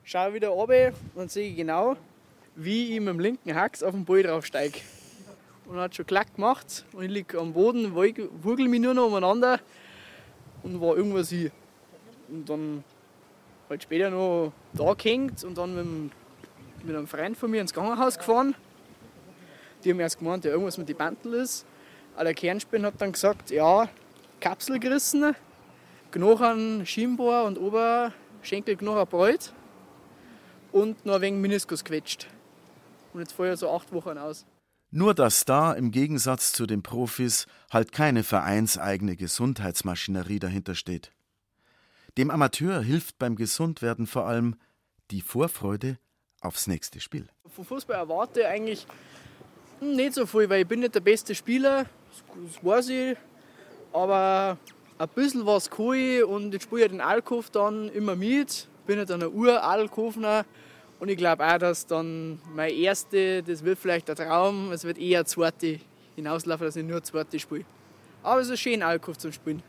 schaue 0.04 0.34
wieder 0.34 0.48
runter 0.48 0.92
und 1.14 1.30
sehe 1.30 1.52
genau, 1.54 1.96
wie 2.54 2.94
ich 2.94 3.00
mit 3.00 3.08
dem 3.08 3.20
linken 3.20 3.54
Hax 3.54 3.82
auf 3.82 3.92
den 3.92 4.04
Ball 4.04 4.22
draufsteige. 4.22 4.78
Und 5.66 5.76
hat 5.76 5.94
schon 5.94 6.06
klack 6.06 6.34
gemacht 6.34 6.84
und 6.92 7.04
ich 7.04 7.10
liege 7.10 7.38
am 7.38 7.52
Boden, 7.52 7.94
wurgel 7.94 8.68
mich 8.68 8.80
nur 8.80 8.94
noch 8.94 9.06
umeinander 9.06 9.58
und 10.62 10.80
war 10.80 10.96
irgendwas 10.96 11.30
hier. 11.30 11.50
Und 12.28 12.48
dann 12.48 12.84
halt 13.72 13.82
später 13.82 14.10
noch 14.10 14.52
da 14.72 14.94
gehängt 14.94 15.42
und 15.44 15.58
dann 15.58 15.74
mit, 15.74 15.84
dem, 15.84 16.10
mit 16.84 16.96
einem 16.96 17.06
Freund 17.06 17.36
von 17.36 17.50
mir 17.50 17.60
ins 17.60 17.72
Krankenhaus 17.72 18.18
gefahren. 18.18 18.54
Die 19.82 19.90
haben 19.90 20.00
erst 20.00 20.18
gemeint, 20.18 20.44
ja, 20.44 20.52
irgendwas 20.52 20.78
mit 20.78 20.88
den 20.88 20.96
Bantel 20.96 21.34
ist. 21.34 21.66
Aber 22.14 22.24
der 22.24 22.34
Kernspin 22.34 22.84
hat 22.84 22.94
dann 22.98 23.12
gesagt, 23.12 23.50
ja, 23.50 23.88
Kapsel 24.40 24.78
gerissen, 24.78 25.34
Knochen, 26.10 26.84
Schienbohr 26.86 27.44
und 27.44 27.58
Oberschenkelknochen 27.58 29.06
Bräut 29.08 29.52
und 30.70 31.04
noch 31.06 31.14
ein 31.14 31.22
wenig 31.22 31.40
Meniskus 31.40 31.84
quetscht. 31.84 32.26
Und 33.12 33.20
jetzt 33.20 33.38
ich 33.38 33.58
so 33.58 33.70
acht 33.70 33.92
Wochen 33.92 34.18
aus. 34.18 34.44
Nur 34.90 35.14
dass 35.14 35.46
da 35.46 35.72
im 35.72 35.90
Gegensatz 35.90 36.52
zu 36.52 36.66
den 36.66 36.82
Profis 36.82 37.46
halt 37.70 37.92
keine 37.92 38.22
vereinseigene 38.22 39.16
Gesundheitsmaschinerie 39.16 40.38
dahinter 40.38 40.74
steht. 40.74 41.12
Dem 42.18 42.30
Amateur 42.30 42.82
hilft 42.82 43.18
beim 43.18 43.36
Gesundwerden 43.36 44.06
vor 44.06 44.26
allem 44.26 44.56
die 45.10 45.22
Vorfreude 45.22 45.98
aufs 46.42 46.66
nächste 46.66 47.00
Spiel. 47.00 47.26
Vom 47.48 47.64
Fußball 47.64 47.96
erwarte 47.96 48.40
ich 48.40 48.46
eigentlich 48.46 48.86
nicht 49.80 50.12
so 50.12 50.26
viel, 50.26 50.50
weil 50.50 50.60
ich 50.60 50.68
bin 50.68 50.80
nicht 50.80 50.94
der 50.94 51.00
beste 51.00 51.34
Spieler, 51.34 51.86
das 52.44 52.62
weiß 52.62 52.88
ich. 52.90 53.16
Aber 53.94 54.58
ein 54.98 55.08
bisschen 55.14 55.46
was 55.46 55.70
kann 55.70 55.94
ich 55.94 56.22
und 56.22 56.54
ich 56.54 56.62
spiele 56.62 56.82
ja 56.82 56.88
den 56.88 57.00
Alkof 57.00 57.48
dann 57.48 57.88
immer 57.88 58.14
mit. 58.14 58.68
Bin 58.86 58.98
ja 58.98 59.06
dann 59.06 59.22
ein 59.22 59.32
Ur-Alkofner. 59.32 60.44
Und 61.00 61.08
ich 61.08 61.16
glaube 61.16 61.46
auch, 61.46 61.58
dass 61.58 61.86
dann 61.86 62.40
mein 62.54 62.74
erste, 62.74 63.42
das 63.42 63.64
wird 63.64 63.78
vielleicht 63.78 64.08
der 64.08 64.16
Traum, 64.16 64.70
es 64.70 64.84
wird 64.84 64.98
eher 64.98 65.24
zweite 65.24 65.80
hinauslaufen, 66.14 66.66
dass 66.66 66.76
ich 66.76 66.84
nur 66.84 67.02
zweite 67.02 67.38
spiele. 67.38 67.64
Aber 68.22 68.42
es 68.42 68.50
ist 68.50 68.60
schön, 68.60 68.82
Alkohol 68.82 69.16
zu 69.16 69.32
spielen. 69.32 69.62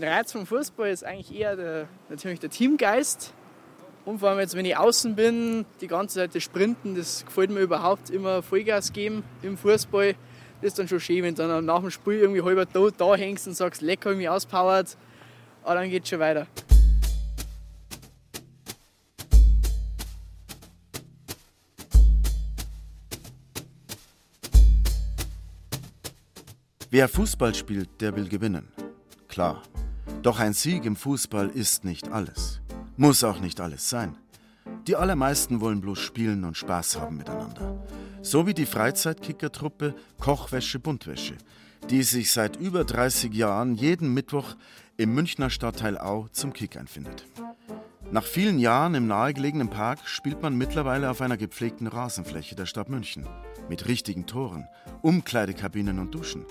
Der 0.00 0.12
Reiz 0.12 0.30
vom 0.30 0.46
Fußball 0.46 0.90
ist 0.90 1.02
eigentlich 1.02 1.36
eher 1.36 1.56
der, 1.56 1.88
natürlich 2.08 2.38
der 2.38 2.50
Teamgeist. 2.50 3.34
Und 4.04 4.20
vor 4.20 4.28
allem 4.28 4.38
jetzt, 4.38 4.54
wenn 4.54 4.64
ich 4.64 4.76
außen 4.76 5.16
bin, 5.16 5.66
die 5.80 5.88
ganze 5.88 6.20
Zeit 6.20 6.36
das 6.36 6.44
Sprinten, 6.44 6.94
das 6.94 7.26
gefällt 7.26 7.50
mir 7.50 7.58
überhaupt 7.58 8.08
immer 8.08 8.40
Vollgas 8.40 8.92
geben 8.92 9.24
im 9.42 9.58
Fußball. 9.58 10.14
Das 10.60 10.68
ist 10.68 10.78
dann 10.78 10.86
schon 10.86 11.00
schön, 11.00 11.24
wenn 11.24 11.34
du 11.34 11.48
dann 11.48 11.64
nach 11.64 11.80
dem 11.80 11.90
Spiel 11.90 12.20
irgendwie 12.20 12.42
halber 12.42 12.64
tot 12.64 12.94
da 12.96 13.16
hängst 13.16 13.48
und 13.48 13.54
sagst, 13.54 13.82
lecker, 13.82 14.14
mich 14.14 14.28
auspowert. 14.28 14.96
Aber 15.64 15.74
dann 15.74 15.90
geht 15.90 16.04
es 16.04 16.10
schon 16.10 16.20
weiter. 16.20 16.46
Wer 26.88 27.08
Fußball 27.08 27.52
spielt, 27.52 28.00
der 28.00 28.14
will 28.14 28.28
gewinnen. 28.28 28.68
Klar. 29.26 29.60
Doch 30.22 30.40
ein 30.40 30.52
Sieg 30.52 30.84
im 30.84 30.96
Fußball 30.96 31.48
ist 31.48 31.84
nicht 31.84 32.10
alles. 32.10 32.60
Muss 32.96 33.22
auch 33.22 33.40
nicht 33.40 33.60
alles 33.60 33.88
sein. 33.88 34.16
Die 34.88 34.96
allermeisten 34.96 35.60
wollen 35.60 35.80
bloß 35.80 35.98
spielen 35.98 36.44
und 36.44 36.56
Spaß 36.56 36.98
haben 36.98 37.16
miteinander. 37.16 37.84
So 38.20 38.46
wie 38.46 38.54
die 38.54 38.66
Freizeitkickertruppe 38.66 39.94
Kochwäsche 40.18 40.80
Buntwäsche, 40.80 41.36
die 41.88 42.02
sich 42.02 42.32
seit 42.32 42.56
über 42.56 42.84
30 42.84 43.32
Jahren 43.32 43.74
jeden 43.74 44.12
Mittwoch 44.12 44.56
im 44.96 45.14
Münchner 45.14 45.50
Stadtteil 45.50 45.96
Au 45.96 46.26
zum 46.32 46.52
Kick 46.52 46.76
einfindet. 46.76 47.24
Nach 48.10 48.24
vielen 48.24 48.58
Jahren 48.58 48.96
im 48.96 49.06
nahegelegenen 49.06 49.70
Park 49.70 50.00
spielt 50.06 50.42
man 50.42 50.56
mittlerweile 50.56 51.10
auf 51.10 51.20
einer 51.20 51.36
gepflegten 51.36 51.86
Rasenfläche 51.86 52.56
der 52.56 52.66
Stadt 52.66 52.88
München. 52.88 53.24
Mit 53.68 53.86
richtigen 53.86 54.26
Toren, 54.26 54.66
Umkleidekabinen 55.02 56.00
und 56.00 56.12
Duschen. 56.12 56.44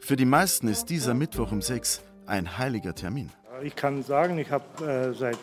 Für 0.00 0.16
die 0.16 0.24
meisten 0.24 0.66
ist 0.66 0.86
dieser 0.86 1.14
Mittwoch 1.14 1.52
um 1.52 1.62
6 1.62 2.02
ein 2.26 2.58
heiliger 2.58 2.94
Termin. 2.94 3.30
Ich 3.62 3.74
kann 3.74 4.02
sagen, 4.02 4.38
ich 4.38 4.50
habe 4.50 4.84
äh, 4.84 5.14
seit 5.14 5.38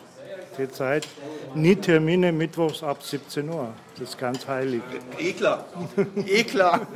der 0.56 0.72
Zeit 0.72 1.08
nie 1.54 1.74
Termine 1.76 2.30
mittwochs 2.30 2.82
ab 2.82 3.02
17 3.02 3.48
Uhr. 3.48 3.72
Das 3.98 4.10
ist 4.10 4.18
ganz 4.18 4.46
heilig. 4.46 4.82
Eh 5.18 5.32
klar. 5.32 5.64
eh 6.26 6.44
klar. 6.44 6.86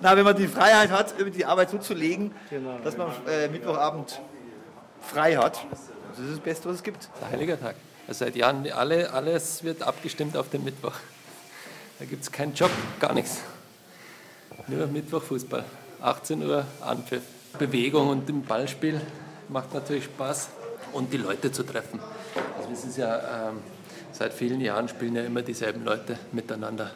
Na, 0.00 0.16
wenn 0.16 0.24
man 0.24 0.36
die 0.36 0.48
Freiheit 0.48 0.90
hat, 0.90 1.14
die 1.34 1.44
Arbeit 1.44 1.70
so 1.70 1.78
zu 1.78 1.94
legen, 1.94 2.32
genau. 2.48 2.78
dass 2.82 2.96
man 2.96 3.10
äh, 3.28 3.48
Mittwochabend 3.48 4.20
frei 5.02 5.36
hat. 5.36 5.60
Das 5.70 6.18
ist 6.18 6.32
das 6.32 6.40
Beste, 6.40 6.68
was 6.68 6.76
es 6.76 6.82
gibt. 6.82 7.08
Ein 7.20 7.32
heiliger 7.32 7.60
Tag. 7.60 7.76
Also 8.08 8.24
seit 8.24 8.34
Jahren 8.36 8.70
alle, 8.72 9.12
alles 9.12 9.62
wird 9.62 9.82
abgestimmt 9.82 10.36
auf 10.36 10.48
den 10.48 10.64
Mittwoch. 10.64 10.94
Da 11.98 12.06
gibt 12.06 12.22
es 12.22 12.32
keinen 12.32 12.54
Job, 12.54 12.70
gar 12.98 13.12
nichts. 13.12 13.42
Nur 14.66 14.86
Mittwoch 14.86 15.22
Fußball. 15.22 15.64
18 16.00 16.42
Uhr 16.42 16.64
Anpfiff. 16.80 17.22
Bewegung 17.58 18.08
und 18.08 18.28
im 18.28 18.42
Ballspiel 18.42 19.00
macht 19.48 19.74
natürlich 19.74 20.04
Spaß 20.04 20.50
und 20.92 21.12
die 21.12 21.18
Leute 21.18 21.52
zu 21.52 21.62
treffen. 21.62 22.00
Also 22.56 22.70
es 22.72 22.84
ist 22.84 22.98
ja 22.98 23.48
ähm, 23.48 23.58
seit 24.12 24.32
vielen 24.32 24.60
Jahren 24.60 24.88
spielen 24.88 25.16
ja 25.16 25.22
immer 25.22 25.42
dieselben 25.42 25.84
Leute 25.84 26.18
miteinander. 26.32 26.90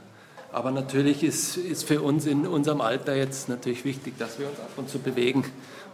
Aber 0.53 0.71
natürlich 0.71 1.25
ist, 1.25 1.57
ist 1.57 1.85
für 1.85 2.01
uns 2.01 2.27
in 2.27 2.47
unserem 2.47 2.81
Alter 2.81 3.17
jetzt 3.17 3.49
natürlich 3.49 3.85
wichtig, 3.85 4.15
dass 4.19 4.39
wir 4.39 4.47
uns 4.47 4.61
ab 4.61 4.71
und 4.77 4.89
zu 4.89 5.01
bewegen. 5.01 5.45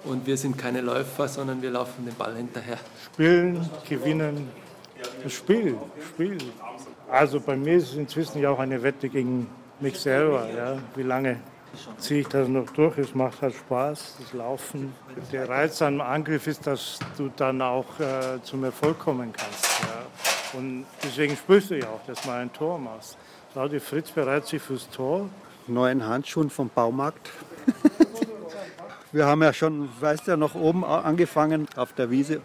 Und 0.04 0.26
wir 0.26 0.36
sind 0.36 0.58
keine 0.58 0.82
Läufer, 0.82 1.28
sondern 1.28 1.62
wir 1.62 1.70
laufen 1.70 2.04
den 2.04 2.14
Ball 2.14 2.34
hinterher. 2.36 2.78
Spielen, 3.12 3.68
gewinnen, 3.88 4.48
Spiel, 5.28 5.76
Spiel. 6.08 6.38
Also 7.10 7.40
bei 7.40 7.56
mir 7.56 7.76
ist 7.76 7.92
es 7.92 7.96
inzwischen 7.96 8.40
ja 8.40 8.50
auch 8.50 8.58
eine 8.58 8.82
Wette 8.82 9.08
gegen 9.08 9.46
mich 9.80 9.98
selber. 9.98 10.46
Ja. 10.54 10.78
Wie 10.94 11.02
lange 11.02 11.40
ziehe 11.98 12.20
ich 12.20 12.28
das 12.28 12.48
noch 12.48 12.70
durch. 12.70 12.98
Es 12.98 13.14
macht 13.14 13.42
halt 13.42 13.54
Spaß, 13.54 14.16
das 14.20 14.32
Laufen. 14.32 14.94
Der 15.32 15.48
Reiz 15.48 15.80
am 15.82 16.00
Angriff 16.00 16.46
ist, 16.46 16.66
dass 16.66 16.98
du 17.16 17.30
dann 17.36 17.62
auch 17.62 17.98
äh, 18.00 18.42
zum 18.42 18.64
Erfolg 18.64 18.98
kommen 18.98 19.32
kannst. 19.32 19.66
Ja. 19.82 20.58
Und 20.58 20.86
deswegen 21.02 21.36
spürst 21.36 21.70
du 21.70 21.78
ja 21.78 21.86
auch, 21.86 22.04
dass 22.06 22.22
du 22.22 22.28
mal 22.28 22.40
ein 22.40 22.52
Tor 22.52 22.78
machst. 22.78 23.16
Schau, 23.54 23.68
die 23.68 23.80
Fritz 23.80 24.10
bereitet 24.10 24.48
sich 24.48 24.62
fürs 24.62 24.88
Tor. 24.90 25.28
Neuen 25.66 26.06
Handschuhen 26.06 26.50
vom 26.50 26.68
Baumarkt. 26.68 27.30
Wir 29.12 29.26
haben 29.26 29.42
ja 29.42 29.52
schon, 29.52 29.88
weißt 30.00 30.26
du 30.26 30.32
ja, 30.32 30.36
noch 30.36 30.54
oben 30.54 30.84
angefangen 30.84 31.66
auf 31.76 31.92
der 31.92 32.10
Wiese. 32.10 32.40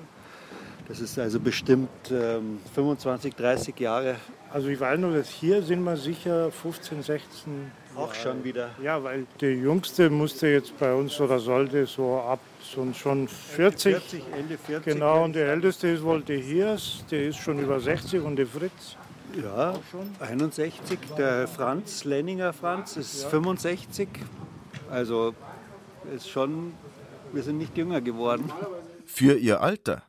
Das 0.87 0.99
ist 0.99 1.17
also 1.17 1.39
bestimmt 1.39 1.89
ähm, 2.11 2.59
25, 2.73 3.35
30 3.35 3.79
Jahre. 3.79 4.15
Also 4.51 4.67
ich 4.67 4.79
weiß 4.79 4.99
nur, 4.99 5.13
dass 5.13 5.29
hier 5.29 5.61
sind 5.63 5.83
wir 5.83 5.97
sicher 5.97 6.51
15, 6.51 7.01
16 7.01 7.71
auch 7.95 8.13
schon 8.13 8.43
wieder. 8.43 8.69
Ja, 8.81 9.03
weil 9.03 9.25
der 9.41 9.53
Jüngste 9.53 10.09
musste 10.09 10.47
jetzt 10.47 10.77
bei 10.77 10.93
uns 10.93 11.19
oder 11.19 11.39
sollte 11.39 11.85
so 11.85 12.19
ab 12.19 12.39
so 12.61 12.91
schon 12.93 13.27
40. 13.27 13.95
40 13.95 14.23
Ende 14.33 14.57
40. 14.57 14.93
Genau, 14.93 15.23
und 15.23 15.33
der 15.33 15.47
Älteste 15.49 15.87
ist 15.89 16.03
wohl 16.03 16.21
der 16.21 16.37
Hiers, 16.37 17.03
der 17.09 17.27
ist 17.27 17.37
schon 17.37 17.59
über 17.59 17.79
60 17.79 18.21
und 18.21 18.35
der 18.35 18.47
Fritz. 18.47 18.97
Ja, 19.41 19.77
61. 20.19 20.99
Der 21.17 21.47
Franz, 21.47 22.05
Lenninger 22.05 22.53
Franz, 22.53 22.95
ist 22.95 23.23
ja. 23.23 23.29
65. 23.29 24.07
Also 24.89 25.33
ist 26.13 26.29
schon, 26.29 26.73
wir 27.33 27.43
sind 27.43 27.57
nicht 27.57 27.77
jünger 27.77 28.01
geworden. 28.01 28.51
Für 29.05 29.37
ihr 29.37 29.61
Alter 29.61 30.03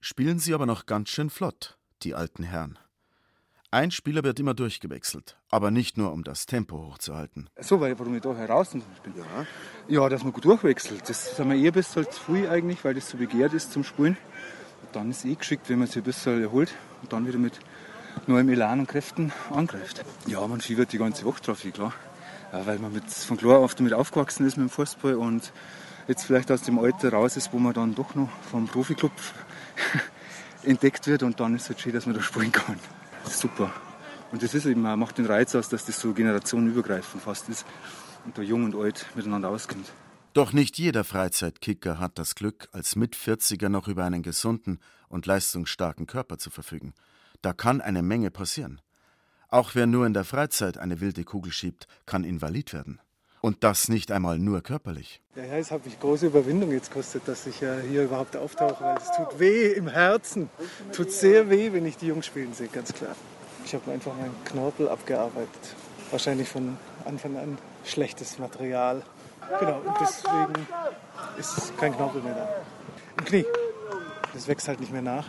spielen 0.00 0.38
sie 0.38 0.54
aber 0.54 0.66
noch 0.66 0.86
ganz 0.86 1.10
schön 1.10 1.30
flott, 1.30 1.78
die 2.02 2.14
alten 2.14 2.42
Herren. 2.42 2.78
Ein 3.74 3.90
Spieler 3.90 4.22
wird 4.22 4.38
immer 4.38 4.52
durchgewechselt, 4.52 5.38
aber 5.48 5.70
nicht 5.70 5.96
nur, 5.96 6.12
um 6.12 6.24
das 6.24 6.44
Tempo 6.44 6.90
hochzuhalten. 6.92 7.48
So, 7.58 7.80
weil 7.80 7.98
warum 7.98 8.14
ich 8.14 8.20
da 8.20 8.34
heraus 8.34 8.74
Beispiel? 8.74 9.14
Ja. 9.16 9.46
ja, 9.88 10.08
dass 10.10 10.22
man 10.24 10.34
gut 10.34 10.44
durchwechselt. 10.44 11.08
Das 11.08 11.36
sind 11.36 11.48
wir 11.48 11.56
eher 11.56 11.70
ein 11.70 11.72
bisschen 11.72 12.04
zu 12.04 12.20
früh 12.20 12.46
eigentlich, 12.46 12.84
weil 12.84 12.92
das 12.92 13.08
so 13.08 13.16
begehrt 13.16 13.54
ist 13.54 13.72
zum 13.72 13.82
Spielen. 13.82 14.18
Und 14.82 14.94
dann 14.94 15.10
ist 15.10 15.20
es 15.20 15.24
eh 15.24 15.36
geschickt, 15.36 15.70
wenn 15.70 15.78
man 15.78 15.88
sich 15.88 15.96
ein 15.96 16.02
bisschen 16.02 16.42
erholt 16.42 16.74
und 17.00 17.14
dann 17.14 17.26
wieder 17.26 17.38
mit 17.38 17.60
neuem 18.26 18.50
Elan 18.50 18.80
und 18.80 18.88
Kräften 18.88 19.32
angreift. 19.48 20.04
Ja, 20.26 20.46
man 20.46 20.60
fiebert 20.60 20.92
die 20.92 20.98
ganze 20.98 21.24
Woche 21.24 21.40
drauf, 21.40 21.66
klar. 21.72 21.94
Ja, 22.52 22.66
weil 22.66 22.78
man 22.78 22.92
mit, 22.92 23.08
von 23.08 23.38
klar 23.38 23.60
auf 23.60 23.74
damit 23.74 23.94
aufgewachsen 23.94 24.46
ist 24.46 24.58
mit 24.58 24.68
dem 24.68 24.70
Fußball 24.70 25.14
und 25.14 25.50
jetzt 26.08 26.24
vielleicht 26.24 26.52
aus 26.52 26.60
dem 26.60 26.78
Alter 26.78 27.14
raus 27.14 27.38
ist, 27.38 27.54
wo 27.54 27.58
man 27.58 27.72
dann 27.72 27.94
doch 27.94 28.14
noch 28.16 28.28
vom 28.50 28.68
Profiklub 28.68 29.12
entdeckt 30.62 31.06
wird 31.06 31.22
und 31.22 31.40
dann 31.40 31.54
ist 31.54 31.62
es 31.62 31.68
halt 31.70 31.80
schön, 31.80 31.94
dass 31.94 32.04
man 32.04 32.14
da 32.14 32.20
spielen 32.20 32.52
kann. 32.52 32.76
Super. 33.24 33.72
Und 34.30 34.42
das 34.42 34.54
ist 34.54 34.66
eben, 34.66 34.80
macht 34.80 35.18
den 35.18 35.26
Reiz 35.26 35.54
aus, 35.54 35.68
dass 35.68 35.84
das 35.84 36.00
so 36.00 36.12
generationenübergreifend 36.14 37.22
fast 37.22 37.48
ist 37.48 37.66
und 38.24 38.36
da 38.38 38.42
jung 38.42 38.64
und 38.64 38.74
alt 38.74 39.06
miteinander 39.14 39.50
auskommt. 39.50 39.92
Doch 40.32 40.54
nicht 40.54 40.78
jeder 40.78 41.04
Freizeitkicker 41.04 41.98
hat 41.98 42.18
das 42.18 42.34
Glück, 42.34 42.68
als 42.72 42.96
Mit-40er 42.96 43.68
noch 43.68 43.88
über 43.88 44.04
einen 44.04 44.22
gesunden 44.22 44.78
und 45.08 45.26
leistungsstarken 45.26 46.06
Körper 46.06 46.38
zu 46.38 46.48
verfügen. 46.48 46.94
Da 47.42 47.52
kann 47.52 47.82
eine 47.82 48.02
Menge 48.02 48.30
passieren. 48.30 48.80
Auch 49.48 49.74
wer 49.74 49.86
nur 49.86 50.06
in 50.06 50.14
der 50.14 50.24
Freizeit 50.24 50.78
eine 50.78 51.00
wilde 51.00 51.24
Kugel 51.24 51.52
schiebt, 51.52 51.86
kann 52.06 52.24
invalid 52.24 52.72
werden. 52.72 52.98
Und 53.42 53.64
das 53.64 53.88
nicht 53.88 54.12
einmal 54.12 54.38
nur 54.38 54.60
körperlich. 54.60 55.20
Ja, 55.34 55.44
ja, 55.44 55.56
es 55.56 55.72
hat 55.72 55.84
mich 55.84 55.98
große 55.98 56.26
Überwindung 56.26 56.70
jetzt 56.70 56.92
gekostet, 56.92 57.26
dass 57.26 57.44
ich 57.48 57.60
ja 57.60 57.74
hier 57.80 58.04
überhaupt 58.04 58.36
auftauche, 58.36 58.84
weil 58.84 58.96
es 58.96 59.10
tut 59.16 59.40
weh 59.40 59.72
im 59.72 59.88
Herzen. 59.88 60.48
Tut 60.92 61.10
sehr 61.10 61.50
weh, 61.50 61.72
wenn 61.72 61.84
ich 61.84 61.96
die 61.96 62.06
Jungs 62.06 62.24
spielen 62.24 62.54
sehe, 62.54 62.68
ganz 62.68 62.92
klar. 62.94 63.16
Ich 63.64 63.74
habe 63.74 63.90
einfach 63.90 64.12
meinen 64.14 64.36
Knorpel 64.44 64.88
abgearbeitet. 64.88 65.74
Wahrscheinlich 66.12 66.48
von 66.48 66.78
Anfang 67.04 67.36
an 67.36 67.58
schlechtes 67.84 68.38
Material. 68.38 69.02
Genau, 69.58 69.78
und 69.78 69.96
deswegen 70.00 70.68
ist 71.36 71.76
kein 71.78 71.96
Knorpel 71.96 72.22
mehr 72.22 72.34
da. 72.34 72.48
Im 73.18 73.24
Knie. 73.24 73.44
Das 74.34 74.46
wächst 74.46 74.68
halt 74.68 74.78
nicht 74.78 74.92
mehr 74.92 75.02
nach. 75.02 75.28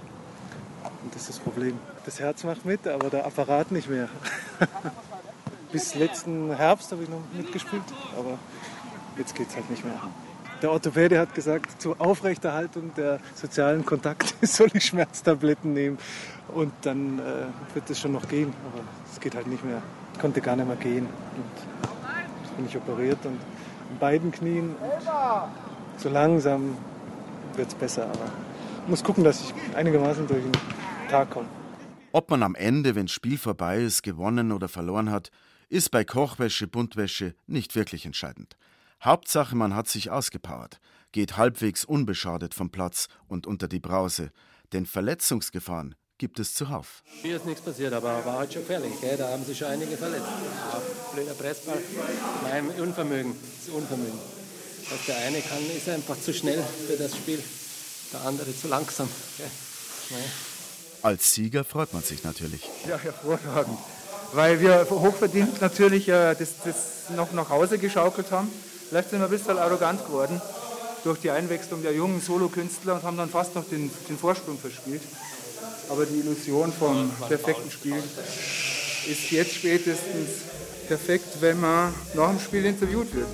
Und 1.03 1.16
das 1.16 1.22
ist 1.22 1.30
das 1.30 1.39
Problem. 1.39 1.80
Das 2.05 2.20
Herz 2.20 2.43
macht 2.43 2.64
mit, 2.64 2.88
aber 2.88 3.09
der 3.09 3.26
Apparat 3.26 3.72
nicht 3.72 3.89
mehr. 3.89 4.07
Bis 5.74 5.95
letzten 5.95 6.55
Herbst 6.55 6.91
habe 6.91 7.01
ich 7.01 7.09
noch 7.09 7.24
mitgespielt, 7.36 7.82
aber 8.15 8.38
jetzt 9.17 9.34
geht 9.34 9.49
es 9.49 9.55
halt 9.55 9.67
nicht 9.71 9.84
mehr. 9.84 9.99
Der 10.61 10.71
Orthopäde 10.71 11.17
hat 11.19 11.34
gesagt, 11.34 11.82
zur 11.82 11.99
Aufrechterhaltung 11.99 12.93
der 12.95 13.19
sozialen 13.34 13.84
Kontakte 13.84 14.34
soll 14.45 14.69
ich 14.76 14.86
Schmerztabletten 14.86 15.74
nehmen. 15.74 15.97
Und 16.53 16.71
dann 16.84 17.17
äh, 17.17 17.47
wird 17.74 17.89
es 17.89 17.99
schon 17.99 18.11
noch 18.11 18.28
gehen, 18.28 18.53
aber 18.71 18.84
es 19.11 19.19
geht 19.19 19.34
halt 19.34 19.47
nicht 19.47 19.65
mehr. 19.65 19.82
Ich 20.13 20.19
konnte 20.19 20.41
gar 20.41 20.55
nicht 20.55 20.67
mehr 20.67 20.76
gehen. 20.76 21.07
Und 21.07 22.43
jetzt 22.43 22.55
bin 22.55 22.65
ich 22.67 22.78
operiert 22.78 23.26
und 23.26 23.39
in 23.89 23.97
beiden 23.99 24.32
Knien. 24.32 24.76
So 25.97 26.09
langsam 26.09 26.78
wird 27.55 27.69
es 27.69 27.74
besser, 27.74 28.03
aber 28.03 28.32
ich 28.84 28.89
muss 28.89 29.03
gucken, 29.03 29.24
dass 29.24 29.41
ich 29.41 29.76
einigermaßen 29.76 30.28
durch 30.28 30.43
den 30.43 30.51
Tag 31.09 31.32
komme. 31.32 31.47
Ob 32.11 32.30
man 32.30 32.43
am 32.43 32.53
Ende, 32.53 32.93
wenn 32.93 33.07
Spiel 33.07 33.39
vorbei 33.39 33.80
ist, 33.80 34.03
gewonnen 34.03 34.51
oder 34.51 34.67
verloren 34.67 35.09
hat, 35.09 35.32
ist 35.74 35.89
bei 35.89 36.05
Kochwäsche, 36.05 36.67
Buntwäsche 36.67 37.34
nicht 37.47 37.74
wirklich 37.76 38.05
entscheidend. 38.05 38.57
Hauptsache, 39.03 39.55
man 39.55 39.76
hat 39.76 39.88
sich 39.88 40.11
ausgepowert, 40.11 40.80
geht 41.11 41.36
halbwegs 41.36 41.84
unbeschadet 41.84 42.53
vom 42.53 42.69
Platz 42.69 43.07
und 43.28 43.47
unter 43.47 43.67
die 43.67 43.80
Brause, 43.80 44.32
denn 44.71 44.86
Verletzungsgefahren 44.86 45.95
gibt 46.19 46.39
es 46.39 46.53
zuhauf. 46.53 47.03
Mir 47.24 47.38
ist 47.38 47.47
nichts 47.47 47.63
passiert, 47.63 47.91
aber 47.91 48.24
war 48.24 48.38
halt 48.38 48.53
schon 48.53 48.61
gefährlich. 48.61 48.93
Gell? 49.01 49.17
Da 49.17 49.30
haben 49.30 49.43
sich 49.43 49.57
schon 49.57 49.67
einige 49.67 49.97
verletzt. 49.97 50.28
Blöder 51.11 51.34
Pressball. 51.34 51.80
Mein 52.43 52.69
Unvermögen. 52.80 53.36
Das 53.65 53.74
Unvermögen. 53.74 54.19
Was 54.91 55.05
der 55.07 55.17
eine 55.17 55.41
kann, 55.41 55.65
ist 55.76 55.89
einfach 55.89 56.19
zu 56.19 56.36
schnell 56.36 56.63
für 56.88 56.97
das 56.97 57.15
Spiel. 57.15 57.43
Der 58.13 58.21
andere 58.21 58.55
zu 58.55 58.67
langsam. 58.67 59.09
Naja. 60.11 60.24
Als 61.01 61.34
Sieger 61.34 61.63
freut 61.63 61.93
man 61.93 62.03
sich 62.03 62.24
natürlich. 62.24 62.61
Ja, 62.88 62.99
hervorragend. 62.99 63.80
Weil 64.34 64.59
wir 64.59 64.88
hochverdient 64.89 65.61
natürlich 65.61 66.09
äh, 66.09 66.36
das, 66.36 66.49
das 66.65 67.15
noch 67.15 67.31
nach 67.34 67.49
Hause 67.49 67.77
geschaukelt 67.77 68.31
haben. 68.31 68.49
Vielleicht 68.89 69.11
sind 69.11 69.19
wir 69.19 69.25
ein 69.25 69.31
bisschen 69.31 69.59
arrogant 69.59 70.05
geworden 70.05 70.41
durch 71.03 71.19
die 71.19 71.29
Einwechslung 71.29 71.84
der 71.84 71.93
jungen 71.93 72.19
Solokünstler 72.19 72.95
und 72.95 73.03
haben 73.03 73.17
dann 73.17 73.29
fast 73.29 73.55
noch 73.55 73.67
den, 73.69 73.91
den 74.09 74.17
Vorsprung 74.17 74.57
verspielt. 74.57 75.01
Aber 75.89 76.05
die 76.05 76.19
Illusion 76.19 76.73
vom 76.73 77.11
perfekten 77.27 77.69
Spiel 77.69 78.01
ist 79.07 79.31
jetzt 79.31 79.53
spätestens 79.53 80.29
perfekt, 80.88 81.27
wenn 81.39 81.59
man 81.59 81.93
nach 82.15 82.29
dem 82.29 82.39
Spiel 82.39 82.65
interviewt 82.65 83.13
wird. 83.13 83.27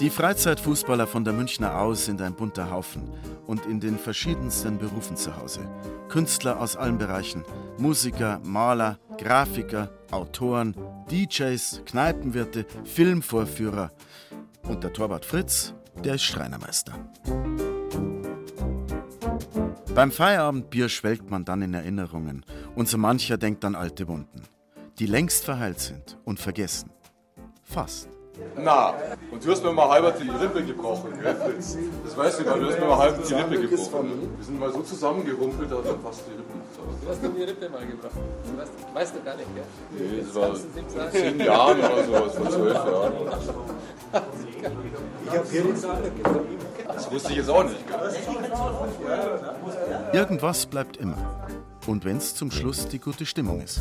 Die 0.00 0.08
Freizeitfußballer 0.08 1.06
von 1.06 1.24
der 1.24 1.34
Münchner 1.34 1.78
Au 1.78 1.92
sind 1.92 2.22
ein 2.22 2.34
bunter 2.34 2.70
Haufen 2.70 3.02
und 3.46 3.66
in 3.66 3.80
den 3.80 3.98
verschiedensten 3.98 4.78
Berufen 4.78 5.14
zu 5.14 5.36
Hause. 5.36 5.60
Künstler 6.08 6.58
aus 6.58 6.74
allen 6.74 6.96
Bereichen, 6.96 7.44
Musiker, 7.76 8.40
Maler, 8.42 8.98
Grafiker, 9.18 9.90
Autoren, 10.10 10.74
DJs, 11.10 11.82
Kneipenwirte, 11.84 12.64
Filmvorführer. 12.84 13.90
Und 14.62 14.84
der 14.84 14.94
Torwart 14.94 15.26
Fritz, 15.26 15.74
der 16.02 16.14
ist 16.14 16.22
Schreinermeister. 16.22 16.94
Beim 19.94 20.10
Feierabendbier 20.10 20.88
schwelgt 20.88 21.30
man 21.30 21.44
dann 21.44 21.60
in 21.60 21.74
Erinnerungen 21.74 22.46
und 22.74 22.88
so 22.88 22.96
mancher 22.96 23.36
denkt 23.36 23.66
an 23.66 23.74
alte 23.74 24.08
Wunden, 24.08 24.44
die 24.98 25.06
längst 25.06 25.44
verheilt 25.44 25.80
sind 25.80 26.16
und 26.24 26.40
vergessen. 26.40 26.88
Fast. 27.62 28.19
Na, 28.56 28.94
und 29.30 29.44
du 29.44 29.50
hast 29.50 29.62
mir 29.64 29.72
mal 29.72 29.88
halber 29.88 30.12
die 30.12 30.28
Rippe 30.28 30.62
gebrochen, 30.64 31.12
gell, 31.20 31.34
Fritz? 31.34 31.78
Das 32.04 32.16
weißt 32.16 32.40
du 32.40 32.44
gar 32.44 32.56
nicht, 32.56 32.68
du 32.68 32.72
hast 32.72 32.80
mir 32.80 32.86
mal 32.86 32.98
halb 32.98 33.24
die 33.24 33.34
Rippe 33.34 33.68
gebrochen. 33.68 34.36
Wir 34.36 34.44
sind 34.44 34.60
mal 34.60 34.72
so 34.72 34.82
zusammengerumpelt, 34.82 35.70
da 35.70 35.76
hat 35.76 35.86
dann 35.86 36.00
fast 36.00 36.22
die 36.26 36.32
Rippe. 36.32 36.52
Du 37.02 37.08
hast 37.08 37.22
mir 37.22 37.28
die 37.30 37.42
Rippe 37.42 37.68
mal 37.68 37.86
gebrochen. 37.86 38.22
Weißt, 38.56 38.72
weißt 38.94 39.14
du 39.16 39.22
gar 39.22 39.36
nicht, 39.36 39.48
gell? 39.54 39.64
Nee, 39.90 40.22
das 40.26 40.34
war 40.34 40.54
vor 40.54 41.10
zehn 41.10 41.40
Jahren 41.40 41.78
oder 41.78 42.04
sowas, 42.04 42.34
vor 42.34 42.50
zwölf 42.50 42.74
Jahren. 42.74 43.12
Ich 45.26 45.38
hab 45.38 45.50
hier 45.50 45.64
nichts 45.64 45.86
Das 46.86 47.10
wusste 47.10 47.30
ich 47.30 47.36
jetzt 47.38 47.50
auch 47.50 47.64
nicht, 47.64 47.86
gell? 47.86 48.12
Irgendwas 50.12 50.66
bleibt 50.66 50.96
immer. 50.96 51.48
Und 51.86 52.04
wenn's 52.04 52.34
zum 52.34 52.50
Schluss 52.50 52.88
die 52.88 52.98
gute 52.98 53.24
Stimmung 53.24 53.62
ist. 53.62 53.80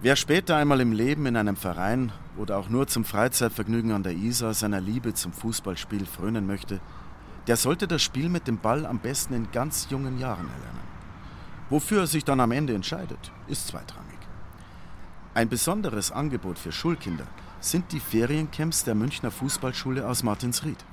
Wer 0.00 0.16
später 0.16 0.56
einmal 0.56 0.80
im 0.80 0.92
Leben 0.92 1.26
in 1.26 1.36
einem 1.36 1.56
Verein 1.56 2.12
oder 2.36 2.58
auch 2.58 2.68
nur 2.68 2.86
zum 2.86 3.04
Freizeitvergnügen 3.04 3.92
an 3.92 4.02
der 4.02 4.12
Isar 4.12 4.54
seiner 4.54 4.80
Liebe 4.80 5.14
zum 5.14 5.32
Fußballspiel 5.32 6.06
frönen 6.06 6.46
möchte, 6.46 6.80
der 7.46 7.56
sollte 7.56 7.88
das 7.88 8.02
Spiel 8.02 8.28
mit 8.28 8.46
dem 8.46 8.58
Ball 8.58 8.86
am 8.86 9.00
besten 9.00 9.34
in 9.34 9.50
ganz 9.50 9.88
jungen 9.90 10.18
Jahren 10.18 10.48
erlernen. 10.48 10.84
Wofür 11.68 12.02
er 12.02 12.06
sich 12.06 12.24
dann 12.24 12.40
am 12.40 12.52
Ende 12.52 12.74
entscheidet, 12.74 13.32
ist 13.48 13.68
zweitrangig. 13.68 14.18
Ein 15.34 15.48
besonderes 15.48 16.12
Angebot 16.12 16.58
für 16.58 16.70
Schulkinder 16.70 17.26
sind 17.58 17.90
die 17.90 18.00
Feriencamps 18.00 18.84
der 18.84 18.94
Münchner 18.94 19.32
Fußballschule 19.32 20.06
aus 20.06 20.22
Martinsried. 20.22 20.84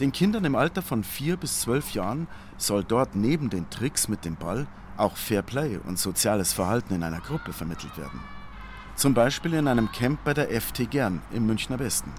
Den 0.00 0.12
Kindern 0.12 0.44
im 0.44 0.54
Alter 0.54 0.80
von 0.80 1.02
vier 1.02 1.36
bis 1.36 1.60
zwölf 1.60 1.92
Jahren 1.92 2.28
soll 2.56 2.84
dort 2.84 3.16
neben 3.16 3.50
den 3.50 3.68
Tricks 3.68 4.06
mit 4.06 4.24
dem 4.24 4.36
Ball 4.36 4.68
auch 4.96 5.16
Fairplay 5.16 5.80
und 5.86 5.98
soziales 5.98 6.52
Verhalten 6.52 6.94
in 6.94 7.02
einer 7.02 7.20
Gruppe 7.20 7.52
vermittelt 7.52 7.98
werden. 7.98 8.20
Zum 8.94 9.12
Beispiel 9.12 9.54
in 9.54 9.66
einem 9.66 9.90
Camp 9.90 10.20
bei 10.24 10.34
der 10.34 10.50
FT 10.60 10.88
Gern 10.88 11.20
im 11.32 11.46
Münchner 11.46 11.80
Westen. 11.80 12.12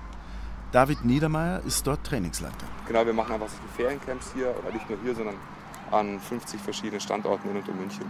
David 0.74 1.06
Niedermeyer 1.06 1.62
ist 1.66 1.88
dort 1.88 2.06
Trainingsleiter. 2.06 2.68
Genau, 2.86 3.06
wir 3.06 3.14
machen 3.14 3.34
einfach 3.34 3.48
die 3.48 3.82
Feriencamps 3.82 4.34
hier, 4.36 4.50
aber 4.50 4.74
nicht 4.74 4.90
nur 4.90 5.00
hier, 5.02 5.16
sondern 5.16 5.36
an 5.90 6.20
50 6.20 6.60
verschiedenen 6.60 7.00
Standorten 7.00 7.50
in 7.50 7.58
und 7.58 7.70
um 7.70 7.78
München. 7.78 8.06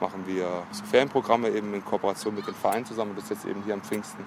Machen 0.00 0.26
wir 0.26 0.64
so 0.70 0.84
Ferienprogramme 0.84 1.48
eben 1.48 1.72
in 1.72 1.82
Kooperation 1.82 2.34
mit 2.34 2.46
den 2.46 2.54
Vereinen 2.54 2.84
zusammen, 2.84 3.12
das 3.16 3.30
jetzt 3.30 3.46
eben 3.46 3.62
hier 3.64 3.74
am 3.74 3.80
Pfingsten 3.80 4.22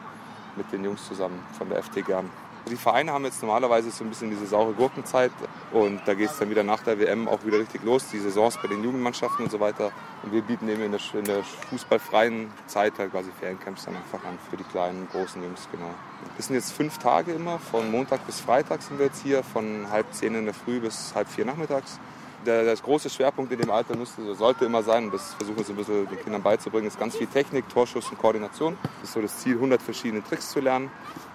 mit 0.57 0.71
den 0.71 0.84
Jungs 0.84 1.07
zusammen 1.07 1.39
von 1.57 1.69
der 1.69 1.84
FT 1.84 2.03
Gern. 2.05 2.29
Die 2.70 2.76
Vereine 2.76 3.12
haben 3.12 3.26
jetzt 3.26 3.41
normalerweise 3.41 3.89
so 3.89 4.03
ein 4.03 4.09
bisschen 4.09 4.30
diese 4.30 4.45
saure 4.45 4.74
Gurkenzeit 4.74 5.32
und 5.74 6.01
da 6.05 6.14
geht 6.14 6.30
es 6.30 6.38
dann 6.38 6.49
wieder 6.49 6.64
nach 6.64 6.84
der 6.84 6.99
WM 6.99 7.28
auch 7.28 7.43
wieder 7.43 7.59
richtig 7.59 7.84
los, 7.84 8.07
die 8.12 8.20
Saisons 8.20 8.57
bei 8.62 8.68
den 8.68 8.84
Jugendmannschaften 8.84 9.45
und 9.45 9.51
so 9.51 9.59
weiter. 9.59 9.91
Und 10.24 10.32
wir 10.32 10.41
bieten 10.41 10.70
eben 10.70 10.84
in 10.84 10.91
der, 10.91 11.01
in 11.14 11.26
der 11.26 11.43
fußballfreien 11.43 12.51
Zeit 12.68 12.93
halt 12.99 13.12
quasi 13.12 13.32
Feriencamps 13.39 13.86
dann 13.86 13.95
einfach 13.95 14.24
an 14.28 14.38
für 14.49 14.57
die 14.57 14.64
kleinen, 14.64 15.07
großen 15.12 15.43
Jungs, 15.43 15.68
genau. 15.72 15.89
Wir 16.36 16.43
sind 16.43 16.55
jetzt 16.55 16.72
fünf 16.74 16.99
Tage 16.99 17.34
immer, 17.34 17.57
von 17.57 17.89
Montag 17.89 18.26
bis 18.28 18.39
Freitag 18.39 18.84
sind 18.84 18.99
wir 18.99 19.07
jetzt 19.07 19.24
hier, 19.24 19.43
von 19.43 19.88
halb 19.89 20.14
zehn 20.14 20.36
in 20.36 20.45
der 20.45 20.53
Früh 20.53 20.80
bis 20.80 21.14
halb 21.16 21.28
vier 21.28 21.45
nachmittags. 21.45 21.99
Der, 22.45 22.64
der 22.64 22.76
große 22.76 23.09
Schwerpunkt 23.09 23.51
in 23.51 23.59
dem 23.59 23.70
Alter 23.70 23.95
müsste, 23.95 24.34
sollte 24.34 24.66
immer 24.66 24.82
sein, 24.82 25.12
das 25.12 25.34
versuchen 25.36 25.57
wir 25.57 25.64
so 25.64 25.74
ein 25.74 25.76
bisschen 25.76 26.07
den 26.07 26.20
Kindern 26.20 26.41
beizubringen, 26.41 26.88
ist 26.88 26.99
ganz 26.99 27.16
viel 27.16 27.28
Technik, 27.28 27.70
Torschuss 27.70 28.09
und 28.09 28.18
Koordination. 28.18 28.78
Das 28.99 29.09
ist 29.09 29.14
so 29.14 29.22
das 29.22 29.38
Ziel, 29.39 29.55
100 29.55 29.80
verschiedene 29.82 30.24
Tricks 30.24 30.49
zu 30.49 30.59
lernen, 30.59 30.89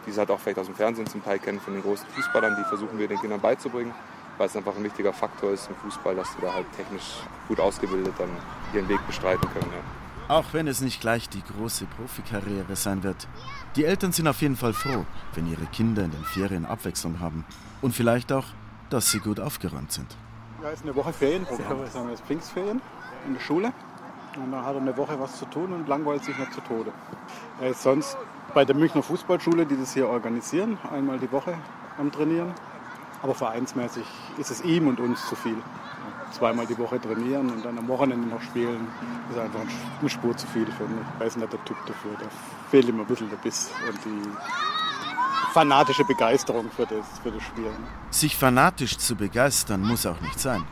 die 0.07 0.13
sie 0.13 0.19
halt 0.19 0.31
auch 0.31 0.41
vielleicht 0.41 0.59
aus 0.59 0.67
dem 0.67 0.75
Fernsehen 0.75 1.07
zum 1.07 1.23
Teil 1.23 1.39
kennen 1.39 1.61
von 1.61 1.75
den 1.75 1.83
großen 1.83 2.07
Fußballern. 2.09 2.57
Die 2.59 2.69
versuchen 2.69 2.99
wir 2.99 3.09
den 3.09 3.19
Kindern 3.19 3.41
beizubringen, 3.41 3.93
weil 4.39 4.47
es 4.47 4.57
einfach 4.57 4.77
ein 4.77 4.85
wichtiger 4.85 5.13
Faktor 5.13 5.53
ist 5.53 5.69
im 5.69 5.77
Fußball, 5.77 6.15
dass 6.15 6.33
sie 6.33 6.41
da 6.41 6.53
halt 6.53 6.67
technisch 6.77 7.21
gut 7.49 7.61
ausgebildet 7.61 8.15
dann 8.19 8.31
ihren 8.73 8.89
Weg 8.89 9.05
bestreiten 9.07 9.49
können. 9.53 9.71
Ja. 9.73 10.35
Auch 10.35 10.47
wenn 10.53 10.67
es 10.67 10.81
nicht 10.81 11.01
gleich 11.01 11.29
die 11.29 11.43
große 11.43 11.87
Profikarriere 11.97 12.75
sein 12.75 13.03
wird. 13.03 13.29
Die 13.77 13.85
Eltern 13.85 14.13
sind 14.13 14.27
auf 14.27 14.41
jeden 14.41 14.57
Fall 14.57 14.73
froh, 14.73 15.05
wenn 15.35 15.51
ihre 15.51 15.67
Kinder 15.67 16.05
in 16.05 16.11
den 16.11 16.25
Ferien 16.25 16.67
Abwechslung 16.67 17.21
haben. 17.21 17.45
Und 17.83 17.95
vielleicht 17.95 18.33
auch, 18.33 18.47
dass 18.91 19.11
sie 19.11 19.21
gut 19.21 19.39
aufgeräumt 19.39 19.93
sind. 19.93 20.17
Da 20.63 20.71
ist 20.71 20.83
eine 20.83 20.97
Woche 20.97 21.13
haben 21.13 22.07
wir 22.07 22.11
jetzt 22.11 22.25
Pfingstferien 22.25 22.81
in 23.27 23.35
der 23.35 23.41
Schule. 23.41 23.73
Und 24.37 24.53
dann 24.53 24.65
hat 24.65 24.75
er 24.75 24.81
eine 24.81 24.97
Woche 24.97 25.19
was 25.19 25.39
zu 25.39 25.47
tun 25.47 25.73
und 25.73 25.89
langweilt 25.89 26.25
sich 26.25 26.37
nicht 26.37 26.53
zu 26.53 26.61
Tode. 26.63 26.93
Er 27.61 27.71
ist 27.71 27.83
sonst 27.83 28.17
bei 28.55 28.65
der 28.65 28.75
Münchner 28.75 29.03
Fußballschule, 29.03 29.67
die 29.67 29.77
das 29.77 29.93
hier 29.95 30.09
organisieren, 30.09 30.79
einmal 30.93 31.19
die 31.19 31.31
Woche 31.31 31.55
am 31.99 32.11
Trainieren. 32.11 32.53
Aber 33.23 33.35
vereinsmäßig 33.35 34.05
ist 34.39 34.51
es 34.51 34.63
ihm 34.63 34.89
und 34.89 35.01
uns 35.01 35.27
zu 35.27 35.37
viel. 35.37 35.57
Zweimal 36.33 36.67
die 36.67 36.77
Woche 36.79 37.01
trainieren 37.01 37.51
und 37.51 37.65
dann 37.65 37.79
am 37.79 37.89
Wochenende 37.89 38.29
noch 38.29 38.43
spielen, 38.43 38.89
ist 39.31 39.39
einfach 39.39 39.61
eine 40.01 40.09
Spur 40.11 40.37
zu 40.37 40.47
viel 40.49 40.67
für 40.67 40.85
mich. 40.85 41.01
Ich 41.15 41.25
weiß 41.25 41.37
nicht 41.37 41.53
der 41.53 41.65
Typ 41.65 41.77
dafür. 41.87 42.13
Da 42.19 42.27
fehlt 42.71 42.89
ihm 42.89 43.01
ein 43.01 43.07
bisschen 43.07 43.31
der 43.31 43.37
Biss 43.37 43.71
und 43.89 43.99
die 44.05 44.31
fanatische 45.53 46.05
Begeisterung 46.05 46.71
für 46.71 46.85
das, 46.85 47.07
für 47.23 47.31
das 47.31 47.43
Spiel. 47.43 47.71
Sich 48.11 48.37
fanatisch 48.37 48.99
zu 48.99 49.17
begeistern 49.17 49.83
muss 49.83 50.05
auch 50.05 50.21
nicht 50.21 50.39
sein. 50.39 50.65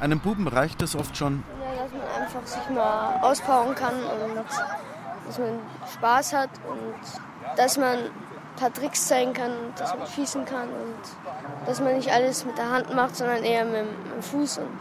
Einem 0.00 0.18
Buben 0.18 0.48
reicht 0.48 0.82
es 0.82 0.96
oft 0.96 1.16
schon, 1.16 1.44
Ja, 1.60 1.82
dass 1.84 1.92
man 1.92 2.22
einfach 2.22 2.46
sich 2.46 2.70
mal 2.74 3.18
auspowern 3.22 3.74
kann 3.74 3.94
und 3.94 4.44
dass 5.26 5.38
man 5.38 5.60
Spaß 5.94 6.32
hat 6.32 6.50
und 6.68 7.56
dass 7.56 7.76
man 7.76 7.98
ein 7.98 8.10
paar 8.58 8.72
Tricks 8.72 9.06
zeigen 9.06 9.32
kann, 9.32 9.50
und 9.50 9.78
dass 9.78 9.96
man 9.96 10.06
schießen 10.06 10.44
kann 10.44 10.68
und 10.68 11.66
dass 11.66 11.80
man 11.80 11.94
nicht 11.94 12.10
alles 12.12 12.44
mit 12.44 12.56
der 12.56 12.70
Hand 12.70 12.94
macht, 12.94 13.16
sondern 13.16 13.42
eher 13.44 13.64
mit, 13.64 13.74
dem- 13.74 14.02
mit 14.04 14.14
dem 14.14 14.22
Fuß 14.22 14.58
und 14.58 14.78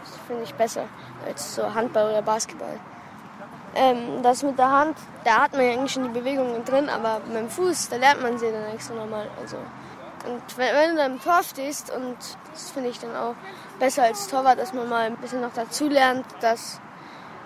das 0.00 0.16
finde 0.26 0.42
ich 0.42 0.54
besser 0.54 0.84
als 1.26 1.54
so 1.54 1.74
Handball 1.74 2.10
oder 2.10 2.22
Basketball. 2.22 2.78
Ähm, 3.74 4.22
das 4.22 4.42
mit 4.42 4.58
der 4.58 4.70
Hand, 4.70 4.96
da 5.24 5.42
hat 5.42 5.52
man 5.52 5.62
ja 5.62 5.72
eigentlich 5.72 5.92
schon 5.92 6.04
die 6.04 6.18
Bewegungen 6.18 6.64
drin, 6.64 6.88
aber 6.88 7.20
mit 7.26 7.36
dem 7.36 7.50
Fuß, 7.50 7.90
da 7.90 7.96
lernt 7.96 8.22
man 8.22 8.38
sie 8.38 8.50
dann 8.50 8.64
extra 8.74 8.94
nochmal. 8.94 9.26
Also, 9.40 9.56
und 10.26 10.58
wenn, 10.58 10.74
wenn 10.74 10.90
du 10.90 10.96
dann 10.96 11.12
im 11.12 11.20
Tor 11.20 11.42
stehst, 11.42 11.90
und 11.94 12.16
das 12.52 12.70
finde 12.70 12.88
ich 12.88 12.98
dann 12.98 13.14
auch 13.14 13.34
besser 13.78 14.04
als 14.04 14.28
Torwart, 14.28 14.58
dass 14.58 14.72
man 14.72 14.88
mal 14.88 15.06
ein 15.06 15.16
bisschen 15.16 15.42
noch 15.42 15.52
dazu 15.54 15.88
lernt, 15.88 16.24
dass 16.40 16.80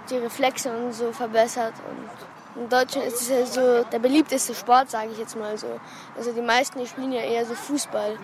die 0.08 0.18
Reflexe 0.18 0.70
und 0.70 0.92
so 0.92 1.10
verbessert. 1.12 1.74
Und 1.88 2.10
in 2.56 2.68
Deutschland 2.68 3.06
ist 3.06 3.22
es 3.22 3.28
ja 3.28 3.46
so 3.46 3.84
der 3.84 3.98
beliebteste 3.98 4.54
Sport, 4.54 4.90
sage 4.90 5.10
ich 5.12 5.18
jetzt 5.18 5.36
mal 5.36 5.56
so. 5.56 5.80
Also 6.16 6.32
die 6.32 6.42
meisten, 6.42 6.84
spielen 6.86 7.12
ja 7.12 7.20
eher 7.20 7.44
so 7.46 7.54
Fußball 7.54 8.18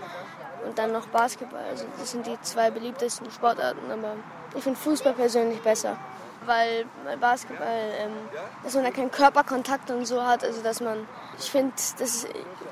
und 0.66 0.79
dann 0.79 0.93
noch 0.93 1.07
Basketball. 1.09 1.64
Also 1.70 1.85
das 1.99 2.11
sind 2.11 2.27
die 2.27 2.41
zwei 2.43 2.70
beliebtesten 2.70 3.31
Sportarten, 3.31 3.91
aber 3.91 4.14
ich 4.55 4.62
finde 4.62 4.79
Fußball 4.79 5.14
persönlich 5.14 5.61
besser. 5.61 5.97
Weil 6.45 6.87
Basketball, 7.20 7.91
ähm, 7.99 8.12
dass 8.62 8.74
man 8.74 8.85
da 8.85 8.91
keinen 8.91 9.11
Körperkontakt 9.11 9.91
und 9.91 10.07
so 10.07 10.22
hat, 10.22 10.45
also 10.45 10.62
dass 10.62 10.81
man, 10.81 11.09
ich 11.39 11.51
finde, 11.51 11.72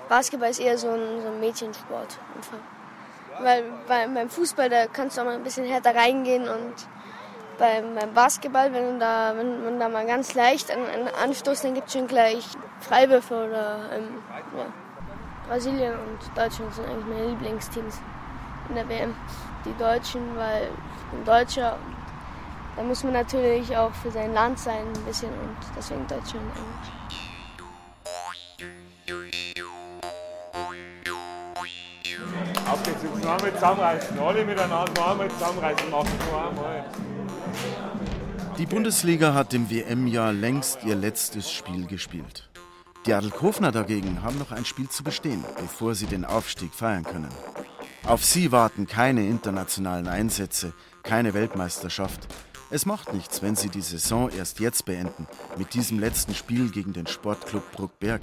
Basketball 0.08 0.50
ist 0.50 0.60
eher 0.60 0.78
so 0.78 0.90
ein, 0.90 1.22
so 1.22 1.28
ein 1.28 1.40
Mädchensport. 1.40 2.18
Einfach. 2.36 2.58
Weil 3.40 3.64
bei, 3.88 4.06
beim 4.06 4.28
Fußball, 4.28 4.68
da 4.68 4.86
kannst 4.86 5.16
du 5.16 5.22
auch 5.22 5.24
mal 5.24 5.34
ein 5.34 5.42
bisschen 5.42 5.64
härter 5.64 5.94
reingehen 5.94 6.48
und 6.48 6.74
beim, 7.58 8.14
Basketball, 8.14 8.72
wenn, 8.72 8.98
da, 8.98 9.34
wenn 9.36 9.64
man 9.64 9.78
da 9.78 9.88
mal 9.88 10.06
ganz 10.06 10.34
leicht 10.34 10.70
an, 10.70 10.80
an 10.80 11.08
anstoßt, 11.22 11.64
dann 11.64 11.74
gibt 11.74 11.88
es 11.88 11.94
schon 11.94 12.06
gleich 12.06 12.44
Freiwürfe 12.80 13.34
oder 13.34 13.90
ähm, 13.92 14.08
ja. 14.56 14.66
Brasilien 15.48 15.92
und 15.92 16.18
Deutschland 16.36 16.74
sind 16.74 16.86
eigentlich 16.86 17.06
meine 17.06 17.26
Lieblingsteams 17.28 18.00
in 18.68 18.74
der 18.74 18.88
WM. 18.88 19.14
Die 19.64 19.76
Deutschen, 19.78 20.36
weil 20.36 20.64
ich 20.64 21.10
bin 21.10 21.24
Deutscher. 21.24 21.78
Da 22.76 22.82
muss 22.82 23.04
man 23.04 23.12
natürlich 23.12 23.76
auch 23.76 23.92
für 23.92 24.10
sein 24.10 24.34
Land 24.34 24.58
sein 24.58 24.86
ein 24.86 25.04
bisschen 25.04 25.30
und 25.30 25.56
deswegen 25.76 26.06
Deutschland 26.06 26.44
eigentlich. 26.50 27.04
Auf 32.66 32.82
geht's, 32.82 33.02
jetzt 33.02 33.24
noch 33.24 33.32
einmal 33.32 33.54
zusammenreißen. 33.54 34.18
Alle 34.18 34.44
miteinander 34.44 34.84
noch 34.96 35.10
einmal 35.10 35.30
zusammenreißen. 35.30 35.90
Machen 35.90 36.10
noch 36.30 36.48
einmal. 36.48 36.84
Die 38.58 38.66
Bundesliga 38.66 39.34
hat 39.34 39.52
im 39.52 39.68
WM-Jahr 39.68 40.32
längst 40.32 40.84
ihr 40.84 40.94
letztes 40.94 41.50
Spiel 41.50 41.86
gespielt. 41.88 42.48
Die 43.04 43.12
Adelkofner 43.12 43.72
dagegen 43.72 44.22
haben 44.22 44.38
noch 44.38 44.52
ein 44.52 44.64
Spiel 44.64 44.88
zu 44.88 45.02
bestehen, 45.02 45.44
bevor 45.56 45.96
sie 45.96 46.06
den 46.06 46.24
Aufstieg 46.24 46.72
feiern 46.72 47.02
können. 47.02 47.34
Auf 48.06 48.24
sie 48.24 48.52
warten 48.52 48.86
keine 48.86 49.26
internationalen 49.26 50.06
Einsätze, 50.06 50.72
keine 51.02 51.34
Weltmeisterschaft. 51.34 52.28
Es 52.70 52.86
macht 52.86 53.12
nichts, 53.12 53.42
wenn 53.42 53.56
sie 53.56 53.70
die 53.70 53.82
Saison 53.82 54.30
erst 54.30 54.60
jetzt 54.60 54.84
beenden, 54.84 55.26
mit 55.58 55.74
diesem 55.74 55.98
letzten 55.98 56.34
Spiel 56.34 56.70
gegen 56.70 56.92
den 56.92 57.08
Sportclub 57.08 57.72
Bruckberg. 57.72 58.22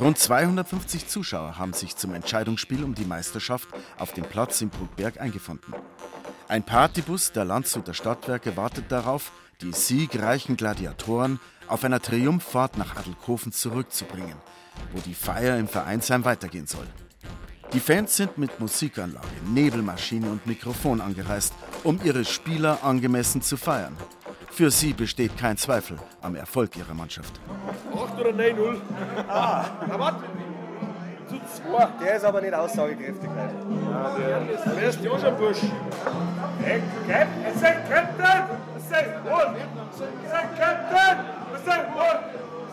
Rund 0.00 0.18
250 0.18 1.06
Zuschauer 1.06 1.58
haben 1.58 1.74
sich 1.74 1.96
zum 1.96 2.12
Entscheidungsspiel 2.12 2.82
um 2.82 2.96
die 2.96 3.04
Meisterschaft 3.04 3.68
auf 3.98 4.12
dem 4.12 4.24
Platz 4.24 4.60
in 4.60 4.70
Bruckberg 4.70 5.20
eingefunden. 5.20 5.74
Ein 6.52 6.64
Partybus 6.64 7.32
der 7.32 7.46
Landshuter 7.46 7.94
Stadtwerke 7.94 8.58
wartet 8.58 8.92
darauf, 8.92 9.32
die 9.62 9.72
siegreichen 9.72 10.58
Gladiatoren 10.58 11.40
auf 11.66 11.82
einer 11.82 11.98
Triumphfahrt 11.98 12.76
nach 12.76 12.94
Adelkofen 12.94 13.52
zurückzubringen, 13.52 14.36
wo 14.92 15.00
die 15.00 15.14
Feier 15.14 15.56
im 15.56 15.66
Vereinsheim 15.66 16.26
weitergehen 16.26 16.66
soll. 16.66 16.86
Die 17.72 17.80
Fans 17.80 18.14
sind 18.18 18.36
mit 18.36 18.60
Musikanlage, 18.60 19.26
Nebelmaschine 19.46 20.28
und 20.28 20.46
Mikrofon 20.46 21.00
angereist, 21.00 21.54
um 21.84 21.98
ihre 22.04 22.26
Spieler 22.26 22.84
angemessen 22.84 23.40
zu 23.40 23.56
feiern. 23.56 23.96
Für 24.50 24.70
sie 24.70 24.92
besteht 24.92 25.38
kein 25.38 25.56
Zweifel 25.56 25.96
am 26.20 26.34
Erfolg 26.34 26.76
ihrer 26.76 26.92
Mannschaft. 26.92 27.40
8 27.94 28.20
oder 28.20 28.30
9-0? 28.32 28.76
Ah. 29.26 29.64
Zu 31.32 31.40
2. 31.62 31.88
Der 32.04 32.16
ist 32.16 32.24
aber 32.26 32.42
nicht 32.42 32.52
aussagekräftig 32.52 33.30
heute. 33.30 33.54
Ja, 33.90 34.16
der, 34.18 34.40
der 34.74 34.88
ist 34.90 35.00
ja 35.00 35.18
schon 35.18 35.36
Bursch. 35.38 35.62
Hey, 36.62 36.82
Captain, 37.08 37.44
es 37.46 37.54
ist 37.54 37.62
Captain! 37.62 38.42
Es 38.76 38.84
ist 38.84 38.92
Rot! 39.24 39.56
Es 39.88 40.00
ist 40.00 40.58
Captain! 40.58 41.16
Es 41.54 41.62
ist 41.62 41.68
Rot! 41.96 42.20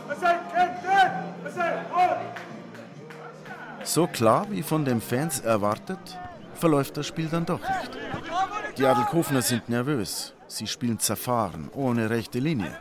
Es 0.10 0.18
ist 0.18 0.24
Captain! 0.54 1.12
Es 1.46 1.56
ist! 1.56 1.64
So 3.84 4.08
klar 4.08 4.46
wie 4.50 4.62
von 4.62 4.84
den 4.84 5.00
Fans 5.00 5.40
erwartet, 5.40 6.20
verläuft 6.56 6.98
das 6.98 7.08
Spiel 7.08 7.30
dann 7.30 7.46
doch 7.46 7.62
nicht. 7.62 7.98
Die 8.78 8.86
Adelkofner 8.86 9.42
sind 9.42 9.70
nervös. 9.70 10.34
Sie 10.48 10.68
spielen 10.68 11.00
zerfahren, 11.00 11.70
ohne 11.74 12.10
rechte 12.10 12.40
Linie. 12.40 12.78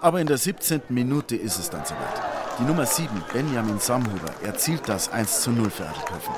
Aber 0.00 0.20
in 0.20 0.26
der 0.26 0.38
17. 0.38 0.82
Minute 0.88 1.36
ist 1.36 1.56
es 1.56 1.70
dann 1.70 1.84
soweit. 1.84 2.37
Die 2.58 2.64
Nummer 2.64 2.86
7, 2.86 3.08
Benjamin 3.32 3.78
Samhuber, 3.78 4.34
erzielt 4.42 4.88
das 4.88 5.08
1 5.10 5.42
zu 5.42 5.52
0 5.52 5.70
für 5.70 5.86
Adelkofen. 5.86 6.34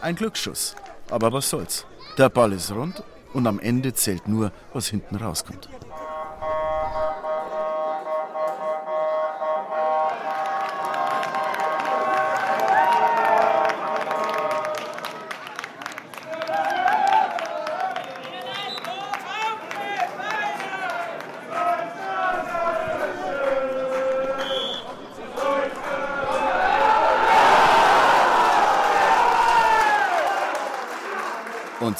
Ein 0.00 0.16
Glücksschuss, 0.16 0.74
aber 1.08 1.32
was 1.32 1.50
soll's. 1.50 1.86
Der 2.18 2.30
Ball 2.30 2.52
ist 2.52 2.72
rund 2.72 3.04
und 3.32 3.46
am 3.46 3.60
Ende 3.60 3.94
zählt 3.94 4.26
nur, 4.26 4.50
was 4.72 4.88
hinten 4.88 5.14
rauskommt. 5.14 5.68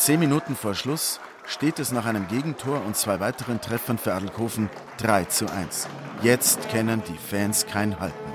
Zehn 0.04 0.20
Minuten 0.20 0.54
vor 0.54 0.74
Schluss 0.74 1.18
steht 1.46 1.78
es 1.78 1.90
nach 1.90 2.04
einem 2.04 2.28
Gegentor 2.28 2.84
und 2.84 2.94
zwei 2.94 3.20
weiteren 3.20 3.62
Treffern 3.62 3.96
für 3.96 4.12
Adelkofen 4.12 4.68
3 4.98 5.24
zu 5.24 5.50
1. 5.50 5.88
Jetzt 6.22 6.68
kennen 6.68 7.02
die 7.08 7.16
Fans 7.16 7.64
kein 7.64 7.98
Halten 7.98 8.33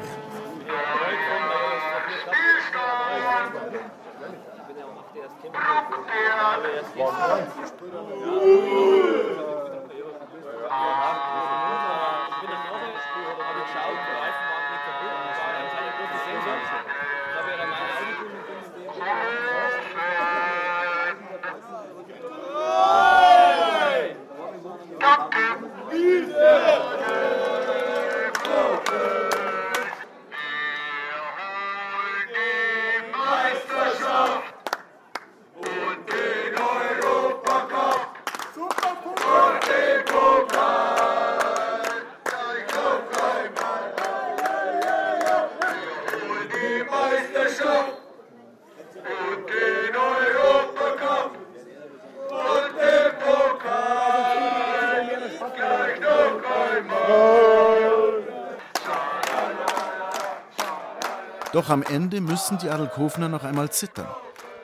Doch 61.52 61.70
am 61.70 61.82
Ende 61.82 62.22
müssen 62.22 62.60
die 62.60 62.70
Adelkofener 62.70 63.28
noch 63.28 63.44
einmal 63.44 63.72
zittern. 63.72 64.08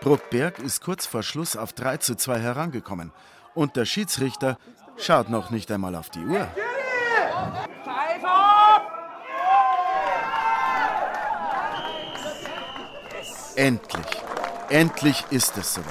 Bruckberg 0.02 0.60
ist 0.60 0.82
kurz 0.82 1.08
vor 1.08 1.24
Schluss 1.24 1.58
auf 1.58 1.74
3 1.74 1.98
zu 1.98 2.16
2 2.16 2.40
herangekommen. 2.40 3.12
Und 3.56 3.76
der 3.76 3.86
Schiedsrichter 3.86 4.60
schaut 4.98 5.30
noch 5.30 5.50
nicht 5.50 5.72
einmal 5.72 5.96
auf 5.96 6.12
die 6.12 6.24
Uhr. 6.24 6.48
Endlich, 13.56 14.22
endlich 14.70 15.24
ist 15.32 15.58
es 15.58 15.74
soweit. 15.74 15.86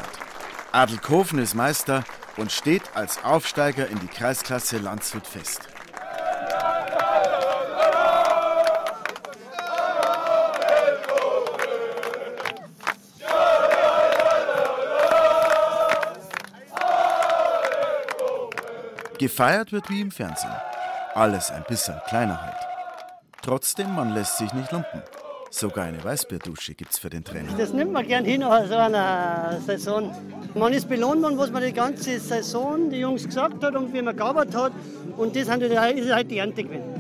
Adelkofen 0.71 1.39
ist 1.39 1.55
Meister 1.55 2.05
und 2.37 2.53
steht 2.53 2.83
als 2.95 3.25
Aufsteiger 3.25 3.89
in 3.89 3.99
die 3.99 4.07
Kreisklasse 4.07 4.79
Landshut 4.79 5.27
fest. 5.27 5.74
Gefeiert 19.19 19.73
wird 19.73 19.89
wie 19.91 20.01
im 20.01 20.11
Fernsehen. 20.11 20.53
Alles 21.15 21.51
ein 21.51 21.65
bisschen 21.69 21.95
kleiner 22.09 22.43
halt. 22.43 22.57
Trotzdem, 23.43 23.95
man 23.95 24.13
lässt 24.13 24.39
sich 24.39 24.53
nicht 24.53 24.73
lumpen. 24.73 25.03
Sogar 25.51 25.85
eine 25.85 26.03
Weißbierdusche 26.03 26.75
gibt's 26.75 26.99
für 26.99 27.11
den 27.11 27.23
Trainer. 27.23 27.53
Das 27.57 27.73
nimmt 27.73 27.93
man 27.93 28.05
gern 28.07 28.25
hin 28.25 28.41
nach 28.41 28.67
so 28.67 28.75
einer 28.75 29.61
Saison. 29.65 30.13
Man 30.55 30.73
ist 30.73 30.89
belohnt 30.89 31.23
worden, 31.23 31.39
was 31.39 31.53
man 31.53 31.63
die 31.63 31.73
ganze 31.73 32.19
Saison 32.19 32.91
die 32.91 32.99
Jungs 32.99 33.25
gesagt 33.25 33.63
hat 33.63 33.77
und 33.77 33.93
wie 33.93 34.03
man 34.03 34.17
gearbeitet 34.17 34.57
hat. 34.57 34.73
Und 35.17 35.37
das 35.37 35.43
ist 35.43 35.51
halt 35.51 36.31
die 36.31 36.39
Ernte 36.39 36.65
gewesen. 36.65 36.94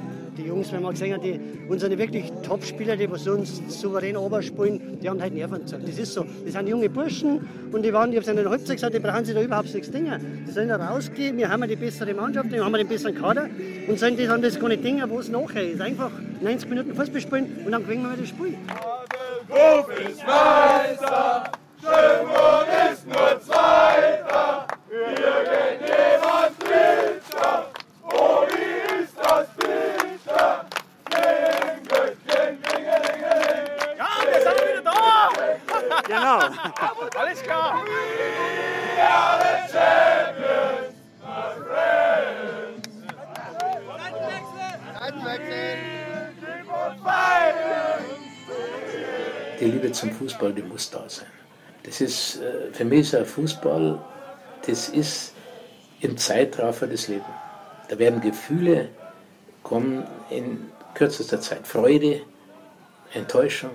Jungs, 0.55 0.73
wenn 0.73 0.83
man 0.83 0.93
gesehen 0.93 1.15
hat, 1.15 1.25
die, 1.25 1.41
unsere 1.69 1.99
wirklich 1.99 2.31
Top-Spieler, 2.47 2.97
die 2.97 3.11
was 3.11 3.27
uns 3.27 3.61
souverän 3.69 4.17
oberspielen, 4.17 5.01
die 5.01 5.09
haben 5.09 5.21
halt 5.21 5.35
Nerven 5.35 5.59
gezeigt. 5.61 5.89
Das 5.89 5.99
ist 5.99 6.15
so. 6.15 6.25
Das 6.45 6.53
sind 6.55 6.69
junge 6.69 6.89
Burschen 6.89 7.47
und 7.73 7.83
die 7.83 7.93
waren, 7.93 8.11
ich 8.11 8.17
habe 8.17 8.23
es 8.25 8.29
in 8.29 8.37
der 8.37 8.49
Halbzeit 8.49 8.77
gesagt, 8.77 8.95
die 8.95 9.01
brauchen 9.01 9.25
sich 9.25 9.35
da 9.35 9.43
überhaupt 9.43 9.75
nichts 9.75 9.91
dingen. 9.91 10.45
Die 10.47 10.53
sollen 10.53 10.69
da 10.69 10.77
rausgehen, 10.77 11.37
wir 11.37 11.49
haben 11.49 11.67
die 11.69 11.77
bessere 11.77 12.15
Mannschaft, 12.15 12.53
wir 12.53 12.65
haben 12.65 12.73
den 12.73 12.87
besseren 12.89 13.15
Kader 13.15 13.49
und 13.89 13.99
sollen 13.99 14.17
das, 14.17 14.29
haben 14.29 14.43
das 14.43 14.59
keine 14.59 14.77
Dinge, 14.77 15.09
wo 15.11 15.19
es 15.19 15.29
nachher 15.29 15.69
ist. 15.69 15.81
Einfach 15.81 16.11
90 16.41 16.69
Minuten 16.71 16.95
Fußball 16.95 17.21
spielen 17.21 17.57
und 17.65 17.73
dann 17.73 17.83
gewinnen 17.83 18.03
wir 18.03 18.17
das 18.17 18.29
Spiel. 18.29 18.57
Ruf 19.51 19.89
ist 20.01 20.27
Meister, 20.27 21.51
Schönbrunn 21.81 22.67
ist 22.93 23.07
nur 23.07 23.41
Zweiter. 23.41 24.67
Wir 24.89 25.07
gehen 25.45 25.81
jemand 25.85 26.63
Dritter, 26.63 27.67
oh 28.05 28.47
wie 28.49 29.03
ist 29.03 29.15
das 29.19 29.47
bitter. 29.57 30.65
Kling, 31.11 31.83
Glück, 31.87 32.17
kling, 32.27 32.63
klingelingeling. 32.63 33.67
Ja, 33.99 34.09
wir 34.27 34.41
sind 34.41 34.59
wieder 34.67 34.83
da! 34.83 34.93
Genau. 36.07 36.39
Alles 37.21 37.43
klar. 37.43 37.85
We 37.85 39.01
are 39.01 39.39
the 39.39 39.55
champions, 39.73 40.95
my 41.21 41.43
friends. 41.67 42.89
Keep 46.41 46.69
on 46.73 46.99
fighting. 47.03 48.25
Die 49.65 49.71
Liebe 49.71 49.91
zum 49.93 50.11
Fußball, 50.11 50.53
die 50.53 50.61
muss 50.61 50.91
da 50.91 51.09
sein. 51.09 51.27
Das 51.85 52.03
ist, 52.03 52.37
äh, 52.37 52.71
für 52.71 52.85
mich 52.85 53.01
ist 53.01 53.15
ein 53.15 53.25
Fußball, 53.25 53.99
das 54.67 54.91
ist 54.91 55.33
im 56.01 56.19
Zeitraffer 56.19 56.87
des 56.87 57.09
Lebens. 57.09 57.27
Da 57.89 57.99
werden 57.99 58.21
Gefühle 58.21 58.91
kommen 59.63 60.07
in 60.29 60.71
kürzester 60.93 61.41
Zeit. 61.41 61.67
Freude, 61.67 62.21
Enttäuschung, 63.15 63.71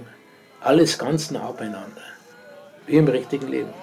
alles 0.62 1.00
ganz 1.00 1.32
nah 1.32 1.52
beieinander. 1.52 2.04
Wie 2.86 2.98
im 2.98 3.08
richtigen 3.08 3.48
Leben. 3.48 3.74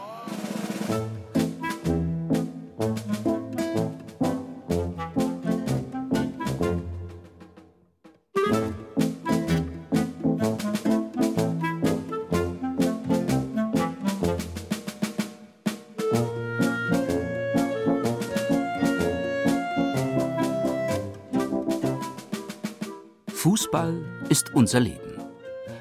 Unser 24.57 24.81
Leben. 24.81 25.21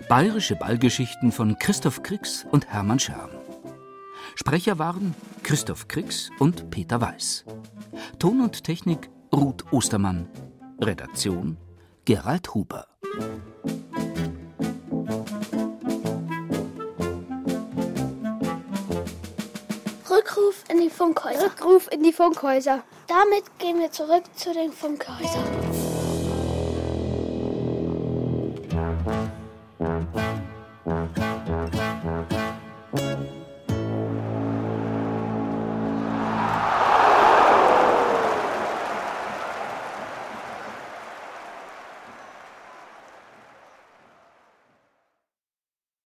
Bayerische 0.09 0.57
Ballgeschichten 0.57 1.31
von 1.31 1.57
Christoph 1.57 2.03
Kriegs 2.03 2.45
und 2.51 2.67
Hermann 2.67 2.99
Scherm. 2.99 3.31
Sprecher 4.35 4.77
waren 4.77 5.15
Christoph 5.43 5.87
Kriegs 5.87 6.29
und 6.39 6.69
Peter 6.69 6.99
Weiß. 6.99 7.45
Ton 8.19 8.41
und 8.41 8.65
Technik 8.65 9.09
Ruth 9.33 9.63
Ostermann. 9.71 10.27
Redaktion 10.81 11.57
Gerald 12.03 12.53
Huber. 12.53 12.85
Rückruf 20.09 20.65
in 20.69 20.81
die 20.81 20.89
Funkhäuser. 20.89 21.45
Rückruf 21.45 21.89
in 21.93 22.03
die 22.03 22.11
Funkhäuser. 22.11 22.83
Damit 23.07 23.57
gehen 23.57 23.79
wir 23.79 23.91
zurück 23.91 24.23
zu 24.35 24.53
den 24.53 24.73
Funkhäusern. 24.73 25.84